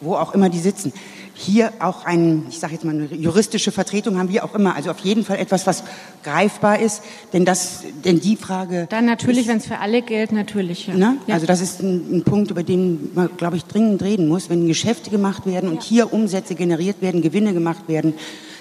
wo 0.00 0.14
auch 0.14 0.34
immer 0.34 0.48
die 0.48 0.58
sitzen. 0.58 0.92
Hier 1.34 1.72
auch 1.80 2.04
ein, 2.04 2.46
ich 2.48 2.58
sage 2.58 2.74
jetzt 2.74 2.84
mal 2.84 2.94
eine 2.94 3.06
juristische 3.06 3.72
Vertretung 3.72 4.18
haben 4.18 4.28
wir 4.28 4.44
auch 4.44 4.54
immer. 4.54 4.76
Also 4.76 4.90
auf 4.90 4.98
jeden 5.00 5.24
Fall 5.24 5.38
etwas, 5.38 5.66
was 5.66 5.84
greifbar 6.22 6.78
ist, 6.80 7.02
denn 7.32 7.44
das, 7.44 7.82
denn 8.04 8.20
die 8.20 8.36
Frage. 8.36 8.86
Dann 8.90 9.06
natürlich, 9.06 9.48
wenn 9.48 9.58
es 9.58 9.66
für 9.66 9.78
alle 9.78 10.02
gilt, 10.02 10.32
natürlich. 10.32 10.86
Ja. 10.86 10.94
Ne? 10.94 11.16
Ja. 11.26 11.34
Also 11.34 11.46
das 11.46 11.60
ist 11.60 11.80
ein, 11.80 12.18
ein, 12.18 12.24
Punkt, 12.24 12.50
über 12.50 12.62
den 12.62 13.10
man, 13.14 13.30
glaube 13.36 13.56
ich, 13.56 13.64
dringend 13.64 14.02
reden 14.02 14.28
muss. 14.28 14.50
Wenn 14.50 14.66
Geschäfte 14.66 15.10
gemacht 15.10 15.46
werden 15.46 15.68
und 15.68 15.82
ja. 15.82 15.88
hier 15.88 16.12
Umsätze 16.12 16.54
generiert 16.54 17.00
werden, 17.00 17.22
Gewinne 17.22 17.54
gemacht 17.54 17.88
werden, 17.88 18.14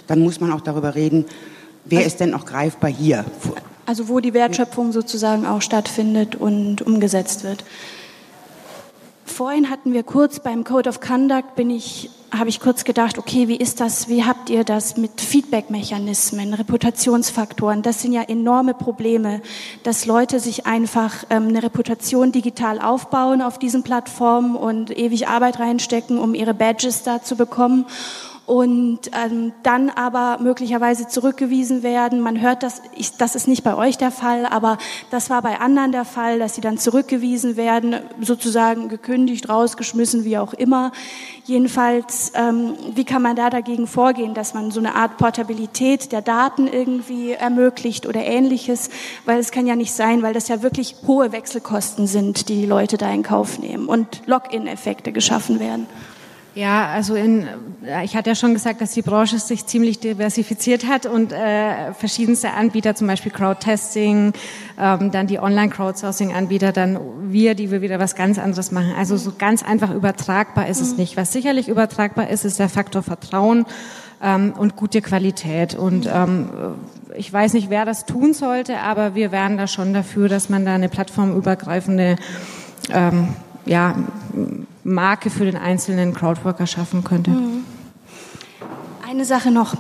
dann 0.08 0.20
muss 0.22 0.40
man 0.40 0.52
auch 0.52 0.62
darüber 0.62 0.96
reden, 0.96 1.26
wer 1.86 2.00
also, 2.00 2.08
ist 2.08 2.20
denn 2.20 2.34
auch 2.34 2.46
greifbar 2.46 2.90
hier. 2.90 3.26
Also 3.86 4.08
wo 4.08 4.20
die 4.20 4.34
Wertschöpfung 4.34 4.92
sozusagen 4.92 5.46
auch 5.46 5.62
stattfindet 5.62 6.36
und 6.36 6.82
umgesetzt 6.82 7.44
wird. 7.44 7.64
Vorhin 9.30 9.70
hatten 9.70 9.94
wir 9.94 10.04
kurz 10.04 10.40
beim 10.40 10.64
Code 10.64 10.90
of 10.90 11.00
Conduct 11.00 11.56
bin 11.56 11.70
ich, 11.70 12.10
habe 12.36 12.50
ich 12.50 12.60
kurz 12.60 12.84
gedacht, 12.84 13.18
okay, 13.20 13.48
wie 13.48 13.56
ist 13.56 13.80
das, 13.80 14.10
wie 14.10 14.26
habt 14.26 14.50
ihr 14.50 14.64
das 14.64 14.98
mit 14.98 15.22
Feedback-Mechanismen, 15.22 16.54
Reputationsfaktoren? 16.56 17.84
Das 17.84 18.02
sind 18.02 18.12
ja 18.12 18.24
enorme 18.24 18.74
Probleme, 18.74 19.42
dass 19.84 20.08
Leute 20.08 20.40
sich 20.40 20.66
einfach 20.66 21.24
ähm, 21.30 21.48
eine 21.48 21.62
Reputation 21.62 22.32
digital 22.32 22.82
aufbauen 22.82 23.42
auf 23.42 23.60
diesen 23.60 23.84
Plattformen 23.84 24.56
und 24.56 24.98
ewig 24.98 25.28
Arbeit 25.28 25.60
reinstecken, 25.60 26.18
um 26.18 26.34
ihre 26.34 26.56
Badges 26.56 27.04
da 27.04 27.22
zu 27.22 27.36
bekommen 27.36 27.86
und 28.50 29.12
ähm, 29.14 29.54
dann 29.62 29.92
aber 29.92 30.40
möglicherweise 30.42 31.08
zurückgewiesen 31.08 31.84
werden. 31.84 32.20
Man 32.20 32.42
hört 32.42 32.64
das, 32.64 32.82
ich, 32.96 33.16
das 33.16 33.36
ist 33.36 33.48
nicht 33.48 33.64
bei 33.64 33.78
euch 33.78 34.00
der 34.00 34.10
Fall, 34.10 34.48
aber 34.48 34.80
das 35.12 35.30
war 35.30 35.44
bei 35.44 35.60
anderen 35.60 35.92
der 35.92 36.04
Fall, 36.04 36.40
dass 36.40 36.56
sie 36.56 36.62
dann 36.62 36.80
zurückgewiesen 36.80 37.58
werden, 37.58 37.98
sozusagen 38.20 38.90
gekündigt, 38.90 39.50
rausgeschmissen, 39.50 40.26
wie 40.26 40.40
auch 40.40 40.56
immer. 40.56 40.92
Jedenfalls, 41.46 42.32
ähm, 42.34 42.74
wie 42.96 43.06
kann 43.06 43.22
man 43.22 43.36
da 43.36 43.52
dagegen 43.52 43.86
vorgehen, 43.86 44.34
dass 44.34 44.56
man 44.56 44.72
so 44.72 44.80
eine 44.80 44.96
Art 44.96 45.18
Portabilität 45.18 46.12
der 46.12 46.24
Daten 46.24 46.68
irgendwie 46.68 47.34
ermöglicht 47.34 48.08
oder 48.08 48.26
ähnliches? 48.26 48.90
Weil 49.26 49.38
es 49.40 49.52
kann 49.52 49.68
ja 49.68 49.76
nicht 49.76 49.94
sein, 49.94 50.24
weil 50.24 50.34
das 50.34 50.48
ja 50.48 50.64
wirklich 50.64 50.96
hohe 51.06 51.32
Wechselkosten 51.32 52.08
sind, 52.08 52.50
die 52.50 52.62
die 52.62 52.66
Leute 52.66 52.98
da 52.98 53.12
in 53.12 53.22
Kauf 53.22 53.60
nehmen 53.60 53.86
und 53.86 54.24
Login-Effekte 54.26 55.12
geschaffen 55.12 55.60
werden. 55.60 55.86
Ja, 56.60 56.88
also 56.88 57.16
in, 57.16 57.48
äh, 57.86 58.04
ich 58.04 58.18
hatte 58.18 58.32
ja 58.32 58.36
schon 58.36 58.54
gesagt, 58.54 58.82
dass 58.82 58.92
die 58.92 59.02
Branche 59.02 59.40
sich 59.40 59.66
ziemlich 59.66 60.00
diversifiziert 60.00 60.88
hat 60.88 61.06
und 61.06 61.32
äh, 61.32 61.94
verschiedenste 61.94 62.52
Anbieter, 62.52 62.96
zum 62.96 63.08
Beispiel 63.08 63.32
Crowdtesting, 63.32 64.34
ähm, 64.78 65.12
dann 65.12 65.28
die 65.28 65.40
Online-Crowdsourcing-Anbieter, 65.40 66.74
dann 66.74 67.00
wir, 67.32 67.56
die 67.56 67.72
wir 67.72 67.82
wieder 67.82 67.98
was 67.98 68.14
ganz 68.14 68.38
anderes 68.38 68.74
machen. 68.74 68.92
Also 68.98 69.16
so 69.16 69.32
ganz 69.38 69.64
einfach 69.64 69.90
übertragbar 69.94 70.68
ist 70.68 70.82
es 70.82 70.92
mhm. 70.92 70.98
nicht. 70.98 71.16
Was 71.16 71.32
sicherlich 71.32 71.70
übertragbar 71.70 72.30
ist, 72.30 72.44
ist 72.44 72.60
der 72.60 72.68
Faktor 72.68 73.04
Vertrauen 73.04 73.66
ähm, 74.22 74.52
und 74.58 74.76
gute 74.76 75.02
Qualität. 75.02 75.76
Und 75.76 76.10
ähm, 76.14 76.50
ich 77.16 77.32
weiß 77.32 77.54
nicht, 77.54 77.70
wer 77.70 77.86
das 77.86 78.06
tun 78.06 78.34
sollte, 78.34 78.80
aber 78.82 79.16
wir 79.16 79.32
wären 79.32 79.56
da 79.56 79.66
schon 79.66 79.94
dafür, 79.94 80.28
dass 80.28 80.50
man 80.50 80.66
da 80.66 80.76
eine 80.76 80.90
plattformübergreifende 80.90 82.18
ähm, 82.92 83.30
ja, 83.66 83.96
Marke 84.84 85.30
für 85.30 85.46
den 85.46 85.58
einzelnen 85.58 86.14
Crowdworker 86.14 86.68
schaffen 86.68 87.04
könnte. 87.04 87.32
Mhm. 87.32 87.66
Eine 89.08 89.26
Sache 89.26 89.52
noch. 89.52 89.76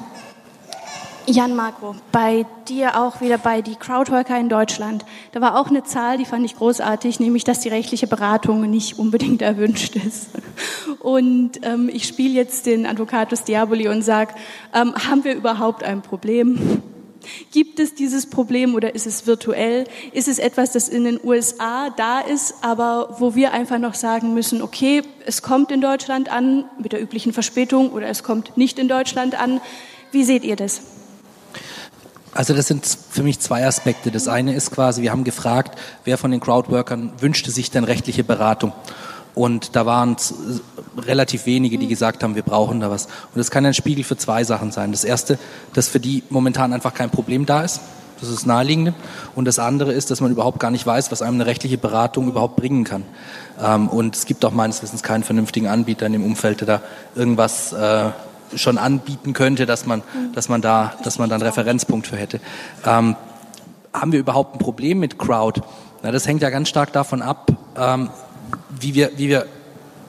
Jan 1.31 1.55
Marco, 1.55 1.95
bei 2.12 2.47
dir 2.67 2.99
auch 2.99 3.21
wieder 3.21 3.38
bei 3.38 3.62
die 3.62 3.75
Crowdworker 3.75 4.39
in 4.39 4.49
Deutschland. 4.49 5.05
Da 5.31 5.41
war 5.41 5.59
auch 5.59 5.67
eine 5.67 5.83
Zahl, 5.83 6.17
die 6.17 6.25
fand 6.25 6.43
ich 6.43 6.55
großartig, 6.55 7.19
nämlich, 7.19 7.43
dass 7.43 7.59
die 7.59 7.69
rechtliche 7.69 8.07
Beratung 8.07 8.67
nicht 8.67 8.97
unbedingt 8.97 9.41
erwünscht 9.43 9.95
ist. 9.95 10.29
Und 10.99 11.63
ähm, 11.63 11.88
ich 11.93 12.07
spiele 12.07 12.33
jetzt 12.33 12.65
den 12.65 12.88
Advocatus 12.88 13.43
Diaboli 13.43 13.88
und 13.88 14.01
sage, 14.01 14.33
ähm, 14.73 14.95
haben 14.95 15.23
wir 15.23 15.35
überhaupt 15.35 15.83
ein 15.83 16.01
Problem? 16.01 16.81
Gibt 17.51 17.79
es 17.79 17.95
dieses 17.95 18.25
Problem 18.25 18.75
oder 18.75 18.95
ist 18.95 19.08
es 19.08 19.27
virtuell? 19.27 19.86
Ist 20.13 20.27
es 20.27 20.39
etwas, 20.39 20.71
das 20.71 20.89
in 20.89 21.03
den 21.03 21.19
USA 21.23 21.89
da 21.89 22.19
ist, 22.19 22.55
aber 22.62 23.15
wo 23.19 23.36
wir 23.36 23.51
einfach 23.51 23.79
noch 23.79 23.93
sagen 23.93 24.34
müssen, 24.34 24.62
okay, 24.62 25.01
es 25.25 25.41
kommt 25.41 25.71
in 25.71 25.82
Deutschland 25.82 26.29
an 26.29 26.65
mit 26.82 26.93
der 26.93 27.01
üblichen 27.01 27.34
Verspätung 27.34 27.91
oder 27.91 28.08
es 28.08 28.23
kommt 28.23 28.58
nicht 28.58 28.79
in 28.79 28.88
Deutschland 28.88 29.39
an? 29.39 29.62
Wie 30.12 30.23
seht 30.23 30.43
ihr 30.43 30.55
das? 30.55 30.82
Also 32.34 32.53
das 32.53 32.67
sind 32.67 32.86
für 32.86 33.23
mich 33.23 33.39
zwei 33.39 33.65
Aspekte. 33.65 34.12
Das 34.12 34.27
eine 34.27 34.53
ist 34.53 34.71
quasi, 34.71 35.01
wir 35.01 35.12
haben 35.12 35.23
gefragt, 35.23 35.77
wer 36.03 36.17
von 36.17 36.32
den 36.32 36.39
Crowdworkern 36.39 37.13
wünschte 37.19 37.51
sich 37.51 37.71
denn 37.71 37.84
rechtliche 37.84 38.23
Beratung? 38.23 38.71
Und 39.35 39.75
da 39.75 39.85
waren 39.85 40.15
es 40.17 40.33
relativ 40.97 41.45
wenige, 41.45 41.77
die 41.77 41.87
gesagt 41.87 42.23
haben, 42.23 42.35
wir 42.35 42.43
brauchen 42.43 42.79
da 42.79 42.89
was. 42.89 43.05
Und 43.05 43.37
das 43.37 43.51
kann 43.51 43.65
ein 43.65 43.73
Spiegel 43.73 44.03
für 44.03 44.17
zwei 44.17 44.43
Sachen 44.43 44.71
sein. 44.71 44.91
Das 44.91 45.03
erste, 45.03 45.37
dass 45.73 45.87
für 45.87 45.99
die 45.99 46.23
momentan 46.29 46.73
einfach 46.73 46.93
kein 46.93 47.09
Problem 47.09 47.45
da 47.45 47.61
ist. 47.61 47.79
Das 48.19 48.27
ist 48.27 48.39
das 48.39 48.45
Naheliegende. 48.45 48.93
Und 49.35 49.45
das 49.45 49.59
andere 49.59 49.93
ist, 49.93 50.11
dass 50.11 50.19
man 50.19 50.31
überhaupt 50.31 50.59
gar 50.59 50.71
nicht 50.71 50.85
weiß, 50.85 51.11
was 51.11 51.21
einem 51.21 51.35
eine 51.35 51.45
rechtliche 51.45 51.77
Beratung 51.77 52.27
überhaupt 52.27 52.57
bringen 52.57 52.83
kann. 52.83 53.03
Ähm, 53.61 53.87
und 53.87 54.15
es 54.15 54.25
gibt 54.25 54.43
auch 54.43 54.51
meines 54.51 54.81
Wissens 54.83 55.03
keinen 55.03 55.23
vernünftigen 55.23 55.67
Anbieter 55.67 56.05
in 56.05 56.13
dem 56.13 56.25
Umfeld, 56.25 56.61
der 56.61 56.67
da 56.67 56.81
irgendwas 57.15 57.71
äh, 57.71 58.09
schon 58.55 58.77
anbieten 58.77 59.33
könnte, 59.33 59.65
dass 59.65 59.85
man, 59.85 60.01
dass 60.33 60.49
man 60.49 60.61
da, 60.61 60.93
dass 61.03 61.17
man 61.17 61.29
da 61.29 61.35
einen 61.35 61.43
Referenzpunkt 61.43 62.07
für 62.07 62.17
hätte. 62.17 62.39
Ähm, 62.85 63.15
haben 63.93 64.11
wir 64.11 64.19
überhaupt 64.19 64.55
ein 64.55 64.59
Problem 64.59 64.99
mit 64.99 65.17
Crowd? 65.17 65.61
Na, 66.03 66.11
das 66.11 66.27
hängt 66.27 66.41
ja 66.41 66.49
ganz 66.49 66.69
stark 66.69 66.93
davon 66.93 67.21
ab, 67.21 67.51
ähm, 67.77 68.09
wie 68.69 68.95
wir, 68.95 69.12
wie 69.17 69.29
wir 69.29 69.45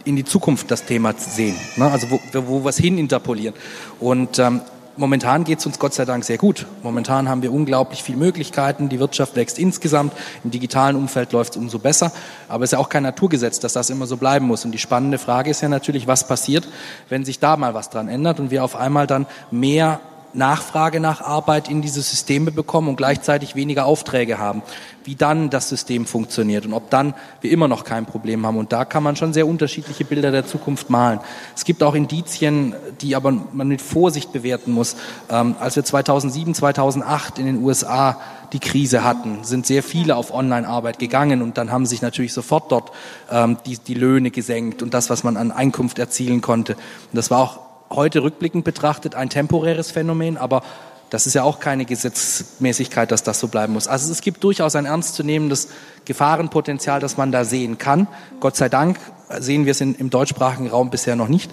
in 0.04 0.16
die 0.16 0.24
Zukunft 0.24 0.70
das 0.70 0.84
Thema 0.84 1.14
sehen. 1.16 1.56
Ne? 1.76 1.90
Also 1.90 2.10
wo, 2.10 2.20
wo 2.32 2.64
wir 2.64 2.70
es 2.70 2.78
hin 2.78 2.98
interpolieren. 2.98 3.54
Und 3.98 4.38
ähm, 4.38 4.62
momentan 4.96 5.44
geht 5.44 5.58
es 5.58 5.66
uns 5.66 5.78
Gott 5.78 5.94
sei 5.94 6.04
Dank 6.04 6.24
sehr 6.24 6.38
gut. 6.38 6.66
Momentan 6.82 7.28
haben 7.28 7.42
wir 7.42 7.52
unglaublich 7.52 8.02
viele 8.02 8.18
Möglichkeiten. 8.18 8.88
Die 8.88 8.98
Wirtschaft 8.98 9.36
wächst 9.36 9.58
insgesamt. 9.58 10.12
Im 10.44 10.50
digitalen 10.50 10.96
Umfeld 10.96 11.32
läuft 11.32 11.52
es 11.52 11.56
umso 11.56 11.78
besser. 11.78 12.12
Aber 12.48 12.64
es 12.64 12.68
ist 12.68 12.72
ja 12.72 12.78
auch 12.78 12.88
kein 12.88 13.02
Naturgesetz, 13.02 13.60
dass 13.60 13.72
das 13.72 13.90
immer 13.90 14.06
so 14.06 14.16
bleiben 14.16 14.46
muss. 14.46 14.64
Und 14.64 14.72
die 14.72 14.78
spannende 14.78 15.18
Frage 15.18 15.50
ist 15.50 15.60
ja 15.60 15.68
natürlich, 15.68 16.06
was 16.06 16.26
passiert, 16.26 16.66
wenn 17.08 17.24
sich 17.24 17.38
da 17.38 17.56
mal 17.56 17.74
was 17.74 17.90
dran 17.90 18.08
ändert 18.08 18.40
und 18.40 18.50
wir 18.50 18.64
auf 18.64 18.76
einmal 18.76 19.06
dann 19.06 19.26
mehr 19.50 20.00
Nachfrage 20.32 21.00
nach 21.00 21.20
Arbeit 21.20 21.68
in 21.68 21.82
diese 21.82 22.02
Systeme 22.02 22.50
bekommen 22.50 22.88
und 22.88 22.96
gleichzeitig 22.96 23.54
weniger 23.54 23.86
Aufträge 23.86 24.38
haben, 24.38 24.62
wie 25.04 25.14
dann 25.14 25.50
das 25.50 25.68
System 25.68 26.06
funktioniert 26.06 26.66
und 26.66 26.72
ob 26.72 26.90
dann 26.90 27.14
wir 27.40 27.50
immer 27.50 27.68
noch 27.68 27.84
kein 27.84 28.06
Problem 28.06 28.46
haben. 28.46 28.56
Und 28.56 28.72
da 28.72 28.84
kann 28.84 29.02
man 29.02 29.16
schon 29.16 29.32
sehr 29.32 29.46
unterschiedliche 29.46 30.04
Bilder 30.04 30.30
der 30.30 30.46
Zukunft 30.46 30.90
malen. 30.90 31.20
Es 31.56 31.64
gibt 31.64 31.82
auch 31.82 31.94
Indizien, 31.94 32.74
die 33.00 33.16
aber 33.16 33.30
man 33.30 33.68
mit 33.68 33.82
Vorsicht 33.82 34.32
bewerten 34.32 34.72
muss. 34.72 34.96
Ähm, 35.30 35.56
als 35.58 35.76
wir 35.76 35.84
2007, 35.84 36.54
2008 36.54 37.38
in 37.38 37.46
den 37.46 37.62
USA 37.62 38.20
die 38.52 38.58
Krise 38.58 39.04
hatten, 39.04 39.44
sind 39.44 39.66
sehr 39.66 39.82
viele 39.82 40.16
auf 40.16 40.34
Online-Arbeit 40.34 40.98
gegangen 40.98 41.42
und 41.42 41.56
dann 41.56 41.70
haben 41.70 41.86
sich 41.86 42.02
natürlich 42.02 42.32
sofort 42.32 42.72
dort 42.72 42.90
ähm, 43.30 43.58
die, 43.64 43.78
die 43.78 43.94
Löhne 43.94 44.30
gesenkt 44.30 44.82
und 44.82 44.92
das, 44.92 45.08
was 45.08 45.22
man 45.24 45.36
an 45.36 45.52
Einkunft 45.52 45.98
erzielen 45.98 46.40
konnte. 46.40 46.74
Und 46.74 47.14
das 47.14 47.30
war 47.30 47.38
auch 47.38 47.69
heute 47.90 48.22
rückblickend 48.22 48.64
betrachtet 48.64 49.14
ein 49.14 49.28
temporäres 49.28 49.90
Phänomen, 49.90 50.36
aber 50.36 50.62
das 51.10 51.26
ist 51.26 51.34
ja 51.34 51.42
auch 51.42 51.58
keine 51.58 51.84
Gesetzmäßigkeit, 51.84 53.10
dass 53.10 53.24
das 53.24 53.40
so 53.40 53.48
bleiben 53.48 53.72
muss. 53.72 53.88
Also 53.88 54.10
es 54.12 54.20
gibt 54.20 54.44
durchaus 54.44 54.76
ein 54.76 54.86
ernstzunehmendes 54.86 55.68
Gefahrenpotenzial, 56.04 57.00
das 57.00 57.16
man 57.16 57.32
da 57.32 57.44
sehen 57.44 57.78
kann. 57.78 58.06
Gott 58.38 58.56
sei 58.56 58.68
Dank 58.68 58.98
sehen 59.38 59.64
wir 59.64 59.72
es 59.72 59.80
in, 59.80 59.96
im 59.96 60.10
deutschsprachigen 60.10 60.68
Raum 60.68 60.90
bisher 60.90 61.16
noch 61.16 61.28
nicht. 61.28 61.50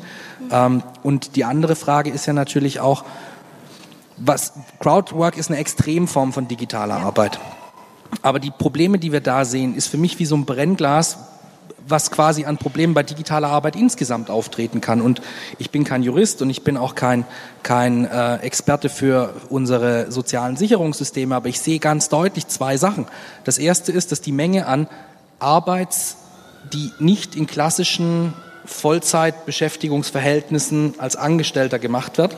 Ähm, 0.52 0.84
und 1.02 1.36
die 1.36 1.44
andere 1.44 1.76
Frage 1.76 2.12
ist 2.12 2.28
ja 2.28 2.34
natürlich 2.34 2.80
auch, 2.80 3.04
was 4.18 4.54
Crowdwork 4.80 5.38
ist 5.38 5.50
eine 5.50 5.60
Extremform 5.60 6.34
von 6.34 6.48
digitaler 6.48 6.98
Arbeit. 6.98 7.40
Aber 8.22 8.40
die 8.40 8.52
Probleme, 8.52 9.00
die 9.00 9.12
wir 9.12 9.22
da 9.22 9.44
sehen, 9.44 9.76
ist 9.76 9.88
für 9.88 9.98
mich 9.98 10.20
wie 10.20 10.26
so 10.26 10.36
ein 10.36 10.46
Brennglas, 10.46 11.18
was 11.88 12.12
quasi 12.12 12.46
an 12.46 12.58
Problemen 12.58 12.94
bei 12.94 13.02
digitaler 13.04 13.50
Arbeit 13.50 13.76
insgesamt 13.76 14.30
auftreten 14.30 14.80
kann. 14.82 15.02
Und 15.02 15.22
ich 15.58 15.72
bin 15.72 15.84
kein 15.84 16.04
Jurist 16.04 16.42
und 16.42 16.50
ich 16.50 16.64
bin 16.64 16.78
auch 16.78 16.96
kein, 16.96 17.26
kein 17.64 18.06
äh, 18.06 18.38
Experte 18.38 18.88
für 18.90 19.34
unsere 19.50 20.10
sozialen 20.12 20.56
Sicherungssysteme, 20.58 21.36
aber 21.36 21.50
ich 21.50 21.62
sehe 21.62 21.80
ganz 21.80 22.10
deutlich 22.10 22.48
zwei 22.48 22.78
Sachen. 22.78 23.08
Das 23.44 23.58
erste 23.58 23.92
ist, 23.92 24.12
dass 24.12 24.22
die 24.22 24.32
Menge 24.32 24.68
an 24.68 24.88
Arbeits, 25.40 26.18
die 26.74 26.92
nicht 27.00 27.36
in 27.36 27.48
klassischen 27.48 28.34
Vollzeitbeschäftigungsverhältnissen 28.66 30.96
als 30.98 31.16
Angestellter 31.16 31.80
gemacht 31.80 32.18
wird, 32.18 32.36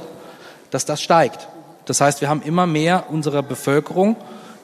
dass 0.69 0.85
das 0.85 1.01
steigt. 1.01 1.47
Das 1.85 2.01
heißt, 2.01 2.21
wir 2.21 2.29
haben 2.29 2.43
immer 2.43 2.67
mehr 2.67 3.05
unserer 3.09 3.41
Bevölkerung, 3.41 4.15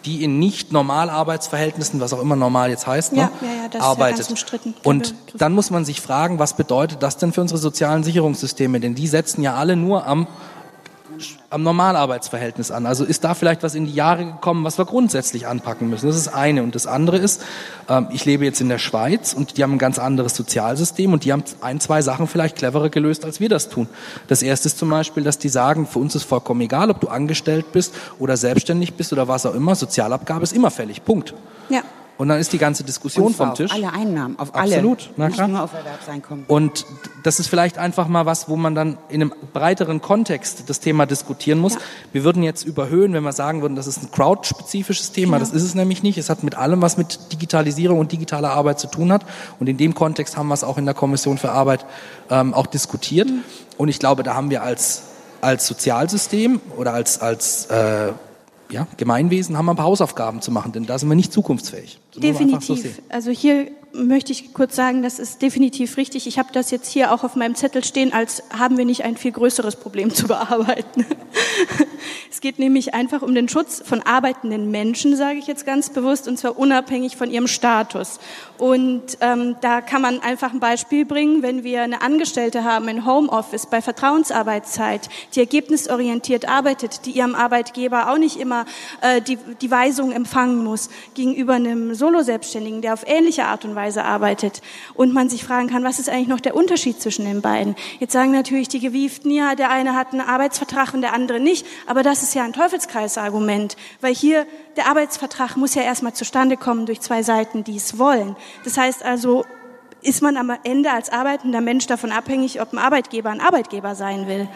die 0.05 0.23
in 0.23 0.39
nicht 0.39 0.71
Normalarbeitsverhältnissen, 0.71 1.99
was 1.99 2.13
auch 2.13 2.21
immer 2.21 2.35
normal 2.35 2.69
jetzt 2.69 2.87
heißt, 2.87 3.13
ne, 3.13 3.19
ja, 3.19 3.31
ja, 3.41 3.69
ja, 3.73 3.81
arbeitet. 3.81 4.27
Und 4.83 5.15
dann 5.33 5.53
muss 5.53 5.71
man 5.71 5.83
sich 5.83 5.99
fragen, 6.01 6.39
was 6.39 6.55
bedeutet 6.55 7.01
das 7.01 7.17
denn 7.17 7.33
für 7.33 7.41
unsere 7.41 7.59
sozialen 7.59 8.03
Sicherungssysteme? 8.03 8.79
Denn 8.79 8.95
die 8.95 9.07
setzen 9.07 9.41
ja 9.41 9.55
alle 9.55 9.75
nur 9.75 10.05
am 10.05 10.27
am 11.49 11.63
Normalarbeitsverhältnis 11.63 12.71
an. 12.71 12.85
Also 12.85 13.05
ist 13.05 13.23
da 13.23 13.33
vielleicht 13.33 13.63
was 13.63 13.75
in 13.75 13.85
die 13.85 13.93
Jahre 13.93 14.25
gekommen, 14.25 14.63
was 14.63 14.77
wir 14.77 14.85
grundsätzlich 14.85 15.47
anpacken 15.47 15.89
müssen. 15.89 16.07
Das 16.07 16.15
ist 16.15 16.27
eine. 16.27 16.63
Und 16.63 16.75
das 16.75 16.87
andere 16.87 17.17
ist, 17.17 17.41
ähm, 17.89 18.07
ich 18.11 18.25
lebe 18.25 18.45
jetzt 18.45 18.61
in 18.61 18.69
der 18.69 18.77
Schweiz 18.77 19.33
und 19.33 19.57
die 19.57 19.63
haben 19.63 19.73
ein 19.73 19.79
ganz 19.79 19.99
anderes 19.99 20.35
Sozialsystem 20.35 21.13
und 21.13 21.25
die 21.25 21.31
haben 21.31 21.43
ein, 21.61 21.79
zwei 21.79 22.01
Sachen 22.01 22.27
vielleicht 22.27 22.55
cleverer 22.57 22.89
gelöst, 22.89 23.25
als 23.25 23.39
wir 23.39 23.49
das 23.49 23.69
tun. 23.69 23.87
Das 24.27 24.41
erste 24.41 24.67
ist 24.67 24.77
zum 24.77 24.89
Beispiel, 24.89 25.23
dass 25.23 25.37
die 25.37 25.49
sagen, 25.49 25.87
für 25.87 25.99
uns 25.99 26.15
ist 26.15 26.23
vollkommen 26.23 26.61
egal, 26.61 26.89
ob 26.89 26.99
du 26.99 27.07
angestellt 27.07 27.71
bist 27.71 27.93
oder 28.19 28.37
selbstständig 28.37 28.93
bist 28.93 29.13
oder 29.13 29.27
was 29.27 29.45
auch 29.45 29.55
immer, 29.55 29.75
Sozialabgabe 29.75 30.43
ist 30.43 30.53
immer 30.53 30.71
fällig. 30.71 31.03
Punkt. 31.03 31.33
Ja. 31.69 31.81
Und 32.17 32.29
dann 32.29 32.39
ist 32.39 32.53
die 32.53 32.57
ganze 32.57 32.83
Diskussion 32.83 33.33
vom 33.33 33.53
Tisch. 33.53 33.71
Auf 33.71 33.77
alle 33.77 33.91
Einnahmen, 33.91 34.39
auf 34.39 34.55
alle. 34.55 34.75
Absolut, 34.75 35.09
na 35.17 35.29
klar. 35.29 35.47
Nicht 35.47 35.55
nur 35.55 35.63
auf 35.63 35.73
Erwerbseinkommen. 35.73 36.45
Und 36.47 36.85
das 37.23 37.39
ist 37.39 37.47
vielleicht 37.47 37.77
einfach 37.77 38.07
mal 38.07 38.25
was, 38.25 38.47
wo 38.47 38.55
man 38.55 38.73
dann 38.73 38.97
in 39.09 39.21
einem 39.21 39.33
breiteren 39.53 40.01
Kontext 40.01 40.63
das 40.69 40.79
Thema 40.79 41.05
diskutieren 41.05 41.59
muss. 41.59 41.73
Ja. 41.73 41.79
Wir 42.13 42.23
würden 42.23 42.41
jetzt 42.41 42.63
überhöhen, 42.63 43.13
wenn 43.13 43.23
wir 43.23 43.33
sagen 43.33 43.61
würden, 43.61 43.75
das 43.75 43.87
ist 43.87 44.01
ein 44.01 44.11
crowd-spezifisches 44.11 45.11
Thema. 45.11 45.37
Genau. 45.37 45.49
Das 45.49 45.53
ist 45.53 45.63
es 45.63 45.75
nämlich 45.75 46.03
nicht. 46.03 46.17
Es 46.17 46.29
hat 46.29 46.43
mit 46.43 46.55
allem, 46.55 46.81
was 46.81 46.97
mit 46.97 47.33
Digitalisierung 47.33 47.99
und 47.99 48.11
digitaler 48.11 48.51
Arbeit 48.51 48.79
zu 48.79 48.87
tun 48.87 49.11
hat. 49.11 49.25
Und 49.59 49.67
in 49.67 49.77
dem 49.77 49.93
Kontext 49.93 50.37
haben 50.37 50.47
wir 50.47 50.53
es 50.53 50.63
auch 50.63 50.77
in 50.77 50.85
der 50.85 50.93
Kommission 50.93 51.37
für 51.37 51.51
Arbeit 51.51 51.85
ähm, 52.29 52.53
auch 52.53 52.67
diskutiert. 52.67 53.29
Mhm. 53.29 53.41
Und 53.77 53.89
ich 53.89 53.99
glaube, 53.99 54.23
da 54.23 54.35
haben 54.35 54.49
wir 54.49 54.63
als 54.63 55.03
als 55.41 55.67
Sozialsystem 55.67 56.59
oder 56.75 56.93
als 56.93 57.21
als 57.21 57.65
äh, 57.67 58.13
ja, 58.69 58.87
Gemeinwesen 58.97 59.57
haben 59.57 59.65
wir 59.65 59.73
ein 59.73 59.77
paar 59.77 59.85
Hausaufgaben 59.85 60.41
zu 60.41 60.51
machen, 60.51 60.71
denn 60.71 60.85
da 60.85 60.97
sind 60.97 61.09
wir 61.09 61.15
nicht 61.15 61.31
zukunftsfähig. 61.31 61.99
Definitiv. 62.17 62.95
So 62.95 63.01
also 63.09 63.31
hier 63.31 63.71
möchte 63.95 64.31
ich 64.31 64.53
kurz 64.53 64.75
sagen, 64.75 65.03
das 65.03 65.19
ist 65.19 65.41
definitiv 65.41 65.97
richtig. 65.97 66.27
Ich 66.27 66.37
habe 66.39 66.49
das 66.51 66.71
jetzt 66.71 66.91
hier 66.91 67.13
auch 67.13 67.23
auf 67.23 67.35
meinem 67.35 67.55
Zettel 67.55 67.83
stehen, 67.83 68.13
als 68.13 68.43
haben 68.57 68.77
wir 68.77 68.85
nicht 68.85 69.03
ein 69.03 69.17
viel 69.17 69.31
größeres 69.31 69.77
Problem 69.77 70.09
zu 70.13 70.27
bearbeiten. 70.27 71.05
Es 72.31 72.41
geht 72.41 72.59
nämlich 72.59 72.93
einfach 72.93 73.21
um 73.21 73.33
den 73.33 73.47
Schutz 73.47 73.81
von 73.85 74.01
arbeitenden 74.01 74.69
Menschen, 74.69 75.15
sage 75.15 75.39
ich 75.39 75.47
jetzt 75.47 75.65
ganz 75.65 75.89
bewusst, 75.89 76.27
und 76.27 76.37
zwar 76.37 76.57
unabhängig 76.57 77.15
von 77.15 77.31
ihrem 77.31 77.47
Status. 77.47 78.19
Und 78.57 79.17
ähm, 79.21 79.55
da 79.61 79.81
kann 79.81 80.01
man 80.01 80.21
einfach 80.21 80.51
ein 80.51 80.59
Beispiel 80.59 81.05
bringen, 81.05 81.41
wenn 81.41 81.63
wir 81.63 81.81
eine 81.81 82.01
Angestellte 82.01 82.63
haben 82.63 82.87
in 82.89 83.05
Homeoffice 83.05 83.67
bei 83.67 83.81
Vertrauensarbeitszeit, 83.81 85.09
die 85.33 85.39
ergebnisorientiert 85.39 86.47
arbeitet, 86.47 87.05
die 87.05 87.11
ihrem 87.11 87.35
Arbeitgeber 87.35 88.11
auch 88.11 88.17
nicht 88.17 88.37
immer 88.37 88.65
äh, 89.01 89.21
die, 89.21 89.37
die 89.61 89.71
Weisung 89.71 90.11
empfangen 90.11 90.63
muss, 90.63 90.89
gegenüber 91.13 91.53
einem 91.53 91.95
Solo-Selbstständigen, 91.95 92.81
der 92.81 92.93
auf 92.93 93.07
ähnliche 93.07 93.45
Art 93.45 93.65
und 93.65 93.75
Weise 93.75 93.84
arbeitet. 94.03 94.61
Und 94.93 95.13
man 95.13 95.29
sich 95.29 95.43
fragen 95.43 95.69
kann, 95.69 95.83
was 95.83 95.99
ist 95.99 96.09
eigentlich 96.09 96.27
noch 96.27 96.39
der 96.39 96.55
Unterschied 96.55 97.01
zwischen 97.01 97.25
den 97.25 97.41
beiden? 97.41 97.75
Jetzt 97.99 98.13
sagen 98.13 98.31
natürlich 98.31 98.67
die 98.67 98.79
Gewieften, 98.79 99.31
ja, 99.31 99.55
der 99.55 99.69
eine 99.69 99.95
hat 99.95 100.11
einen 100.11 100.21
Arbeitsvertrag 100.21 100.93
und 100.93 101.01
der 101.01 101.13
andere 101.13 101.39
nicht, 101.39 101.65
aber 101.87 102.03
das 102.03 102.23
ist 102.23 102.33
ja 102.33 102.43
ein 102.43 102.53
Teufelskreisargument, 102.53 103.77
weil 104.01 104.13
hier 104.13 104.45
der 104.75 104.87
Arbeitsvertrag 104.87 105.55
muss 105.55 105.75
ja 105.75 105.83
erstmal 105.83 106.13
zustande 106.13 106.57
kommen 106.57 106.85
durch 106.85 107.01
zwei 107.01 107.23
Seiten, 107.23 107.63
die 107.63 107.77
es 107.77 107.97
wollen. 107.97 108.35
Das 108.63 108.77
heißt 108.77 109.03
also, 109.03 109.45
ist 110.01 110.21
man 110.21 110.37
am 110.37 110.51
Ende 110.63 110.91
als 110.91 111.09
arbeitender 111.09 111.61
Mensch 111.61 111.87
davon 111.87 112.11
abhängig, 112.11 112.61
ob 112.61 112.73
ein 112.73 112.79
Arbeitgeber 112.79 113.29
ein 113.29 113.41
Arbeitgeber 113.41 113.95
sein 113.95 114.27
will? 114.27 114.47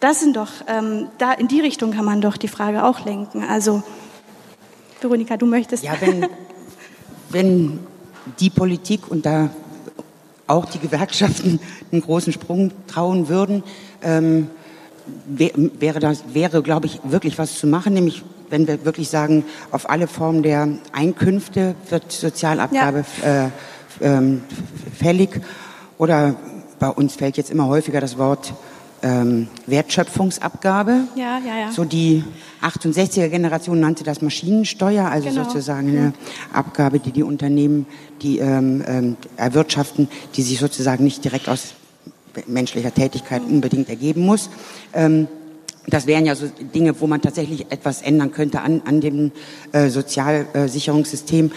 Das 0.00 0.20
sind 0.20 0.36
doch, 0.36 0.50
ähm, 0.66 1.08
da 1.18 1.32
in 1.32 1.48
die 1.48 1.60
Richtung 1.60 1.92
kann 1.92 2.04
man 2.04 2.20
doch 2.20 2.36
die 2.36 2.48
Frage 2.48 2.84
auch 2.84 3.04
lenken. 3.04 3.42
Also, 3.42 3.82
Veronika, 5.00 5.36
du 5.36 5.46
möchtest. 5.46 5.82
Ja, 5.82 5.94
wenn, 6.00 6.26
wenn 7.30 7.86
die 8.40 8.50
Politik 8.50 9.10
und 9.10 9.26
da 9.26 9.50
auch 10.46 10.66
die 10.66 10.78
Gewerkschaften 10.78 11.60
einen 11.92 12.02
großen 12.02 12.32
Sprung 12.32 12.72
trauen 12.86 13.28
würden, 13.28 13.62
ähm, 14.02 14.48
wäre 15.26 16.00
das, 16.00 16.24
wäre, 16.32 16.62
glaube 16.62 16.86
ich, 16.86 17.00
wirklich 17.04 17.38
was 17.38 17.58
zu 17.58 17.66
machen, 17.66 17.94
nämlich 17.94 18.24
wenn 18.50 18.66
wir 18.66 18.84
wirklich 18.84 19.08
sagen, 19.08 19.44
auf 19.70 19.90
alle 19.90 20.06
Formen 20.06 20.42
der 20.42 20.68
Einkünfte 20.92 21.74
wird 21.90 22.12
Sozialabgabe 22.12 23.04
ja. 23.22 23.46
äh, 23.46 23.50
ähm, 24.00 24.42
fällig. 24.96 25.40
Oder 25.98 26.36
bei 26.78 26.88
uns 26.88 27.16
fällt 27.16 27.36
jetzt 27.36 27.50
immer 27.50 27.66
häufiger 27.66 28.00
das 28.00 28.18
Wort 28.18 28.54
ähm, 29.06 29.48
Wertschöpfungsabgabe. 29.66 31.04
Ja, 31.14 31.38
ja, 31.38 31.58
ja. 31.60 31.72
So 31.72 31.84
die 31.84 32.24
68er 32.62 33.28
Generation 33.28 33.78
nannte 33.78 34.02
das 34.02 34.20
Maschinensteuer, 34.20 35.06
also 35.06 35.28
genau. 35.28 35.44
sozusagen 35.44 35.88
eine 35.88 36.12
Abgabe, 36.52 36.98
die 36.98 37.12
die 37.12 37.22
Unternehmen, 37.22 37.86
die 38.22 38.38
ähm, 38.38 38.82
ähm, 38.86 39.16
erwirtschaften, 39.36 40.08
die 40.34 40.42
sich 40.42 40.58
sozusagen 40.58 41.04
nicht 41.04 41.24
direkt 41.24 41.48
aus 41.48 41.74
menschlicher 42.46 42.92
Tätigkeit 42.92 43.42
unbedingt 43.48 43.88
ergeben 43.88 44.22
muss. 44.22 44.50
Ähm, 44.92 45.28
das 45.86 46.08
wären 46.08 46.26
ja 46.26 46.34
so 46.34 46.46
Dinge, 46.74 47.00
wo 47.00 47.06
man 47.06 47.20
tatsächlich 47.20 47.70
etwas 47.70 48.02
ändern 48.02 48.32
könnte 48.32 48.60
an, 48.60 48.82
an 48.84 49.00
dem 49.00 49.30
äh, 49.70 49.88
Sozialsicherungssystem. 49.88 51.52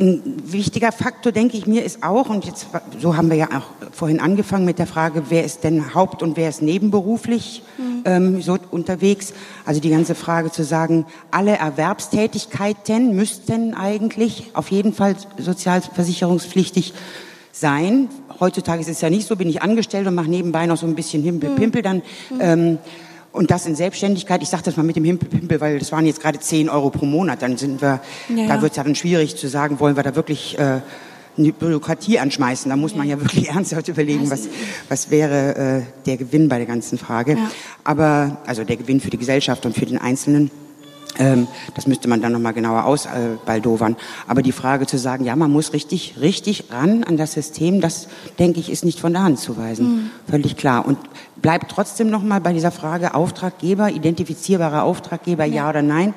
Ein 0.00 0.22
wichtiger 0.44 0.90
Faktor, 0.90 1.32
denke 1.32 1.56
ich 1.56 1.66
mir, 1.66 1.84
ist 1.84 2.02
auch, 2.02 2.28
und 2.28 2.44
jetzt, 2.44 2.66
so 2.98 3.16
haben 3.16 3.30
wir 3.30 3.36
ja 3.36 3.48
auch 3.56 3.92
vorhin 3.92 4.20
angefangen 4.20 4.64
mit 4.64 4.78
der 4.78 4.86
Frage, 4.86 5.24
wer 5.28 5.44
ist 5.44 5.62
denn 5.62 5.94
haupt- 5.94 6.22
und 6.22 6.36
wer 6.36 6.48
ist 6.48 6.60
nebenberuflich 6.60 7.62
mhm. 7.78 8.02
ähm, 8.04 8.42
so 8.42 8.58
unterwegs? 8.70 9.32
Also 9.64 9.80
die 9.80 9.90
ganze 9.90 10.14
Frage 10.14 10.50
zu 10.50 10.64
sagen, 10.64 11.06
alle 11.30 11.56
Erwerbstätigkeiten 11.56 13.14
müssten 13.14 13.74
eigentlich 13.74 14.50
auf 14.54 14.70
jeden 14.70 14.92
Fall 14.92 15.14
sozialversicherungspflichtig 15.38 16.92
sein. 17.52 18.08
Heutzutage 18.40 18.80
ist 18.80 18.88
es 18.88 19.00
ja 19.02 19.10
nicht 19.10 19.28
so, 19.28 19.36
bin 19.36 19.48
ich 19.48 19.62
angestellt 19.62 20.08
und 20.08 20.14
mache 20.14 20.30
nebenbei 20.30 20.66
noch 20.66 20.78
so 20.78 20.86
ein 20.86 20.96
bisschen 20.96 21.22
Himpel-Pimpel, 21.22 21.82
mhm. 21.82 21.84
dann 21.84 21.96
mhm. 21.96 22.40
ähm, 22.40 22.78
und 23.32 23.50
das 23.50 23.66
in 23.66 23.74
Selbstständigkeit, 23.74 24.42
ich 24.42 24.48
sage 24.48 24.62
das 24.64 24.76
mal 24.76 24.82
mit 24.82 24.96
dem 24.96 25.04
Himpel, 25.04 25.60
weil 25.60 25.78
das 25.78 25.90
waren 25.90 26.06
jetzt 26.06 26.20
gerade 26.20 26.38
10 26.38 26.68
Euro 26.68 26.90
pro 26.90 27.06
Monat, 27.06 27.42
dann 27.42 27.56
sind 27.56 27.80
wir, 27.80 28.00
ja, 28.28 28.46
da 28.46 28.62
wird 28.62 28.72
es 28.72 28.76
ja 28.76 28.84
dann 28.84 28.94
schwierig 28.94 29.36
zu 29.36 29.48
sagen, 29.48 29.80
wollen 29.80 29.96
wir 29.96 30.02
da 30.02 30.14
wirklich 30.14 30.58
äh, 30.58 30.80
eine 31.38 31.52
Bürokratie 31.52 32.18
anschmeißen. 32.18 32.68
Da 32.68 32.76
muss 32.76 32.94
man 32.94 33.08
ja 33.08 33.18
wirklich 33.20 33.48
ernsthaft 33.54 33.88
überlegen, 33.88 34.30
was, 34.30 34.48
was 34.88 35.10
wäre 35.10 35.56
äh, 35.56 35.82
der 36.06 36.16
Gewinn 36.16 36.48
bei 36.48 36.58
der 36.58 36.66
ganzen 36.66 36.98
Frage. 36.98 37.32
Ja. 37.32 37.50
Aber, 37.84 38.38
also 38.46 38.64
der 38.64 38.76
Gewinn 38.76 39.00
für 39.00 39.10
die 39.10 39.18
Gesellschaft 39.18 39.64
und 39.66 39.74
für 39.74 39.86
den 39.86 39.98
Einzelnen. 39.98 40.50
Ähm, 41.18 41.46
das 41.74 41.86
müsste 41.86 42.08
man 42.08 42.22
dann 42.22 42.32
nochmal 42.32 42.54
genauer 42.54 42.84
ausbaldowern. 42.84 43.96
Aber 44.26 44.42
die 44.42 44.52
Frage 44.52 44.86
zu 44.86 44.98
sagen, 44.98 45.24
ja, 45.24 45.36
man 45.36 45.50
muss 45.50 45.72
richtig, 45.72 46.16
richtig 46.20 46.64
ran 46.70 47.04
an 47.04 47.16
das 47.16 47.32
System, 47.32 47.80
das, 47.80 48.08
denke 48.38 48.60
ich, 48.60 48.70
ist 48.70 48.84
nicht 48.84 49.00
von 49.00 49.12
der 49.12 49.22
Hand 49.22 49.38
zu 49.38 49.56
weisen. 49.56 49.86
Mhm. 49.86 50.10
Völlig 50.28 50.56
klar. 50.56 50.86
Und 50.86 50.98
bleibt 51.36 51.70
trotzdem 51.70 52.08
nochmal 52.08 52.40
bei 52.40 52.52
dieser 52.52 52.70
Frage 52.70 53.14
Auftraggeber, 53.14 53.90
identifizierbarer 53.90 54.84
Auftraggeber, 54.84 55.44
ja, 55.44 55.54
ja 55.54 55.68
oder 55.70 55.82
nein, 55.82 56.14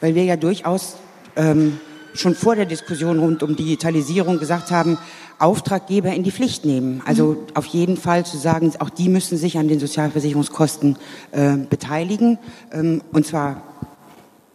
weil 0.00 0.14
wir 0.14 0.24
ja 0.24 0.36
durchaus 0.36 0.96
ähm, 1.36 1.78
schon 2.14 2.34
vor 2.34 2.56
der 2.56 2.66
Diskussion 2.66 3.18
rund 3.18 3.42
um 3.42 3.56
Digitalisierung 3.56 4.38
gesagt 4.38 4.70
haben, 4.70 4.98
Auftraggeber 5.38 6.12
in 6.12 6.22
die 6.22 6.30
Pflicht 6.30 6.66
nehmen. 6.66 7.02
Also 7.06 7.28
mhm. 7.28 7.36
auf 7.54 7.66
jeden 7.66 7.96
Fall 7.96 8.26
zu 8.26 8.36
sagen, 8.36 8.72
auch 8.78 8.90
die 8.90 9.08
müssen 9.08 9.38
sich 9.38 9.58
an 9.58 9.68
den 9.68 9.80
Sozialversicherungskosten 9.80 10.96
äh, 11.32 11.56
beteiligen. 11.56 12.38
Ähm, 12.72 13.00
und 13.12 13.26
zwar 13.26 13.62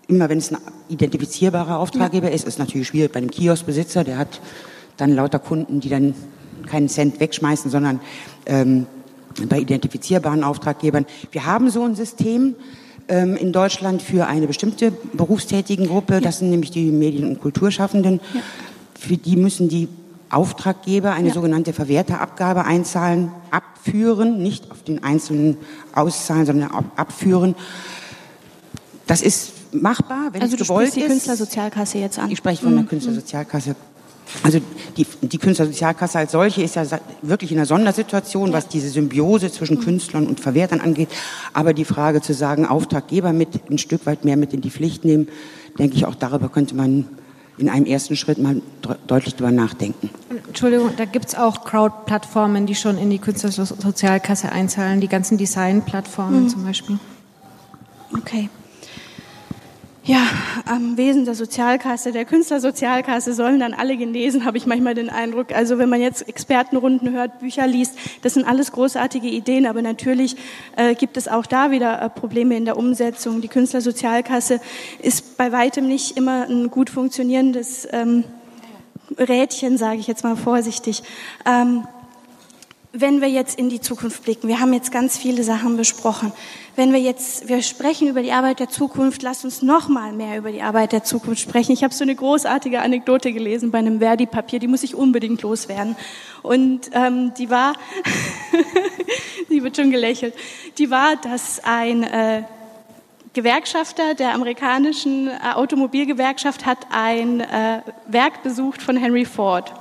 immer 0.08 0.30
wenn 0.30 0.38
es 0.38 0.52
ein 0.52 0.58
identifizierbarer 0.90 1.80
Auftraggeber 1.80 2.32
ist, 2.32 2.48
ist 2.48 2.60
natürlich 2.60 2.88
schwierig 2.88 3.12
bei 3.12 3.20
einem 3.20 3.32
Kioskbesitzer, 3.32 4.04
der 4.04 4.18
hat 4.18 4.42
dann 4.98 5.14
lauter 5.14 5.40
Kunden, 5.40 5.80
die 5.80 5.90
dann 5.90 6.14
keinen 6.68 6.90
Cent 6.90 7.20
wegschmeißen, 7.20 7.70
sondern 7.70 8.00
ähm, 8.46 8.86
bei 9.50 9.60
identifizierbaren 9.60 10.44
Auftraggebern. 10.44 11.06
Wir 11.32 11.46
haben 11.46 11.70
so 11.70 11.84
ein 11.84 11.96
System 11.96 12.56
ähm, 13.08 13.36
in 13.36 13.52
Deutschland 13.52 14.02
für 14.02 14.28
eine 14.28 14.48
bestimmte 14.48 14.92
berufstätigen 15.14 15.88
Gruppe, 15.88 16.22
das 16.22 16.40
sind 16.40 16.50
nämlich 16.50 16.72
die 16.72 16.92
Medien- 16.92 17.28
und 17.28 17.42
Kulturschaffenden. 17.42 18.20
Ja. 18.34 18.42
Für 18.98 19.18
die 19.18 19.36
müssen 19.36 19.70
die 19.70 19.88
Auftraggeber 20.30 21.14
eine 21.14 21.30
ja. 21.30 21.34
sogenannte 21.34 21.74
Verwerterabgabe 21.74 22.66
einzahlen, 22.66 23.32
abführen, 23.52 24.42
nicht 24.42 24.72
auf 24.72 24.84
den 24.84 25.04
Einzelnen 25.04 25.58
auszahlen, 25.94 26.46
sondern 26.46 26.72
abführen. 26.96 27.56
Das 29.06 29.22
ist 29.22 29.52
machbar, 29.82 30.30
wenn 30.32 30.42
also 30.42 30.56
es 30.56 30.62
gewollt 30.62 30.88
ist. 30.88 30.94
Also 30.94 31.00
du 31.00 31.08
die 31.08 31.14
Künstlersozialkasse 31.14 31.98
jetzt 31.98 32.20
an? 32.20 32.32
Ich 32.32 32.38
spreche 32.38 32.64
von 32.64 32.74
der 32.74 32.84
mhm. 32.84 32.88
Künstlersozialkasse. 32.88 33.76
Also 34.44 34.60
die, 34.98 35.06
die 35.22 35.38
Künstlersozialkasse 35.38 36.18
als 36.18 36.32
solche 36.32 36.64
ist 36.64 36.76
ja 36.76 36.84
wirklich 37.22 37.52
in 37.52 37.58
einer 37.58 37.68
Sondersituation, 37.68 38.54
was 38.54 38.68
diese 38.68 38.90
Symbiose 38.90 39.52
zwischen 39.52 39.78
mhm. 39.78 39.82
Künstlern 39.84 40.28
und 40.28 40.40
Verwertern 40.40 40.82
angeht. 40.82 41.10
Aber 41.54 41.74
die 41.74 41.86
Frage 41.86 42.22
zu 42.22 42.34
sagen, 42.34 42.66
Auftraggeber 42.66 43.34
mit 43.34 43.70
ein 43.70 43.78
Stück 43.78 44.06
weit 44.06 44.26
mehr 44.26 44.38
mit 44.38 44.54
in 44.54 44.62
die 44.62 44.72
Pflicht 44.72 45.06
nehmen, 45.06 45.28
denke 45.78 45.96
ich, 45.96 46.06
auch 46.06 46.16
darüber 46.16 46.50
könnte 46.50 46.76
man 46.76 47.06
in 47.58 47.70
einem 47.70 47.86
ersten 47.86 48.16
Schritt 48.16 48.38
mal 48.38 48.62
deutlich 49.08 49.36
drüber 49.36 49.52
nachdenken. 49.52 50.10
Entschuldigung, 50.48 50.92
da 50.98 51.06
gibt 51.06 51.28
es 51.28 51.36
auch 51.36 51.64
Crowd-Plattformen, 51.64 52.66
die 52.66 52.76
schon 52.76 52.98
in 52.98 53.10
die 53.10 53.20
Künstlersozialkasse 53.20 54.52
einzahlen, 54.52 55.00
die 55.00 55.08
ganzen 55.08 55.38
Design-Plattformen 55.38 56.44
mhm. 56.44 56.50
zum 56.50 56.66
Beispiel. 56.66 57.00
Okay. 58.14 58.50
Ja, 60.08 60.22
am 60.66 60.98
Wesen 60.98 61.26
der 61.26 61.34
Sozialkasse, 61.34 62.12
der 62.12 62.26
Künstlersozialkasse 62.26 63.34
sollen 63.34 63.60
dann 63.60 63.74
alle 63.74 63.98
genesen, 63.98 64.46
habe 64.46 64.56
ich 64.56 64.68
manchmal 64.68 64.94
den 64.94 65.10
Eindruck. 65.10 65.52
Also 65.52 65.80
wenn 65.80 65.90
man 65.90 66.00
jetzt 66.00 66.30
Expertenrunden 66.30 67.12
hört, 67.12 67.40
Bücher 67.40 67.66
liest, 67.66 67.98
das 68.22 68.36
sind 68.36 68.46
alles 68.46 68.72
großartige 68.72 69.28
Ideen, 69.28 69.66
aber 69.66 69.82
natürlich 69.82 70.36
äh, 70.76 70.94
gibt 70.94 71.18
es 71.18 71.28
auch 71.28 71.48
da 71.48 71.72
wieder 71.72 72.04
äh, 72.04 72.10
Probleme 72.12 72.56
in 72.56 72.66
der 72.66 72.78
Umsetzung. 72.78 73.42
Die 73.42 73.48
Künstlersozialkasse 73.48 74.60
ist 75.02 75.38
bei 75.38 75.52
weitem 75.52 75.88
nicht 75.88 76.18
immer 76.18 76.48
ein 76.48 76.70
gut 76.70 76.92
funktionierendes 76.92 77.88
ähm, 77.92 78.26
Rädchen, 79.18 79.80
sage 79.80 79.98
ich 79.98 80.06
jetzt 80.06 80.24
mal 80.24 80.36
vorsichtig. 80.36 81.02
Ähm, 81.48 81.88
wenn 82.98 83.20
wir 83.20 83.30
jetzt 83.30 83.60
in 83.60 83.70
die 83.70 83.82
Zukunft 83.82 84.24
blicken, 84.24 84.48
wir 84.48 84.62
haben 84.62 84.74
jetzt 84.74 84.92
ganz 84.92 85.18
viele 85.18 85.44
Sachen 85.44 85.76
besprochen. 85.76 86.32
Wenn 86.78 86.94
wir 86.94 87.00
jetzt, 87.00 87.48
wir 87.50 87.62
sprechen 87.62 88.08
über 88.08 88.22
die 88.22 88.32
Arbeit 88.32 88.60
der 88.60 88.70
Zukunft, 88.70 89.22
lasst 89.22 89.44
uns 89.44 89.62
noch 89.62 89.90
mal 89.90 90.14
mehr 90.14 90.38
über 90.38 90.52
die 90.52 90.62
Arbeit 90.62 90.94
der 90.94 91.04
Zukunft 91.04 91.42
sprechen. 91.42 91.74
Ich 91.74 91.84
habe 91.84 91.94
so 91.94 92.04
eine 92.04 92.16
großartige 92.16 92.82
Anekdote 92.82 93.34
gelesen 93.34 93.72
bei 93.72 93.80
einem 93.80 94.00
Verdi-Papier, 94.00 94.60
die 94.60 94.68
muss 94.68 94.84
ich 94.84 94.96
unbedingt 94.96 95.42
loswerden. 95.42 95.96
Und 96.42 96.90
ähm, 96.94 97.34
die 97.38 97.50
war, 97.50 97.74
die 99.50 99.62
wird 99.62 99.76
schon 99.76 99.92
gelächelt, 99.92 100.34
die 100.78 100.90
war, 100.90 101.18
dass 101.18 101.62
ein 101.64 102.04
äh, 102.04 102.44
Gewerkschafter 103.34 104.16
der 104.16 104.34
amerikanischen 104.34 105.28
äh, 105.28 105.54
Automobilgewerkschaft 105.54 106.66
hat 106.66 106.80
ein 106.92 107.42
äh, 107.42 107.82
Werk 108.08 108.44
besucht 108.44 108.82
von 108.82 108.96
Henry 108.96 109.26
Ford. 109.26 109.74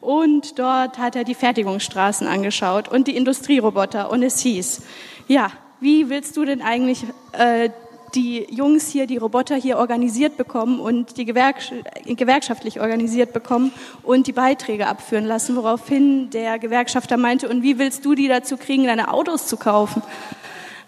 Und 0.00 0.58
dort 0.58 0.98
hat 0.98 1.16
er 1.16 1.24
die 1.24 1.34
Fertigungsstraßen 1.34 2.26
angeschaut 2.26 2.88
und 2.88 3.06
die 3.06 3.16
Industrieroboter. 3.16 4.10
Und 4.10 4.22
es 4.22 4.40
hieß, 4.40 4.82
ja, 5.28 5.50
wie 5.80 6.08
willst 6.08 6.36
du 6.36 6.44
denn 6.44 6.62
eigentlich 6.62 7.04
äh, 7.32 7.70
die 8.14 8.46
Jungs 8.50 8.88
hier, 8.88 9.06
die 9.06 9.16
Roboter 9.16 9.56
hier 9.56 9.78
organisiert 9.78 10.36
bekommen 10.36 10.80
und 10.80 11.16
die 11.16 11.24
Gewerks 11.24 11.72
gewerkschaftlich 12.06 12.80
organisiert 12.80 13.32
bekommen 13.32 13.72
und 14.02 14.26
die 14.26 14.32
Beiträge 14.32 14.88
abführen 14.88 15.26
lassen, 15.26 15.56
woraufhin 15.56 16.30
der 16.30 16.58
Gewerkschafter 16.58 17.16
meinte, 17.16 17.48
und 17.48 17.62
wie 17.62 17.78
willst 17.78 18.04
du 18.04 18.14
die 18.14 18.28
dazu 18.28 18.56
kriegen, 18.56 18.84
deine 18.84 19.12
Autos 19.12 19.46
zu 19.46 19.56
kaufen? 19.56 20.02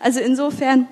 Also 0.01 0.21
insofern 0.21 0.89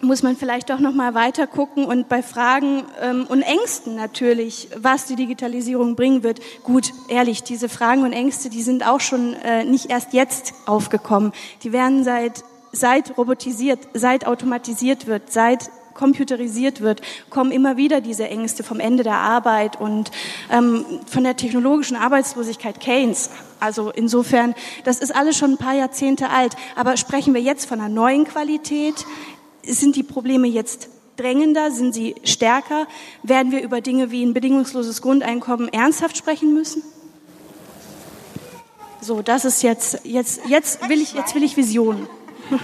muss 0.00 0.22
man 0.22 0.36
vielleicht 0.36 0.70
doch 0.70 0.78
noch 0.78 0.94
mal 0.94 1.14
weiter 1.14 1.46
gucken 1.46 1.84
und 1.84 2.08
bei 2.08 2.22
Fragen 2.22 2.84
ähm, 3.00 3.26
und 3.28 3.42
Ängsten 3.42 3.96
natürlich, 3.96 4.68
was 4.76 5.06
die 5.06 5.16
Digitalisierung 5.16 5.96
bringen 5.96 6.22
wird. 6.22 6.40
Gut, 6.62 6.92
ehrlich, 7.08 7.42
diese 7.42 7.68
Fragen 7.68 8.02
und 8.02 8.12
Ängste, 8.12 8.50
die 8.50 8.62
sind 8.62 8.86
auch 8.86 9.00
schon 9.00 9.34
äh, 9.34 9.64
nicht 9.64 9.90
erst 9.90 10.12
jetzt 10.12 10.54
aufgekommen. 10.66 11.32
Die 11.62 11.72
werden 11.72 12.04
seit 12.04 12.44
seit 12.72 13.16
robotisiert, 13.16 13.80
seit 13.94 14.26
automatisiert 14.26 15.06
wird, 15.06 15.32
seit 15.32 15.70
computerisiert 15.96 16.82
wird, 16.82 17.00
kommen 17.30 17.50
immer 17.50 17.76
wieder 17.76 18.00
diese 18.00 18.28
Ängste 18.28 18.62
vom 18.62 18.80
Ende 18.80 19.02
der 19.02 19.16
Arbeit 19.16 19.80
und 19.80 20.10
ähm, 20.52 20.84
von 21.06 21.24
der 21.24 21.36
technologischen 21.36 21.96
Arbeitslosigkeit 21.96 22.80
Keynes. 22.80 23.30
Also 23.58 23.90
insofern, 23.90 24.54
das 24.84 24.98
ist 24.98 25.16
alles 25.16 25.36
schon 25.38 25.52
ein 25.52 25.56
paar 25.56 25.74
Jahrzehnte 25.74 26.28
alt. 26.28 26.54
Aber 26.76 26.96
sprechen 26.96 27.32
wir 27.32 27.40
jetzt 27.40 27.66
von 27.66 27.80
einer 27.80 27.88
neuen 27.88 28.24
Qualität? 28.24 29.06
Sind 29.66 29.96
die 29.96 30.02
Probleme 30.02 30.46
jetzt 30.46 30.88
drängender? 31.16 31.70
Sind 31.70 31.94
sie 31.94 32.14
stärker? 32.24 32.86
Werden 33.22 33.52
wir 33.52 33.62
über 33.62 33.80
Dinge 33.80 34.10
wie 34.10 34.24
ein 34.24 34.34
bedingungsloses 34.34 35.02
Grundeinkommen 35.02 35.68
ernsthaft 35.72 36.16
sprechen 36.16 36.54
müssen? 36.54 36.82
So, 39.00 39.22
das 39.22 39.44
ist 39.44 39.62
jetzt, 39.62 40.00
jetzt, 40.04 40.40
jetzt 40.48 40.88
will 40.88 41.00
ich, 41.00 41.14
jetzt 41.14 41.34
will 41.34 41.42
ich 41.42 41.56
Visionen. 41.56 42.06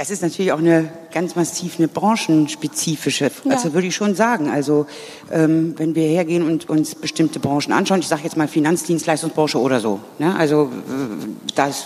Das 0.00 0.08
ist 0.08 0.22
natürlich 0.22 0.50
auch 0.52 0.60
eine 0.60 0.90
ganz 1.12 1.36
massiv 1.36 1.74
eine 1.76 1.86
branchenspezifische, 1.86 3.30
ja. 3.44 3.50
also 3.50 3.74
würde 3.74 3.86
ich 3.86 3.94
schon 3.94 4.14
sagen. 4.14 4.48
Also 4.48 4.86
ähm, 5.30 5.74
wenn 5.76 5.94
wir 5.94 6.04
hergehen 6.04 6.42
und 6.42 6.70
uns 6.70 6.94
bestimmte 6.94 7.38
Branchen 7.38 7.70
anschauen, 7.70 8.00
ich 8.00 8.08
sage 8.08 8.22
jetzt 8.24 8.34
mal 8.34 8.48
Finanzdienstleistungsbranche 8.48 9.58
oder 9.58 9.78
so, 9.78 10.00
ne? 10.18 10.34
also 10.34 10.70
äh, 10.72 11.26
das. 11.54 11.84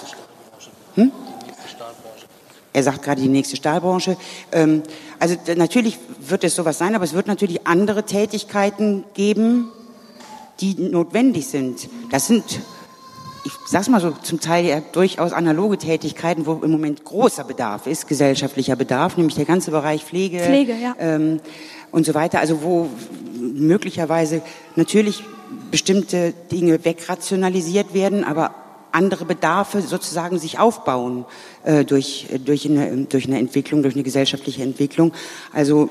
Er 2.74 2.82
sagt 2.82 3.02
gerade 3.02 3.22
die 3.22 3.28
nächste 3.28 3.56
Stahlbranche. 3.56 4.16
Ähm, 4.52 4.82
also 5.20 5.36
natürlich 5.56 5.96
wird 6.18 6.42
es 6.42 6.56
sowas 6.56 6.76
sein, 6.76 6.94
aber 6.94 7.04
es 7.04 7.14
wird 7.14 7.28
natürlich 7.28 7.66
andere 7.66 8.02
Tätigkeiten 8.02 9.04
geben, 9.14 9.70
die 10.60 10.74
notwendig 10.74 11.46
sind. 11.46 11.88
Das 12.10 12.26
sind, 12.26 12.44
ich 13.44 13.52
sag's 13.68 13.88
mal 13.88 14.00
so, 14.00 14.10
zum 14.10 14.40
Teil 14.40 14.66
ja 14.66 14.80
durchaus 14.80 15.32
analoge 15.32 15.78
Tätigkeiten, 15.78 16.46
wo 16.46 16.54
im 16.54 16.70
Moment 16.72 17.04
großer 17.04 17.44
Bedarf 17.44 17.86
ist, 17.86 18.08
gesellschaftlicher 18.08 18.74
Bedarf, 18.74 19.16
nämlich 19.16 19.36
der 19.36 19.44
ganze 19.44 19.70
Bereich 19.70 20.04
Pflege, 20.04 20.40
Pflege 20.40 20.74
ja. 20.74 20.96
ähm, 20.98 21.40
und 21.92 22.04
so 22.04 22.14
weiter. 22.14 22.40
Also 22.40 22.62
wo 22.62 22.88
möglicherweise 23.38 24.42
natürlich 24.74 25.22
bestimmte 25.70 26.34
Dinge 26.50 26.84
wegrationalisiert 26.84 27.94
werden, 27.94 28.24
aber 28.24 28.52
andere 28.90 29.24
Bedarfe 29.24 29.80
sozusagen 29.80 30.38
sich 30.38 30.58
aufbauen 30.58 31.24
äh, 31.64 31.84
durch, 31.84 32.26
durch, 32.44 32.68
eine, 32.68 33.04
durch 33.04 33.26
eine 33.26 33.38
Entwicklung, 33.38 33.82
durch 33.82 33.94
eine 33.94 34.04
gesellschaftliche 34.04 34.62
Entwicklung. 34.62 35.12
Also 35.52 35.90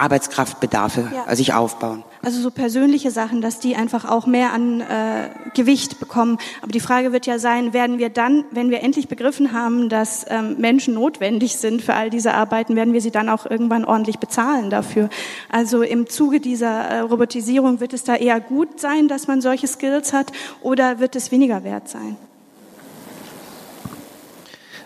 Arbeitskraftbedarfe 0.00 1.10
ja. 1.14 1.36
sich 1.36 1.52
aufbauen. 1.52 2.02
Also 2.22 2.40
so 2.40 2.50
persönliche 2.50 3.10
Sachen, 3.10 3.40
dass 3.40 3.60
die 3.60 3.76
einfach 3.76 4.04
auch 4.06 4.26
mehr 4.26 4.52
an 4.52 4.80
äh, 4.80 5.30
Gewicht 5.54 6.00
bekommen. 6.00 6.38
Aber 6.62 6.72
die 6.72 6.80
Frage 6.80 7.12
wird 7.12 7.26
ja 7.26 7.38
sein, 7.38 7.72
werden 7.72 7.98
wir 7.98 8.08
dann, 8.08 8.44
wenn 8.50 8.70
wir 8.70 8.82
endlich 8.82 9.08
begriffen 9.08 9.52
haben, 9.52 9.88
dass 9.88 10.26
ähm, 10.28 10.56
Menschen 10.58 10.94
notwendig 10.94 11.56
sind 11.56 11.82
für 11.82 11.94
all 11.94 12.10
diese 12.10 12.34
Arbeiten, 12.34 12.76
werden 12.76 12.94
wir 12.94 13.00
sie 13.00 13.10
dann 13.10 13.28
auch 13.28 13.46
irgendwann 13.46 13.84
ordentlich 13.84 14.18
bezahlen 14.18 14.70
dafür? 14.70 15.10
Also 15.50 15.82
im 15.82 16.08
Zuge 16.08 16.40
dieser 16.40 16.80
äh, 16.80 17.00
Robotisierung 17.00 17.80
wird 17.80 17.92
es 17.92 18.04
da 18.04 18.16
eher 18.16 18.40
gut 18.40 18.80
sein, 18.80 19.08
dass 19.08 19.26
man 19.26 19.40
solche 19.40 19.66
Skills 19.66 20.12
hat 20.12 20.32
oder 20.62 20.98
wird 20.98 21.16
es 21.16 21.30
weniger 21.30 21.62
wert 21.64 21.88
sein? 21.88 22.16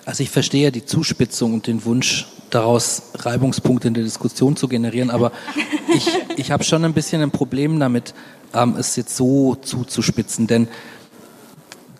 Also 0.06 0.22
ich 0.22 0.30
verstehe 0.30 0.70
die 0.70 0.84
Zuspitzung 0.84 1.54
und 1.54 1.66
den 1.66 1.84
Wunsch, 1.84 2.26
daraus 2.50 3.02
Reibungspunkte 3.14 3.88
in 3.88 3.94
der 3.94 4.04
Diskussion 4.04 4.56
zu 4.56 4.68
generieren, 4.68 5.10
aber 5.10 5.32
ich, 5.94 6.08
ich 6.36 6.50
habe 6.50 6.62
schon 6.62 6.84
ein 6.84 6.92
bisschen 6.92 7.22
ein 7.22 7.30
Problem 7.30 7.80
damit, 7.80 8.14
ähm, 8.52 8.76
es 8.78 8.96
jetzt 8.96 9.16
so 9.16 9.54
zuzuspitzen, 9.56 10.46
denn 10.46 10.68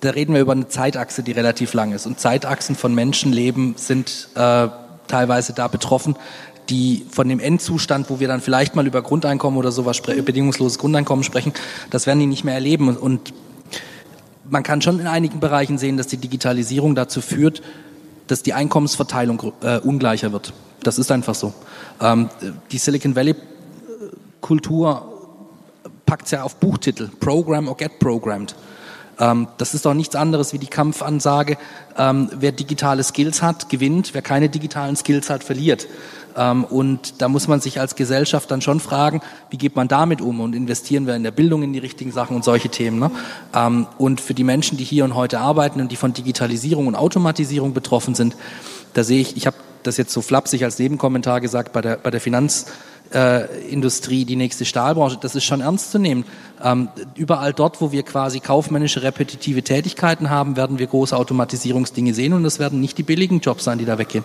da 0.01 0.11
reden 0.11 0.35
wir 0.35 0.41
über 0.41 0.53
eine 0.53 0.69
Zeitachse, 0.69 1.23
die 1.23 1.33
relativ 1.33 1.73
lang 1.73 1.93
ist. 1.93 2.07
Und 2.07 2.21
Zeitachsen 2.21 2.77
von 2.77 2.95
Menschenleben 2.95 3.75
sind 3.79 4.29
äh, 4.35 4.69
teilweise 5.09 5.55
da 5.55 5.67
betroffen, 5.67 6.17
die 6.69 7.07
von 7.11 7.29
dem 7.29 7.41
Endzustand, 7.41 8.11
wo 8.11 8.21
wir 8.21 8.29
dann 8.29 8.41
vielleicht 8.41 8.75
mal 8.75 8.87
über 8.87 9.03
Grundeinkommen 9.03 9.59
oder 9.59 9.73
sowas, 9.73 10.01
bedingungsloses 10.01 10.79
Grundeinkommen 10.79 11.25
sprechen, 11.25 11.53
das 11.91 12.07
werden 12.07 12.21
die 12.21 12.27
nicht 12.27 12.45
mehr 12.45 12.55
erleben. 12.55 12.95
Und 12.97 13.33
man 14.49 14.63
kann 14.63 14.83
schon 14.83 15.01
in 15.01 15.07
einigen 15.07 15.41
Bereichen 15.41 15.79
sehen, 15.79 15.97
dass 15.97 16.07
die 16.07 16.19
Digitalisierung 16.19 16.95
dazu 16.95 17.21
führt, 17.21 17.63
dass 18.27 18.43
die 18.43 18.55
Einkommensverteilung 18.55 19.53
äh, 19.63 19.79
ungleicher 19.79 20.33
wird. 20.33 20.53
Das 20.83 20.99
ist 20.99 21.11
einfach 21.11 21.35
so. 21.35 21.53
Ähm, 22.01 22.29
die 22.71 22.79
Silicon 22.79 23.17
Valley 23.17 23.35
Kultur 24.41 25.11
packt 26.07 26.31
ja 26.31 26.43
auf 26.43 26.57
Buchtitel, 26.57 27.09
Program 27.21 27.69
or 27.69 27.77
Get 27.77 27.99
Programmed. 27.99 28.55
Ähm, 29.19 29.49
das 29.59 29.75
ist 29.75 29.87
doch 29.87 29.95
nichts 29.95 30.17
anderes 30.17 30.53
wie 30.53 30.59
die 30.59 30.67
Kampfansage, 30.67 31.57
ähm, 31.97 32.31
wer 32.35 32.53
digitale 32.53 33.03
Skills 33.03 33.43
hat, 33.43 33.69
gewinnt, 33.69 34.13
wer 34.13 34.23
keine 34.23 34.49
digitalen 34.49 34.97
Skills 34.97 35.31
hat, 35.31 35.45
verliert. 35.45 35.87
Ähm, 36.37 36.65
und 36.65 37.21
da 37.23 37.29
muss 37.29 37.49
man 37.49 37.61
sich 37.61 37.81
als 37.81 37.97
Gesellschaft 37.97 38.51
dann 38.51 38.61
schon 38.61 38.81
fragen, 38.81 39.21
wie 39.51 39.57
geht 39.57 39.77
man 39.77 39.89
damit 39.89 40.21
um 40.21 40.41
und 40.41 40.55
investieren 40.55 41.07
wir 41.07 41.15
in 41.15 41.23
der 41.23 41.31
Bildung 41.31 41.63
in 41.63 41.73
die 41.73 41.79
richtigen 41.79 42.13
Sachen 42.13 42.37
und 42.37 42.45
solche 42.45 42.69
Themen. 42.69 42.99
Ne? 42.99 43.11
Ähm, 43.55 43.87
und 43.99 44.21
für 44.21 44.35
die 44.35 44.45
Menschen, 44.45 44.79
die 44.79 44.85
hier 44.85 45.05
und 45.05 45.15
heute 45.15 45.41
arbeiten 45.41 45.81
und 45.81 45.93
die 45.93 45.97
von 45.97 46.13
Digitalisierung 46.13 46.87
und 46.87 46.97
Automatisierung 46.97 47.75
betroffen 47.75 48.15
sind, 48.15 48.37
da 48.95 49.05
sehe 49.05 49.21
ich, 49.21 49.37
ich 49.37 49.47
habe 49.47 49.57
das 49.83 49.97
jetzt 49.97 50.13
so 50.13 50.23
flapsig 50.23 50.65
als 50.65 50.79
Nebenkommentar 50.79 51.41
gesagt, 51.41 51.73
bei 51.73 51.83
der, 51.83 51.97
bei 51.97 52.11
der 52.11 52.21
Finanz 52.21 52.67
äh, 53.13 53.47
Industrie, 53.69 54.25
die 54.25 54.37
nächste 54.37 54.65
Stahlbranche, 54.65 55.19
das 55.21 55.35
ist 55.35 55.45
schon 55.45 55.61
ernst 55.61 55.91
zu 55.91 55.99
nehmen. 55.99 56.25
Ähm, 56.63 56.89
überall 57.17 57.53
dort, 57.53 57.81
wo 57.81 57.93
wir 57.93 58.03
quasi 58.03 58.41
kaufmännische 58.41 59.03
repetitive 59.03 59.63
Tätigkeiten 59.63 60.31
haben, 60.31 60.57
werden 60.57 60.79
wir 60.79 60.87
große 60.87 61.17
Automatisierungsdinge 61.17 62.15
sehen 62.15 62.33
und 62.33 62.45
das 62.45 62.59
werden 62.59 62.81
nicht 62.81 62.97
die 62.97 63.03
billigen 63.03 63.41
Jobs 63.41 63.65
sein, 63.65 63.79
die 63.79 63.85
da 63.85 63.99
weggehen 63.99 64.25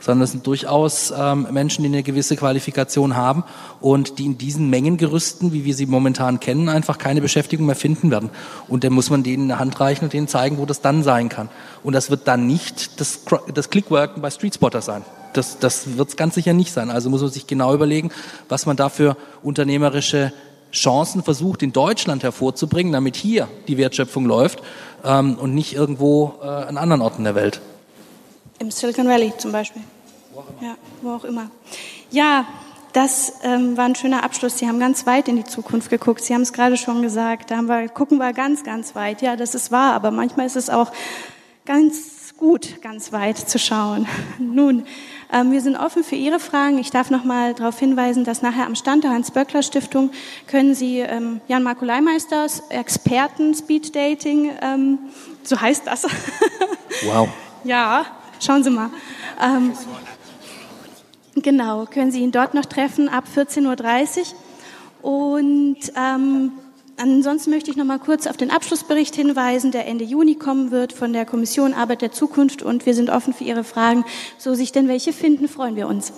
sondern 0.00 0.24
es 0.24 0.32
sind 0.32 0.46
durchaus 0.46 1.12
ähm, 1.16 1.46
Menschen, 1.50 1.82
die 1.82 1.88
eine 1.88 2.02
gewisse 2.02 2.36
Qualifikation 2.36 3.16
haben 3.16 3.44
und 3.80 4.18
die 4.18 4.26
in 4.26 4.38
diesen 4.38 4.70
Mengengerüsten, 4.70 5.52
wie 5.52 5.64
wir 5.64 5.74
sie 5.74 5.86
momentan 5.86 6.40
kennen, 6.40 6.68
einfach 6.68 6.98
keine 6.98 7.20
Beschäftigung 7.20 7.66
mehr 7.66 7.76
finden 7.76 8.10
werden. 8.10 8.30
Und 8.68 8.84
dann 8.84 8.92
muss 8.92 9.10
man 9.10 9.22
denen 9.22 9.50
eine 9.50 9.60
Hand 9.60 9.80
reichen 9.80 10.04
und 10.04 10.12
denen 10.12 10.28
zeigen, 10.28 10.58
wo 10.58 10.66
das 10.66 10.80
dann 10.80 11.02
sein 11.02 11.28
kann. 11.28 11.48
Und 11.82 11.94
das 11.94 12.10
wird 12.10 12.28
dann 12.28 12.46
nicht 12.46 13.00
das, 13.00 13.20
das 13.52 13.70
Clickworken 13.70 14.22
bei 14.22 14.30
Streetspotter 14.30 14.82
sein. 14.82 15.04
Das, 15.32 15.58
das 15.58 15.96
wird 15.96 16.08
es 16.08 16.16
ganz 16.16 16.34
sicher 16.34 16.52
nicht 16.52 16.72
sein. 16.72 16.90
Also 16.90 17.10
muss 17.10 17.20
man 17.20 17.30
sich 17.30 17.46
genau 17.46 17.74
überlegen, 17.74 18.10
was 18.48 18.66
man 18.66 18.76
da 18.76 18.88
für 18.88 19.16
unternehmerische 19.42 20.32
Chancen 20.72 21.22
versucht, 21.22 21.62
in 21.62 21.72
Deutschland 21.72 22.22
hervorzubringen, 22.22 22.92
damit 22.92 23.16
hier 23.16 23.48
die 23.68 23.78
Wertschöpfung 23.78 24.26
läuft 24.26 24.62
ähm, 25.04 25.36
und 25.36 25.54
nicht 25.54 25.74
irgendwo 25.74 26.34
äh, 26.42 26.46
an 26.46 26.76
anderen 26.76 27.02
Orten 27.02 27.24
der 27.24 27.34
Welt. 27.34 27.60
Im 28.58 28.70
Silicon 28.70 29.06
Valley 29.06 29.32
zum 29.38 29.52
Beispiel. 29.52 29.82
Wo 30.34 30.44
ja, 30.64 30.76
wo 31.02 31.12
auch 31.12 31.24
immer. 31.24 31.50
Ja, 32.10 32.46
das 32.92 33.34
ähm, 33.42 33.76
war 33.76 33.84
ein 33.84 33.94
schöner 33.94 34.24
Abschluss. 34.24 34.58
Sie 34.58 34.66
haben 34.66 34.80
ganz 34.80 35.06
weit 35.06 35.28
in 35.28 35.36
die 35.36 35.44
Zukunft 35.44 35.90
geguckt. 35.90 36.22
Sie 36.22 36.34
haben 36.34 36.42
es 36.42 36.52
gerade 36.52 36.76
schon 36.76 37.02
gesagt. 37.02 37.50
Da 37.50 37.62
wir, 37.62 37.88
gucken 37.88 38.18
wir 38.18 38.32
ganz, 38.32 38.64
ganz 38.64 38.94
weit. 38.94 39.22
Ja, 39.22 39.36
das 39.36 39.54
ist 39.54 39.70
wahr, 39.70 39.94
aber 39.94 40.10
manchmal 40.10 40.46
ist 40.46 40.56
es 40.56 40.70
auch 40.70 40.90
ganz 41.64 42.34
gut, 42.38 42.80
ganz 42.82 43.12
weit 43.12 43.36
zu 43.36 43.58
schauen. 43.58 44.06
Nun, 44.38 44.84
ähm, 45.32 45.52
wir 45.52 45.60
sind 45.60 45.76
offen 45.76 46.02
für 46.02 46.14
Ihre 46.14 46.40
Fragen. 46.40 46.78
Ich 46.78 46.90
darf 46.90 47.10
noch 47.10 47.24
mal 47.24 47.52
darauf 47.54 47.78
hinweisen, 47.78 48.24
dass 48.24 48.42
nachher 48.42 48.64
am 48.64 48.74
Stand 48.74 49.04
der 49.04 49.10
Hans-Böckler-Stiftung 49.10 50.10
können 50.46 50.74
Sie 50.74 51.00
ähm, 51.00 51.40
Jan-Marco 51.48 51.84
Leimeisters 51.84 52.62
Experten 52.70 53.54
Speed 53.54 53.94
Dating, 53.94 54.50
ähm, 54.62 54.98
so 55.42 55.60
heißt 55.60 55.86
das. 55.86 56.06
Wow. 57.04 57.28
ja, 57.62 58.06
Schauen 58.40 58.62
Sie 58.62 58.70
mal. 58.70 58.90
Ähm, 59.42 59.72
genau, 61.34 61.86
können 61.86 62.10
Sie 62.10 62.20
ihn 62.20 62.32
dort 62.32 62.54
noch 62.54 62.64
treffen 62.64 63.08
ab 63.08 63.24
14.30 63.34 64.18
Uhr. 65.02 65.10
Und 65.10 65.78
ähm, 65.96 66.52
ansonsten 66.96 67.50
möchte 67.50 67.70
ich 67.70 67.76
noch 67.76 67.84
mal 67.84 67.98
kurz 67.98 68.26
auf 68.26 68.36
den 68.36 68.50
Abschlussbericht 68.50 69.14
hinweisen, 69.14 69.70
der 69.70 69.86
Ende 69.86 70.04
Juni 70.04 70.34
kommen 70.34 70.70
wird 70.70 70.92
von 70.92 71.12
der 71.12 71.24
Kommission 71.24 71.74
Arbeit 71.74 72.02
der 72.02 72.12
Zukunft. 72.12 72.62
Und 72.62 72.86
wir 72.86 72.94
sind 72.94 73.10
offen 73.10 73.32
für 73.32 73.44
Ihre 73.44 73.64
Fragen. 73.64 74.04
So 74.38 74.54
sich 74.54 74.72
denn 74.72 74.88
welche 74.88 75.12
finden, 75.12 75.48
freuen 75.48 75.76
wir 75.76 75.88
uns. 75.88 76.12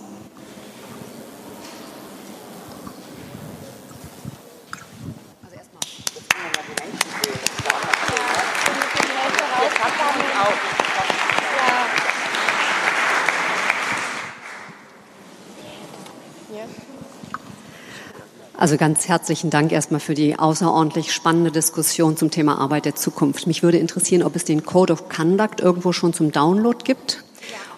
Also 18.60 18.76
ganz 18.76 19.08
herzlichen 19.08 19.48
Dank 19.48 19.72
erstmal 19.72 20.00
für 20.00 20.12
die 20.12 20.38
außerordentlich 20.38 21.14
spannende 21.14 21.50
Diskussion 21.50 22.18
zum 22.18 22.30
Thema 22.30 22.58
Arbeit 22.58 22.84
der 22.84 22.94
Zukunft. 22.94 23.46
Mich 23.46 23.62
würde 23.62 23.78
interessieren, 23.78 24.22
ob 24.22 24.36
es 24.36 24.44
den 24.44 24.66
Code 24.66 24.92
of 24.92 25.08
Conduct 25.08 25.62
irgendwo 25.62 25.92
schon 25.92 26.12
zum 26.12 26.30
Download 26.30 26.76
gibt 26.84 27.24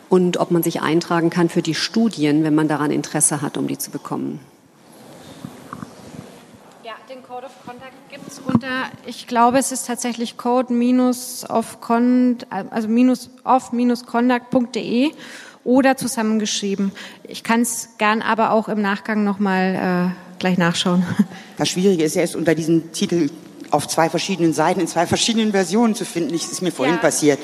und 0.09 0.39
ob 0.39 0.51
man 0.51 0.65
sich 0.65 0.83
eintragen 0.83 1.31
kann 1.31 1.49
für 1.49 1.63
die 1.63 1.77
Studien, 1.77 2.43
wenn 2.43 2.57
man 2.57 2.67
daran 2.67 2.91
Interesse 2.91 3.43
hat, 3.43 3.57
um 3.59 3.69
die 3.69 3.79
zu 3.79 3.93
bekommen. 3.93 4.41
Ja, 6.83 6.95
den 7.09 7.23
Code 7.23 7.47
of 7.47 7.53
Conduct 7.65 7.93
gibt 8.11 8.27
es 8.27 8.41
unter, 8.41 8.87
ich 9.07 9.29
glaube, 9.29 9.59
es 9.59 9.71
ist 9.71 9.87
tatsächlich 9.87 10.37
code 10.37 10.73
minus 10.73 11.49
of 11.49 11.79
also 12.51 12.89
oder 15.63 15.97
zusammengeschrieben. 15.97 16.91
Ich 17.23 17.45
kann 17.45 17.61
es 17.61 17.91
gern 17.99 18.21
aber 18.21 18.51
auch 18.51 18.69
im 18.69 18.83
Nachgang 18.83 19.23
nochmal 19.23 20.11
äh, 20.11 20.32
gleich 20.43 20.59
nachschauen. 20.59 21.07
Das 21.57 21.69
Schwierige 21.69 22.03
ist, 22.03 22.17
er 22.17 22.25
ist 22.25 22.35
unter 22.35 22.55
diesem 22.55 22.93
Titel 22.93 23.31
auf 23.71 23.87
zwei 23.87 24.11
verschiedenen 24.11 24.53
Seiten 24.53 24.81
in 24.81 24.89
zwei 24.89 25.07
verschiedenen 25.07 25.53
Versionen 25.53 25.95
zu 25.95 26.05
finden. 26.05 26.33
Das 26.33 26.51
ist 26.51 26.61
mir 26.61 26.73
vorhin 26.73 26.97
ja. 26.97 27.01
passiert. 27.01 27.39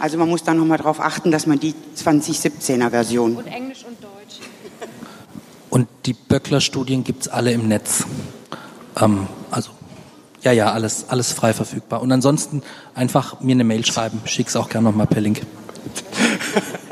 Also 0.00 0.18
man 0.18 0.28
muss 0.28 0.42
da 0.42 0.52
nochmal 0.52 0.78
darauf 0.78 0.98
achten, 1.00 1.30
dass 1.30 1.46
man 1.46 1.60
die 1.60 1.74
2017er 1.96 2.90
Version. 2.90 3.36
Und 3.36 3.46
Englisch 3.46 3.84
und 3.84 4.02
Deutsch. 4.02 4.40
Und 5.70 5.88
die 6.06 6.14
Böckler-Studien 6.14 7.04
gibt 7.04 7.22
es 7.22 7.28
alle 7.28 7.52
im 7.52 7.68
Netz. 7.68 8.04
Ähm, 9.00 9.28
also 9.50 9.70
ja, 10.42 10.52
ja, 10.52 10.72
alles, 10.72 11.06
alles 11.08 11.32
frei 11.32 11.54
verfügbar. 11.54 12.02
Und 12.02 12.12
ansonsten 12.12 12.62
einfach 12.94 13.40
mir 13.40 13.52
eine 13.52 13.64
Mail 13.64 13.86
schreiben. 13.86 14.20
Schick's 14.24 14.56
auch 14.56 14.68
gerne 14.68 14.88
nochmal 14.88 15.06
per 15.06 15.20
Link. 15.20 15.42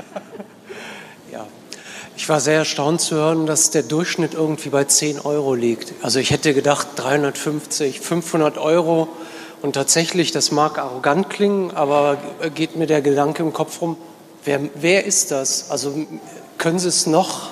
Ich 2.23 2.29
war 2.29 2.39
sehr 2.39 2.59
erstaunt 2.59 3.01
zu 3.01 3.17
hören, 3.17 3.47
dass 3.47 3.71
der 3.71 3.83
Durchschnitt 3.83 4.33
irgendwie 4.33 4.69
bei 4.69 4.85
10 4.85 5.19
Euro 5.19 5.57
liegt. 5.57 5.93
Also 6.03 6.21
ich 6.21 6.31
hätte 6.31 6.55
gedacht 6.55 6.87
350, 6.95 7.99
500 7.99 8.59
Euro. 8.59 9.09
Und 9.61 9.73
tatsächlich, 9.73 10.31
das 10.31 10.53
mag 10.53 10.79
arrogant 10.79 11.31
klingen, 11.31 11.73
aber 11.73 12.19
geht 12.55 12.77
mir 12.77 12.87
der 12.87 13.03
Gedanke 13.03 13.43
im 13.43 13.53
Kopf 13.53 13.81
rum, 13.81 13.97
wer, 14.45 14.61
wer 14.77 15.05
ist 15.05 15.33
das? 15.33 15.69
Also 15.73 16.07
können 16.59 16.79
Sie 16.79 16.87
es 16.87 17.09
noch, 17.09 17.51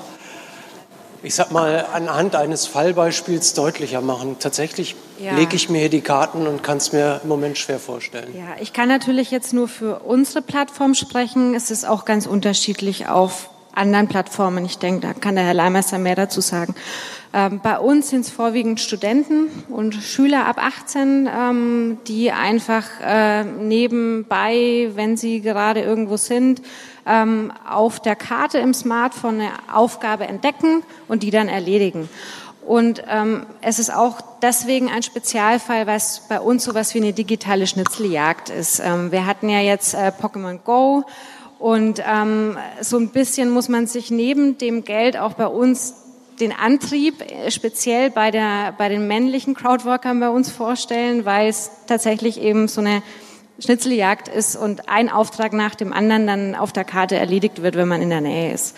ich 1.25 1.35
sag 1.35 1.51
mal, 1.51 1.87
anhand 1.93 2.37
eines 2.37 2.69
Fallbeispiels 2.69 3.55
deutlicher 3.55 4.01
machen? 4.01 4.37
Tatsächlich 4.39 4.95
ja. 5.19 5.35
lege 5.35 5.57
ich 5.57 5.69
mir 5.69 5.81
hier 5.81 5.91
die 5.91 6.01
Karten 6.01 6.47
und 6.47 6.63
kann 6.63 6.77
es 6.77 6.93
mir 6.93 7.21
im 7.25 7.29
Moment 7.29 7.59
schwer 7.59 7.81
vorstellen. 7.81 8.33
Ja, 8.39 8.63
ich 8.63 8.73
kann 8.73 8.89
natürlich 8.89 9.33
jetzt 9.33 9.53
nur 9.53 9.67
für 9.67 9.99
unsere 10.05 10.43
Plattform 10.43 10.95
sprechen. 10.95 11.57
Es 11.57 11.73
ist 11.73 11.85
auch 11.85 12.05
ganz 12.05 12.27
unterschiedlich 12.27 13.09
auf 13.09 13.51
anderen 13.75 14.09
Plattformen. 14.09 14.65
Ich 14.65 14.79
denke, 14.79 15.07
da 15.07 15.13
kann 15.13 15.35
der 15.35 15.45
Herr 15.45 15.55
Leimeister 15.55 15.99
mehr 15.99 16.17
dazu 16.17 16.41
sagen. 16.41 16.75
Ähm, 17.33 17.61
bei 17.63 17.79
uns 17.79 18.11
sind 18.11 18.23
es 18.23 18.31
vorwiegend 18.31 18.81
Studenten 18.81 19.47
und 19.69 19.95
Schüler 19.95 20.47
ab 20.47 20.59
18, 20.59 21.29
ähm, 21.33 21.99
die 22.09 22.33
einfach 22.33 22.85
äh, 23.05 23.45
nebenbei, 23.45 24.91
wenn 24.95 25.17
sie 25.17 25.41
gerade 25.41 25.81
irgendwo 25.81 26.17
sind, 26.17 26.61
ähm, 27.07 27.53
auf 27.69 28.01
der 28.01 28.17
Karte 28.17 28.59
im 28.59 28.75
Smartphone 28.75 29.41
eine 29.41 29.51
Aufgabe 29.73 30.27
entdecken 30.27 30.83
und 31.07 31.23
die 31.23 31.31
dann 31.31 31.49
erledigen. 31.49 32.09
Und 32.67 33.03
ähm, 33.09 33.47
es 33.63 33.79
ist 33.79 33.93
auch 33.93 34.21
deswegen 34.43 34.91
ein 34.91 35.03
Spezialfall, 35.03 35.87
was 35.87 36.23
bei 36.29 36.41
uns 36.41 36.65
so 36.65 36.75
was 36.75 36.95
wie 36.95 36.99
eine 36.99 37.13
digitale 37.13 37.67
Schnitzeljagd 37.67 38.51
ist. 38.51 38.81
Ähm, 38.81 39.13
wir 39.13 39.27
hatten 39.27 39.49
ja 39.49 39.61
jetzt 39.61 39.95
äh, 39.95 40.13
Pokémon 40.21 40.59
Go 40.59 41.05
und 41.61 42.03
ähm, 42.11 42.57
so 42.81 42.97
ein 42.97 43.11
bisschen 43.11 43.51
muss 43.51 43.69
man 43.69 43.87
sich 43.87 44.11
neben 44.11 44.57
dem 44.57 44.83
Geld 44.83 45.19
auch 45.19 45.35
bei 45.35 45.47
uns 45.47 45.95
den 46.41 46.53
Antrieb 46.53 47.21
äh, 47.21 47.51
speziell 47.51 48.11
bei, 48.11 48.31
der, 48.31 48.75
bei 48.79 48.89
den 48.89 49.07
männlichen 49.07 49.55
Crowdworkern 49.55 50.19
bei 50.21 50.31
uns 50.31 50.51
vorstellen, 50.51 51.27
weil 51.27 51.49
es 51.49 51.71
tatsächlich 51.87 52.41
eben 52.41 52.67
so 52.67 52.81
eine 52.81 53.03
Schnitzeljagd 53.59 54.29
ist 54.29 54.57
und 54.57 54.89
ein 54.89 55.11
Auftrag 55.11 55.53
nach 55.53 55.75
dem 55.75 55.93
anderen 55.93 56.27
dann 56.27 56.55
auf 56.55 56.73
der 56.73 56.85
Karte 56.85 57.17
erledigt 57.17 57.61
wird, 57.63 57.77
wenn 57.77 57.89
man 57.89 58.01
in 58.01 58.09
der 58.09 58.23
Nähe 58.23 58.55
ist. 58.55 58.75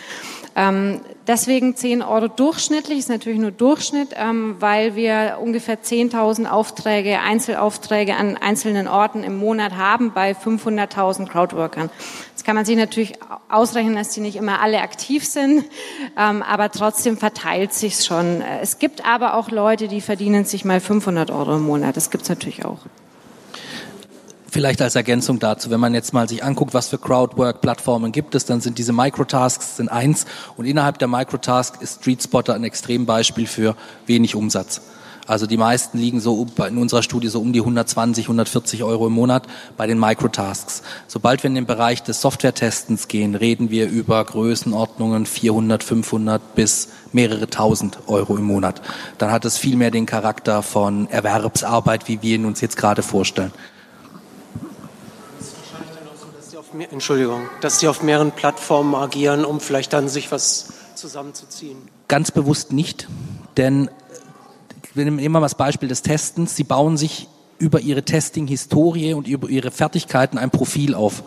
Ähm, 0.55 1.01
deswegen 1.27 1.77
10 1.77 2.03
Euro 2.03 2.29
durchschnittlich, 2.29 2.99
ist 2.99 3.09
natürlich 3.09 3.39
nur 3.39 3.53
Durchschnitt, 3.53 4.11
ähm, 4.17 4.57
weil 4.59 4.97
wir 4.97 5.39
ungefähr 5.41 5.83
10.000 5.83 6.47
Aufträge, 6.47 7.21
Einzelaufträge 7.21 8.17
an 8.17 8.37
einzelnen 8.37 8.87
Orten 8.87 9.25
im 9.25 9.39
Monat 9.39 9.77
haben 9.77 10.13
bei 10.13 10.33
500.000 10.33 11.29
Crowdworkern. 11.29 11.89
Jetzt 12.43 12.47
kann 12.49 12.57
man 12.57 12.65
sich 12.65 12.77
natürlich 12.77 13.13
ausrechnen, 13.49 13.95
dass 13.95 14.09
die 14.09 14.21
nicht 14.21 14.35
immer 14.35 14.61
alle 14.61 14.81
aktiv 14.81 15.25
sind, 15.25 15.65
ähm, 16.19 16.43
aber 16.43 16.73
trotzdem 16.73 17.17
verteilt 17.17 17.73
sich's 17.73 18.05
schon. 18.05 18.43
Es 18.61 18.81
gibt 18.81 19.07
aber 19.07 19.35
auch 19.35 19.53
Leute, 19.53 19.87
die 19.87 20.01
verdienen 20.01 20.45
sich 20.45 20.65
mal 20.65 20.81
500 20.81 21.31
Euro 21.31 21.55
im 21.55 21.63
Monat. 21.63 21.97
Das 21.97 22.11
gibt's 22.11 22.29
natürlich 22.29 22.65
auch. 22.65 22.79
Vielleicht 24.51 24.83
als 24.83 24.97
Ergänzung 24.97 25.39
dazu, 25.39 25.71
wenn 25.71 25.79
man 25.79 25.95
jetzt 25.95 26.13
mal 26.15 26.29
sich 26.29 26.43
anguckt, 26.43 26.75
was 26.75 26.89
für 26.89 26.99
Crowdwork-Plattformen 26.99 28.11
gibt 28.11 28.35
es, 28.35 28.45
dann 28.45 28.61
sind 28.61 28.77
diese 28.77 28.93
Microtasks 28.93 29.77
sind 29.77 29.89
eins 29.89 30.27
und 30.57 30.65
innerhalb 30.65 30.99
der 30.99 31.07
Microtask 31.07 31.81
ist 31.81 32.01
StreetSpotter 32.01 32.55
ein 32.55 32.65
Extrembeispiel 32.65 33.47
für 33.47 33.77
wenig 34.07 34.35
Umsatz. 34.35 34.81
Also 35.27 35.47
die 35.47 35.57
meisten 35.57 35.99
liegen 35.99 36.21
so 36.21 36.47
in 36.67 36.79
unserer 36.79 37.03
Studie 37.03 37.29
so 37.29 37.41
um 37.41 37.53
die 37.53 37.61
120, 37.61 38.25
140 38.25 38.83
Euro 38.83 39.07
im 39.07 39.13
Monat 39.13 39.47
bei 39.77 39.87
den 39.87 39.99
Microtasks. 39.99 40.83
Sobald 41.07 41.43
wir 41.43 41.49
in 41.49 41.55
den 41.55 41.67
Bereich 41.67 42.03
des 42.03 42.21
Software-Testens 42.21 43.07
gehen, 43.07 43.37
reden 43.37 43.71
wir 43.71 43.89
über 43.89 44.25
Größenordnungen 44.25 45.27
400, 45.27 45.85
500 45.85 46.55
bis 46.57 46.89
mehrere 47.13 47.49
tausend 47.49 47.99
Euro 48.09 48.37
im 48.37 48.45
Monat. 48.45 48.83
Dann 49.19 49.31
hat 49.31 49.45
es 49.45 49.59
viel 49.59 49.77
mehr 49.77 49.93
den 49.93 50.07
Charakter 50.07 50.63
von 50.63 51.09
Erwerbsarbeit, 51.09 52.09
wie 52.09 52.21
wir 52.23 52.37
ihn 52.37 52.45
uns 52.45 52.61
jetzt 52.61 52.77
gerade 52.77 53.03
vorstellen. 53.03 53.53
Entschuldigung, 56.91 57.49
dass 57.61 57.81
sie 57.81 57.89
auf 57.89 58.03
mehreren 58.03 58.33
Plattformen 58.33 58.95
agieren, 58.95 59.45
um 59.45 59.61
vielleicht 59.61 59.93
dann 59.93 60.09
sich 60.09 60.33
was 60.33 60.73
zusammenzuziehen? 60.95 61.77
Ganz 62.09 62.31
bewusst 62.31 62.73
nicht, 62.73 63.09
denn 63.57 63.91
wir 64.95 65.05
nehmen 65.05 65.19
immer 65.19 65.41
das 65.41 65.55
Beispiel 65.55 65.89
des 65.89 66.03
Testens. 66.03 66.57
Sie 66.57 66.65
bauen 66.65 66.97
sich 66.97 67.29
über 67.63 67.79
ihre 67.79 68.03
Testing-Historie 68.03 69.15
und 69.15 69.29
über 69.29 69.49
ihre 69.49 69.71
Fertigkeiten 69.71 70.37
ein 70.37 70.51
Profil 70.51 70.97
auf. 70.97 71.23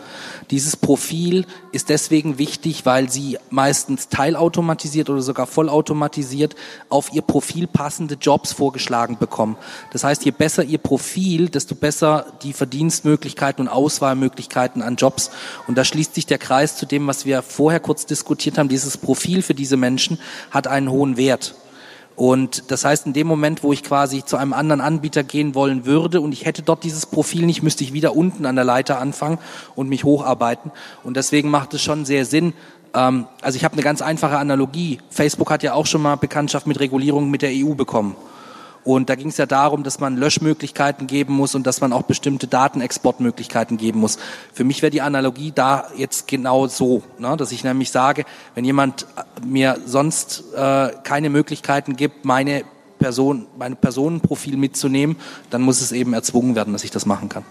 Dieses 0.52 0.76
Profil 0.76 1.46
ist 1.72 1.88
deswegen 1.88 2.38
wichtig, 2.38 2.86
weil 2.86 3.10
sie 3.10 3.38
meistens 3.50 4.10
teilautomatisiert 4.10 5.10
oder 5.10 5.22
sogar 5.22 5.48
vollautomatisiert 5.48 6.56
auf 6.90 7.14
ihr 7.14 7.22
Profil 7.22 7.68
passende 7.68 8.16
Jobs 8.16 8.52
vorgeschlagen 8.52 9.18
bekommen. 9.18 9.56
Das 9.94 10.04
heißt, 10.04 10.26
je 10.26 10.32
besser 10.32 10.66
ihr 10.66 10.78
Profil, 10.78 11.48
desto 11.48 11.74
besser 11.74 12.26
die 12.44 12.52
Verdienstmöglichkeiten 12.52 13.68
und 13.68 13.74
Auswahlmöglichkeiten 13.74 14.82
an 14.82 14.98
Jobs. 14.98 15.32
Und 15.68 15.78
da 15.78 15.86
schließt 15.86 16.16
sich 16.16 16.26
der 16.26 16.38
Kreis 16.38 16.76
zu 16.76 16.86
dem, 16.86 17.08
was 17.08 17.26
wir 17.26 17.44
vorher 17.44 17.80
kurz 17.80 18.06
diskutiert 18.06 18.58
haben. 18.58 18.68
Dieses 18.68 18.98
Profil 18.98 19.42
für 19.42 19.54
diese 19.54 19.78
Menschen 19.78 20.20
hat 20.52 20.68
einen 20.68 20.92
hohen 20.92 21.16
Wert. 21.16 21.56
Und 22.16 22.72
das 22.72 22.86
heißt, 22.86 23.08
in 23.08 23.14
dem 23.14 23.28
Moment, 23.28 23.62
wo 23.62 23.74
ich 23.74 23.84
quasi 23.84 24.24
zu 24.24 24.38
einem 24.38 24.54
anderen 24.54 24.80
Anbieter 24.80 25.24
gehen 25.24 25.54
wollen 25.54 25.86
würde 25.86 26.22
und 26.22 26.32
ich 26.32 26.46
hätte 26.46 26.62
dort 26.62 26.84
dieses 26.84 27.06
Profil 27.06 27.46
nicht, 27.46 27.62
müsste 27.62 27.84
ich 27.84 27.92
wieder 27.92 28.16
unten 28.16 28.46
an 28.46 28.56
der 28.56 28.64
Leiter 28.64 29.00
anfangen 29.00 29.38
und 29.76 29.90
mich 29.90 30.06
hocharbeiten. 30.06 30.72
Und 31.04 31.18
deswegen 31.18 31.50
macht 31.50 31.74
es 31.74 31.82
schon 31.82 32.06
sehr 32.06 32.26
Sinn. 32.26 32.54
Ähm, 32.94 33.28
also 33.42 33.58
ich 33.58 33.66
habe 33.66 33.74
eine 33.74 33.84
ganz 33.84 34.02
einfache 34.02 34.38
Analogie. 34.38 35.00
Facebook 35.10 35.52
hat 35.52 35.62
ja 35.64 35.74
auch 35.74 35.86
schon 35.86 36.02
mal 36.02 36.16
Bekanntschaft 36.16 36.68
mit 36.68 36.80
Regulierung 36.80 37.30
mit 37.30 37.42
der 37.42 37.52
EU 37.54 37.74
bekommen. 37.74 38.16
Und 38.86 39.10
da 39.10 39.16
ging 39.16 39.30
es 39.30 39.38
ja 39.38 39.48
darum, 39.48 39.84
dass 39.84 40.00
man 40.00 40.16
Löschmöglichkeiten 40.16 41.08
geben 41.08 41.34
muss 41.34 41.56
und 41.56 41.66
dass 41.66 41.82
man 41.82 41.92
auch 41.92 42.04
bestimmte 42.04 42.46
Datenexportmöglichkeiten 42.46 43.78
geben 43.78 44.00
muss. 44.00 44.20
Für 44.54 44.64
mich 44.64 44.84
wäre 44.84 44.92
die 44.92 45.02
Analogie 45.02 45.52
da 45.54 45.88
jetzt 45.98 46.28
genau 46.28 46.68
so, 46.68 47.02
ne? 47.18 47.36
dass 47.36 47.52
ich 47.52 47.64
nämlich 47.64 47.90
sage, 47.90 48.26
wenn 48.54 48.64
jemand 48.64 49.08
mir 49.44 49.80
sonst 49.88 50.44
äh, 50.56 50.92
keine 51.04 51.32
Möglichkeiten 51.32 51.96
gibt, 51.96 52.26
meine 52.26 52.64
Person, 53.00 53.48
mein 53.58 53.76
Personenprofil 53.76 54.56
mitzunehmen, 54.56 55.16
dann 55.50 55.64
muss 55.64 55.82
es 55.82 55.92
eben 55.92 56.14
erzwungen 56.14 56.56
werden, 56.56 56.72
dass 56.72 56.84
ich 56.84 56.92
das 56.92 57.08
machen 57.08 57.28
kann. 57.28 57.44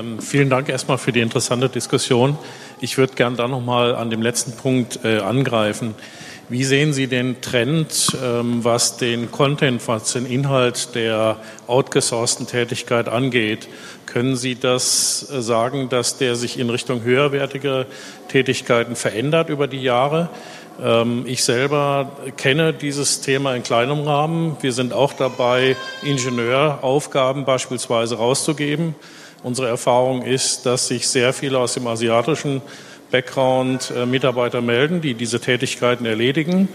Ähm, 0.00 0.20
vielen 0.20 0.48
Dank 0.48 0.68
erstmal 0.68 0.98
für 0.98 1.12
die 1.12 1.20
interessante 1.20 1.68
Diskussion. 1.68 2.38
Ich 2.80 2.96
würde 2.96 3.14
gern 3.14 3.36
da 3.36 3.48
nochmal 3.48 3.94
an 3.94 4.10
dem 4.10 4.22
letzten 4.22 4.52
Punkt 4.52 5.00
äh, 5.04 5.18
angreifen. 5.18 5.94
Wie 6.48 6.64
sehen 6.64 6.92
Sie 6.92 7.06
den 7.06 7.40
Trend, 7.42 8.16
ähm, 8.24 8.64
was 8.64 8.96
den 8.96 9.30
Content, 9.30 9.86
was 9.86 10.12
den 10.12 10.26
Inhalt 10.26 10.94
der 10.94 11.36
outgesourcten 11.66 12.46
Tätigkeit 12.46 13.08
angeht? 13.08 13.68
Können 14.06 14.36
Sie 14.36 14.54
das 14.54 15.30
äh, 15.30 15.42
sagen, 15.42 15.88
dass 15.88 16.16
der 16.16 16.34
sich 16.34 16.58
in 16.58 16.70
Richtung 16.70 17.02
höherwertiger 17.02 17.86
Tätigkeiten 18.28 18.96
verändert 18.96 19.50
über 19.50 19.66
die 19.66 19.82
Jahre? 19.82 20.30
Ähm, 20.82 21.24
ich 21.26 21.44
selber 21.44 22.10
kenne 22.38 22.72
dieses 22.72 23.20
Thema 23.20 23.54
in 23.54 23.62
kleinem 23.62 24.00
Rahmen. 24.00 24.56
Wir 24.62 24.72
sind 24.72 24.94
auch 24.94 25.12
dabei, 25.12 25.76
Ingenieuraufgaben 26.02 27.44
beispielsweise 27.44 28.16
rauszugeben. 28.16 28.94
Unsere 29.42 29.68
Erfahrung 29.68 30.22
ist, 30.22 30.66
dass 30.66 30.88
sich 30.88 31.08
sehr 31.08 31.32
viele 31.32 31.58
aus 31.58 31.74
dem 31.74 31.86
asiatischen 31.86 32.60
Background 33.10 33.92
äh, 33.96 34.06
Mitarbeiter 34.06 34.60
melden, 34.60 35.00
die 35.00 35.14
diese 35.14 35.40
Tätigkeiten 35.40 36.04
erledigen. 36.04 36.68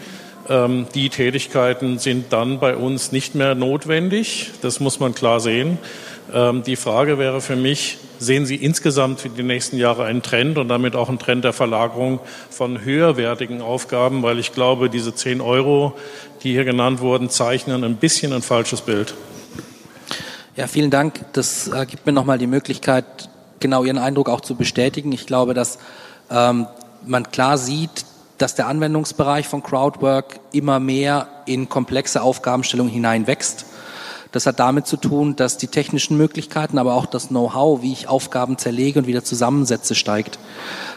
Ähm, 0.49 0.87
die 0.93 1.09
Tätigkeiten 1.09 1.99
sind 1.99 2.33
dann 2.33 2.59
bei 2.59 2.75
uns 2.75 3.11
nicht 3.11 3.35
mehr 3.35 3.55
notwendig. 3.55 4.51
Das 4.61 4.79
muss 4.79 4.99
man 4.99 5.13
klar 5.13 5.39
sehen. 5.39 5.77
Ähm, 6.33 6.63
die 6.63 6.75
Frage 6.75 7.17
wäre 7.17 7.39
für 7.39 7.55
mich, 7.55 7.97
sehen 8.19 8.45
Sie 8.45 8.55
insgesamt 8.55 9.21
für 9.21 9.29
die 9.29 9.43
nächsten 9.43 9.77
Jahre 9.77 10.05
einen 10.05 10.21
Trend 10.21 10.57
und 10.57 10.67
damit 10.67 10.95
auch 10.95 11.09
einen 11.09 11.19
Trend 11.19 11.43
der 11.43 11.53
Verlagerung 11.53 12.19
von 12.49 12.83
höherwertigen 12.83 13.61
Aufgaben? 13.61 14.23
Weil 14.23 14.39
ich 14.39 14.53
glaube, 14.53 14.89
diese 14.89 15.13
10 15.13 15.41
Euro, 15.41 15.93
die 16.43 16.51
hier 16.51 16.65
genannt 16.65 16.99
wurden, 16.99 17.29
zeichnen 17.29 17.83
ein 17.83 17.95
bisschen 17.95 18.33
ein 18.33 18.41
falsches 18.41 18.81
Bild. 18.81 19.13
Ja, 20.55 20.67
vielen 20.67 20.89
Dank. 20.89 21.19
Das 21.33 21.67
äh, 21.67 21.85
gibt 21.85 22.05
mir 22.05 22.13
nochmal 22.13 22.37
die 22.37 22.47
Möglichkeit, 22.47 23.03
genau 23.59 23.83
Ihren 23.83 23.97
Eindruck 23.97 24.29
auch 24.29 24.39
zu 24.39 24.55
bestätigen. 24.55 25.11
Ich 25.11 25.27
glaube, 25.27 25.53
dass 25.53 25.79
ähm, 26.31 26.67
man 27.05 27.29
klar 27.29 27.57
sieht, 27.57 28.05
dass 28.37 28.55
der 28.55 28.67
Anwendungsbereich 28.67 29.49
von 29.49 29.63
Crowdwork 29.63 30.39
immer 30.53 30.79
mehr 30.79 31.27
in 31.45 31.67
komplexe 31.67 32.21
Aufgabenstellungen 32.21 32.91
hineinwächst. 32.93 33.65
Das 34.31 34.45
hat 34.45 34.59
damit 34.59 34.87
zu 34.87 34.95
tun, 34.95 35.35
dass 35.35 35.57
die 35.57 35.67
technischen 35.67 36.15
Möglichkeiten, 36.15 36.77
aber 36.77 36.93
auch 36.93 37.05
das 37.05 37.27
Know-how, 37.27 37.81
wie 37.81 37.91
ich 37.91 38.07
Aufgaben 38.07 38.57
zerlege 38.57 38.99
und 38.99 39.07
wieder 39.07 39.25
zusammensetze, 39.25 39.93
steigt. 39.93 40.39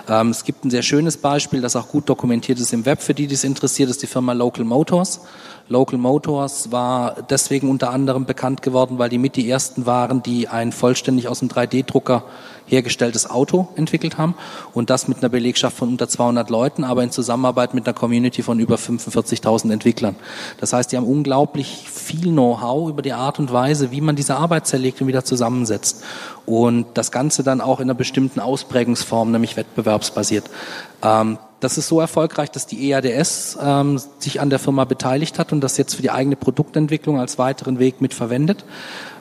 Ähm, 0.09 0.31
es 0.31 0.45
gibt 0.45 0.65
ein 0.65 0.71
sehr 0.71 0.83
schönes 0.83 1.17
Beispiel, 1.17 1.61
das 1.61 1.75
auch 1.75 1.89
gut 1.89 2.09
dokumentiert 2.09 2.61
ist 2.61 2.73
im 2.73 2.87
Web, 2.87 3.03
für 3.03 3.15
die, 3.15 3.27
die 3.27 3.35
es 3.35 3.43
interessiert, 3.43 3.91
ist 3.91 4.03
die 4.03 4.07
Firma 4.07 4.35
Local 4.35 4.65
Motors. 4.65 5.21
Local 5.69 5.99
Motors 5.99 6.73
war 6.73 7.17
deswegen 7.29 7.69
unter 7.69 7.91
anderem 7.91 8.25
bekannt 8.25 8.63
geworden, 8.63 8.99
weil 8.99 9.11
die 9.11 9.19
mit 9.19 9.37
die 9.37 9.51
ersten 9.51 9.85
waren, 9.85 10.23
die 10.23 10.49
ein 10.49 10.73
vollständig 10.73 11.29
aus 11.29 11.41
dem 11.41 11.49
3D-Drucker 11.49 12.25
hergestelltes 12.67 13.29
Auto 13.29 13.69
entwickelt 13.77 14.19
haben 14.19 14.35
und 14.73 14.91
das 14.91 15.09
mit 15.09 15.19
einer 15.19 15.29
Belegschaft 15.29 15.77
von 15.77 15.91
unter 15.91 16.09
200 16.09 16.51
Leuten, 16.51 16.85
aber 16.85 17.03
in 17.03 17.11
Zusammenarbeit 17.11 17.75
mit 17.75 17.87
einer 17.87 17.95
Community 17.95 18.43
von 18.43 18.61
über 18.61 18.77
45.000 18.77 19.73
Entwicklern. 19.73 20.17
Das 20.59 20.73
heißt, 20.73 20.93
die 20.93 20.97
haben 20.97 21.07
unglaublich 21.07 21.89
viel 21.89 22.31
Know-how 22.31 22.89
über 22.89 23.03
die 23.03 23.13
Art 23.13 23.39
und 23.39 23.53
Weise, 23.53 23.91
wie 23.91 24.01
man 24.01 24.17
diese 24.17 24.37
Arbeit 24.37 24.67
zerlegt 24.67 25.01
und 25.01 25.07
wieder 25.07 25.25
zusammensetzt. 25.25 26.03
Und 26.47 26.87
das 26.95 27.11
Ganze 27.11 27.43
dann 27.43 27.61
auch 27.61 27.81
in 27.81 27.85
einer 27.85 27.95
bestimmten 27.95 28.41
Ausprägungsform, 28.41 29.31
nämlich 29.31 29.57
wettbewerbsbasiert. 29.57 30.45
Ähm, 31.03 31.39
das 31.61 31.77
ist 31.77 31.89
so 31.89 32.01
erfolgreich, 32.01 32.51
dass 32.51 32.67
die 32.67 32.91
EADS 32.91 33.59
ähm, 33.61 34.01
sich 34.19 34.41
an 34.41 34.51
der 34.51 34.59
Firma 34.59 34.85
beteiligt 34.85 35.39
hat 35.39 35.53
und 35.53 35.61
das 35.61 35.77
jetzt 35.77 35.95
für 35.95 36.03
die 36.03 36.11
eigene 36.11 36.37
Produktentwicklung 36.37 37.19
als 37.19 37.39
weiteren 37.39 37.79
Weg 37.79 38.01
mit 38.01 38.15
verwendet. 38.15 38.65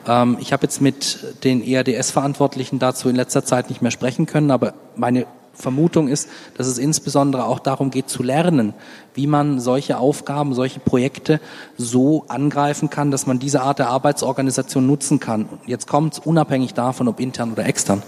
Ähm, 0.06 0.36
ich 0.40 0.52
habe 0.52 0.62
jetzt 0.64 0.80
mit 0.80 1.44
den 1.44 1.62
EADS-Verantwortlichen 1.62 2.78
dazu 2.78 3.08
in 3.08 3.16
letzter 3.16 3.44
Zeit 3.44 3.70
nicht 3.70 3.82
mehr 3.82 3.90
sprechen 3.90 4.26
können, 4.26 4.50
aber 4.50 4.74
meine 4.94 5.26
Vermutung 5.52 6.06
ist, 6.06 6.28
dass 6.56 6.68
es 6.68 6.78
insbesondere 6.78 7.44
auch 7.44 7.58
darum 7.58 7.90
geht 7.90 8.08
zu 8.08 8.22
lernen, 8.22 8.74
wie 9.14 9.26
man 9.26 9.58
solche 9.58 9.98
Aufgaben, 9.98 10.54
solche 10.54 10.78
Projekte 10.78 11.40
so 11.76 12.24
angreifen 12.28 12.90
kann, 12.90 13.10
dass 13.10 13.26
man 13.26 13.40
diese 13.40 13.62
Art 13.62 13.80
der 13.80 13.88
Arbeitsorganisation 13.88 14.86
nutzen 14.86 15.18
kann. 15.18 15.48
Jetzt 15.66 15.88
kommt 15.88 16.14
es 16.14 16.18
unabhängig 16.20 16.74
davon, 16.74 17.08
ob 17.08 17.18
intern 17.18 17.52
oder 17.52 17.66
extern. 17.66 18.04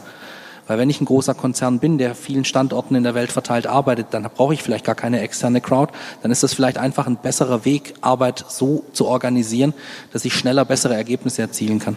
Weil 0.71 0.79
wenn 0.79 0.89
ich 0.89 1.01
ein 1.01 1.05
großer 1.05 1.35
Konzern 1.35 1.81
bin, 1.81 1.99
der 1.99 2.15
vielen 2.15 2.45
Standorten 2.45 2.95
in 2.95 3.03
der 3.03 3.17
Welt 3.17 3.33
verteilt 3.33 3.67
arbeitet, 3.67 4.07
dann 4.13 4.23
brauche 4.23 4.55
ich 4.55 4.63
vielleicht 4.63 4.85
gar 4.85 4.95
keine 4.95 5.21
externe 5.21 5.61
Crowd. 5.61 5.93
Dann 6.23 6.31
ist 6.31 6.45
das 6.45 6.55
vielleicht 6.55 6.79
einfach 6.79 7.09
ein 7.09 7.17
besserer 7.17 7.65
Weg, 7.65 7.95
Arbeit 8.03 8.45
so 8.47 8.85
zu 8.93 9.09
organisieren, 9.09 9.75
dass 10.13 10.25
ich 10.25 10.33
schneller 10.33 10.65
bessere 10.65 10.95
Ergebnisse 10.95 11.43
erzielen 11.43 11.81
kann. 11.81 11.97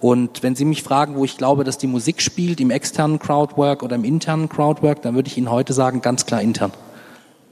Und 0.00 0.42
wenn 0.42 0.56
Sie 0.56 0.64
mich 0.64 0.82
fragen, 0.82 1.16
wo 1.16 1.26
ich 1.26 1.36
glaube, 1.36 1.62
dass 1.62 1.76
die 1.76 1.88
Musik 1.88 2.22
spielt, 2.22 2.58
im 2.58 2.70
externen 2.70 3.18
Crowdwork 3.18 3.82
oder 3.82 3.96
im 3.96 4.04
internen 4.04 4.48
Crowdwork, 4.48 5.02
dann 5.02 5.14
würde 5.14 5.28
ich 5.28 5.36
Ihnen 5.36 5.50
heute 5.50 5.74
sagen, 5.74 6.00
ganz 6.00 6.24
klar 6.24 6.40
intern. 6.40 6.72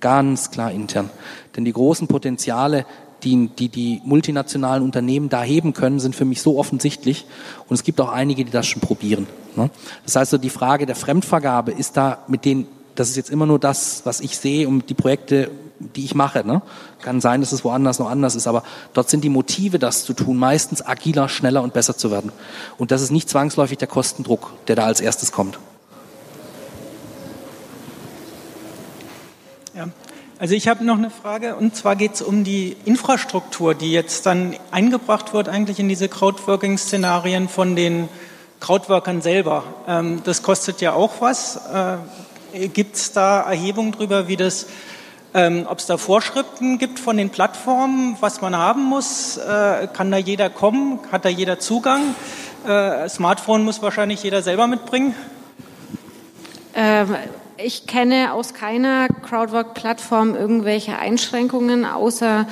Ganz 0.01 0.51
klar 0.51 0.71
intern. 0.71 1.11
Denn 1.57 1.67
die 1.67 1.75
großen 1.75 2.09
Potenziale, 2.09 2.87
die, 3.25 3.49
die 3.49 3.68
die 3.68 4.01
multinationalen 4.05 4.83
Unternehmen 4.83 5.29
da 5.29 5.43
heben 5.43 5.72
können, 5.72 6.01
sind 6.01 6.14
für 6.14 6.25
mich 6.25 6.43
so 6.43 6.59
offensichtlich. 6.59 7.27
Und 7.68 7.75
es 7.75 7.83
gibt 7.83 8.01
auch 8.01 8.11
einige, 8.11 8.45
die 8.45 8.51
das 8.51 8.66
schon 8.66 8.81
probieren. 8.81 9.27
Ne? 9.57 9.70
Das 10.05 10.16
heißt, 10.16 10.31
so 10.31 10.39
die 10.39 10.51
Frage 10.51 10.87
der 10.87 10.97
Fremdvergabe 10.97 11.72
ist 11.72 11.97
da 11.97 12.18
mit 12.29 12.45
den, 12.45 12.66
das 12.95 13.11
ist 13.11 13.16
jetzt 13.16 13.31
immer 13.31 13.47
nur 13.47 13.59
das, 13.59 14.03
was 14.05 14.20
ich 14.20 14.39
sehe 14.39 14.68
und 14.68 14.91
die 14.91 14.95
Projekte, 14.95 15.51
die 15.79 16.05
ich 16.05 16.14
mache. 16.14 16.47
Ne? 16.47 16.62
Kann 17.03 17.20
sein, 17.20 17.41
dass 17.41 17.53
es 17.53 17.64
woanders 17.64 17.99
noch 17.99 18.11
anders 18.11 18.35
ist, 18.35 18.47
aber 18.47 18.62
dort 18.93 19.11
sind 19.11 19.25
die 19.25 19.29
Motive, 19.29 19.79
das 19.79 20.05
zu 20.05 20.12
tun, 20.12 20.37
meistens 20.37 20.87
agiler, 20.87 21.29
schneller 21.29 21.62
und 21.62 21.72
besser 21.72 21.97
zu 21.97 22.11
werden. 22.11 22.33
Und 22.79 22.91
das 22.91 23.03
ist 23.03 23.11
nicht 23.11 23.29
zwangsläufig 23.29 23.79
der 23.79 23.89
Kostendruck, 23.89 24.53
der 24.68 24.77
da 24.77 24.85
als 24.85 25.01
erstes 25.01 25.33
kommt. 25.33 25.59
Ja. 29.75 29.89
Also 30.37 30.57
ich 30.57 30.66
habe 30.66 30.85
noch 30.85 30.99
eine 30.99 31.11
Frage 31.11 31.55
und 31.55 31.76
zwar 31.76 31.95
geht 31.95 32.14
es 32.14 32.22
um 32.22 32.43
die 32.43 32.76
Infrastruktur, 32.85 33.76
die 33.76 33.93
jetzt 33.93 34.26
dann 34.26 34.57
eingebracht 34.72 35.32
wird 35.32 35.49
eigentlich 35.49 35.78
in 35.78 35.89
diese 35.89 36.09
Crowdworking-Szenarien 36.09 37.49
von 37.49 37.76
den 37.76 38.09
Crowdworkern 38.59 39.22
selber. 39.22 39.62
Ähm, 39.87 40.22
das 40.24 40.43
kostet 40.43 40.80
ja 40.80 40.93
auch 40.93 41.20
was. 41.20 41.61
Äh, 42.53 42.66
gibt 42.68 42.97
es 42.97 43.12
da 43.12 43.43
Erhebungen 43.43 43.93
darüber, 43.93 44.26
wie 44.26 44.37
das, 44.37 44.66
ähm, 45.35 45.66
ob 45.68 45.78
es 45.78 45.87
da 45.87 45.99
Vorschriften 45.99 46.78
gibt 46.78 46.99
von 46.99 47.16
den 47.16 47.30
Plattformen, 47.30 48.16
was 48.18 48.41
man 48.41 48.57
haben 48.57 48.82
muss? 48.82 49.37
Äh, 49.37 49.87
kann 49.93 50.11
da 50.11 50.16
jeder 50.16 50.51
kommen? 50.51 50.99
Hat 51.12 51.24
da 51.24 51.28
jeder 51.28 51.61
Zugang? 51.61 52.16
Äh, 52.66 53.09
Smartphone 53.09 53.62
muss 53.62 53.82
wahrscheinlich 53.82 54.24
jeder 54.24 54.43
selber 54.43 54.66
mitbringen. 54.66 55.14
Ähm, 56.74 57.14
ich 57.57 57.86
kenne 57.86 58.32
aus 58.32 58.55
keiner 58.55 59.09
Crowdwork-Plattform 59.09 60.34
irgendwelche 60.34 60.98
Einschränkungen, 60.98 61.84
außer 61.84 62.46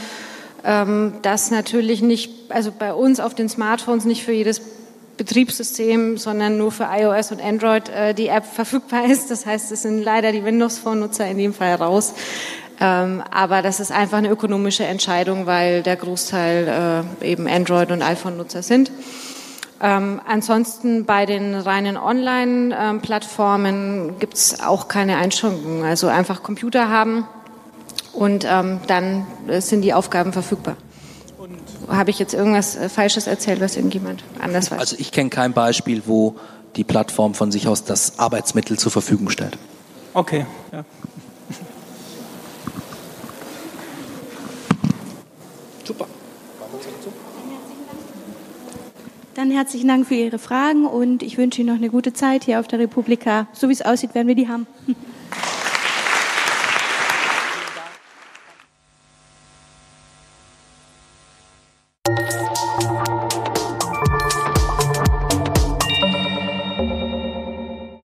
ähm, 0.64 1.14
dass 1.22 1.50
natürlich 1.50 2.02
nicht, 2.02 2.30
also 2.50 2.72
bei 2.76 2.94
uns 2.94 3.18
auf 3.20 3.34
den 3.34 3.48
Smartphones 3.48 4.04
nicht 4.04 4.22
für 4.22 4.32
jedes 4.32 4.62
Betriebssystem, 5.16 6.18
sondern 6.18 6.56
nur 6.56 6.72
für 6.72 6.88
iOS 6.90 7.32
und 7.32 7.42
Android 7.42 7.88
äh, 7.88 8.14
die 8.14 8.28
App 8.28 8.44
verfügbar 8.44 9.04
ist. 9.06 9.30
Das 9.30 9.44
heißt, 9.44 9.72
es 9.72 9.82
sind 9.82 10.02
leider 10.02 10.32
die 10.32 10.44
Windows 10.44 10.78
Phone-Nutzer 10.78 11.26
in 11.26 11.38
dem 11.38 11.54
Fall 11.54 11.74
raus. 11.74 12.14
Ähm, 12.80 13.22
aber 13.30 13.62
das 13.62 13.80
ist 13.80 13.92
einfach 13.92 14.18
eine 14.18 14.30
ökonomische 14.30 14.84
Entscheidung, 14.84 15.46
weil 15.46 15.82
der 15.82 15.96
Großteil 15.96 17.04
äh, 17.20 17.30
eben 17.30 17.46
Android- 17.46 17.90
und 17.90 18.02
iPhone-Nutzer 18.02 18.62
sind. 18.62 18.90
Ähm, 19.82 20.20
ansonsten 20.26 21.04
bei 21.04 21.26
den 21.26 21.54
reinen 21.54 21.96
Online-Plattformen 21.96 24.18
gibt 24.20 24.34
es 24.34 24.60
auch 24.60 24.88
keine 24.88 25.16
Einschränkungen. 25.16 25.84
Also 25.84 26.06
einfach 26.06 26.44
Computer 26.44 26.88
haben 26.88 27.26
und 28.12 28.46
ähm, 28.48 28.78
dann 28.86 29.26
sind 29.58 29.82
die 29.82 29.92
Aufgaben 29.92 30.32
verfügbar 30.32 30.76
habe 31.88 32.10
ich 32.10 32.18
jetzt 32.18 32.34
irgendwas 32.34 32.76
äh, 32.76 32.88
Falsches 32.88 33.26
erzählt, 33.26 33.60
was 33.60 33.76
irgendjemand 33.76 34.22
anders 34.40 34.70
weiß? 34.70 34.78
Also 34.78 34.96
ich 34.98 35.12
kenne 35.12 35.30
kein 35.30 35.52
Beispiel, 35.52 36.02
wo 36.06 36.36
die 36.76 36.84
Plattform 36.84 37.34
von 37.34 37.52
sich 37.52 37.68
aus 37.68 37.84
das 37.84 38.18
Arbeitsmittel 38.18 38.78
zur 38.78 38.92
Verfügung 38.92 39.30
stellt. 39.30 39.58
Okay. 40.14 40.46
Ja. 40.72 40.84
Dann 49.42 49.50
herzlichen 49.50 49.88
Dank 49.88 50.06
für 50.06 50.14
Ihre 50.14 50.38
Fragen 50.38 50.86
und 50.86 51.20
ich 51.24 51.36
wünsche 51.36 51.60
Ihnen 51.60 51.70
noch 51.70 51.74
eine 51.74 51.90
gute 51.90 52.12
Zeit 52.12 52.44
hier 52.44 52.60
auf 52.60 52.68
der 52.68 52.78
Republika. 52.78 53.48
So 53.52 53.68
wie 53.68 53.72
es 53.72 53.82
aussieht, 53.82 54.14
werden 54.14 54.28
wir 54.28 54.36
die 54.36 54.46
haben. 54.46 54.68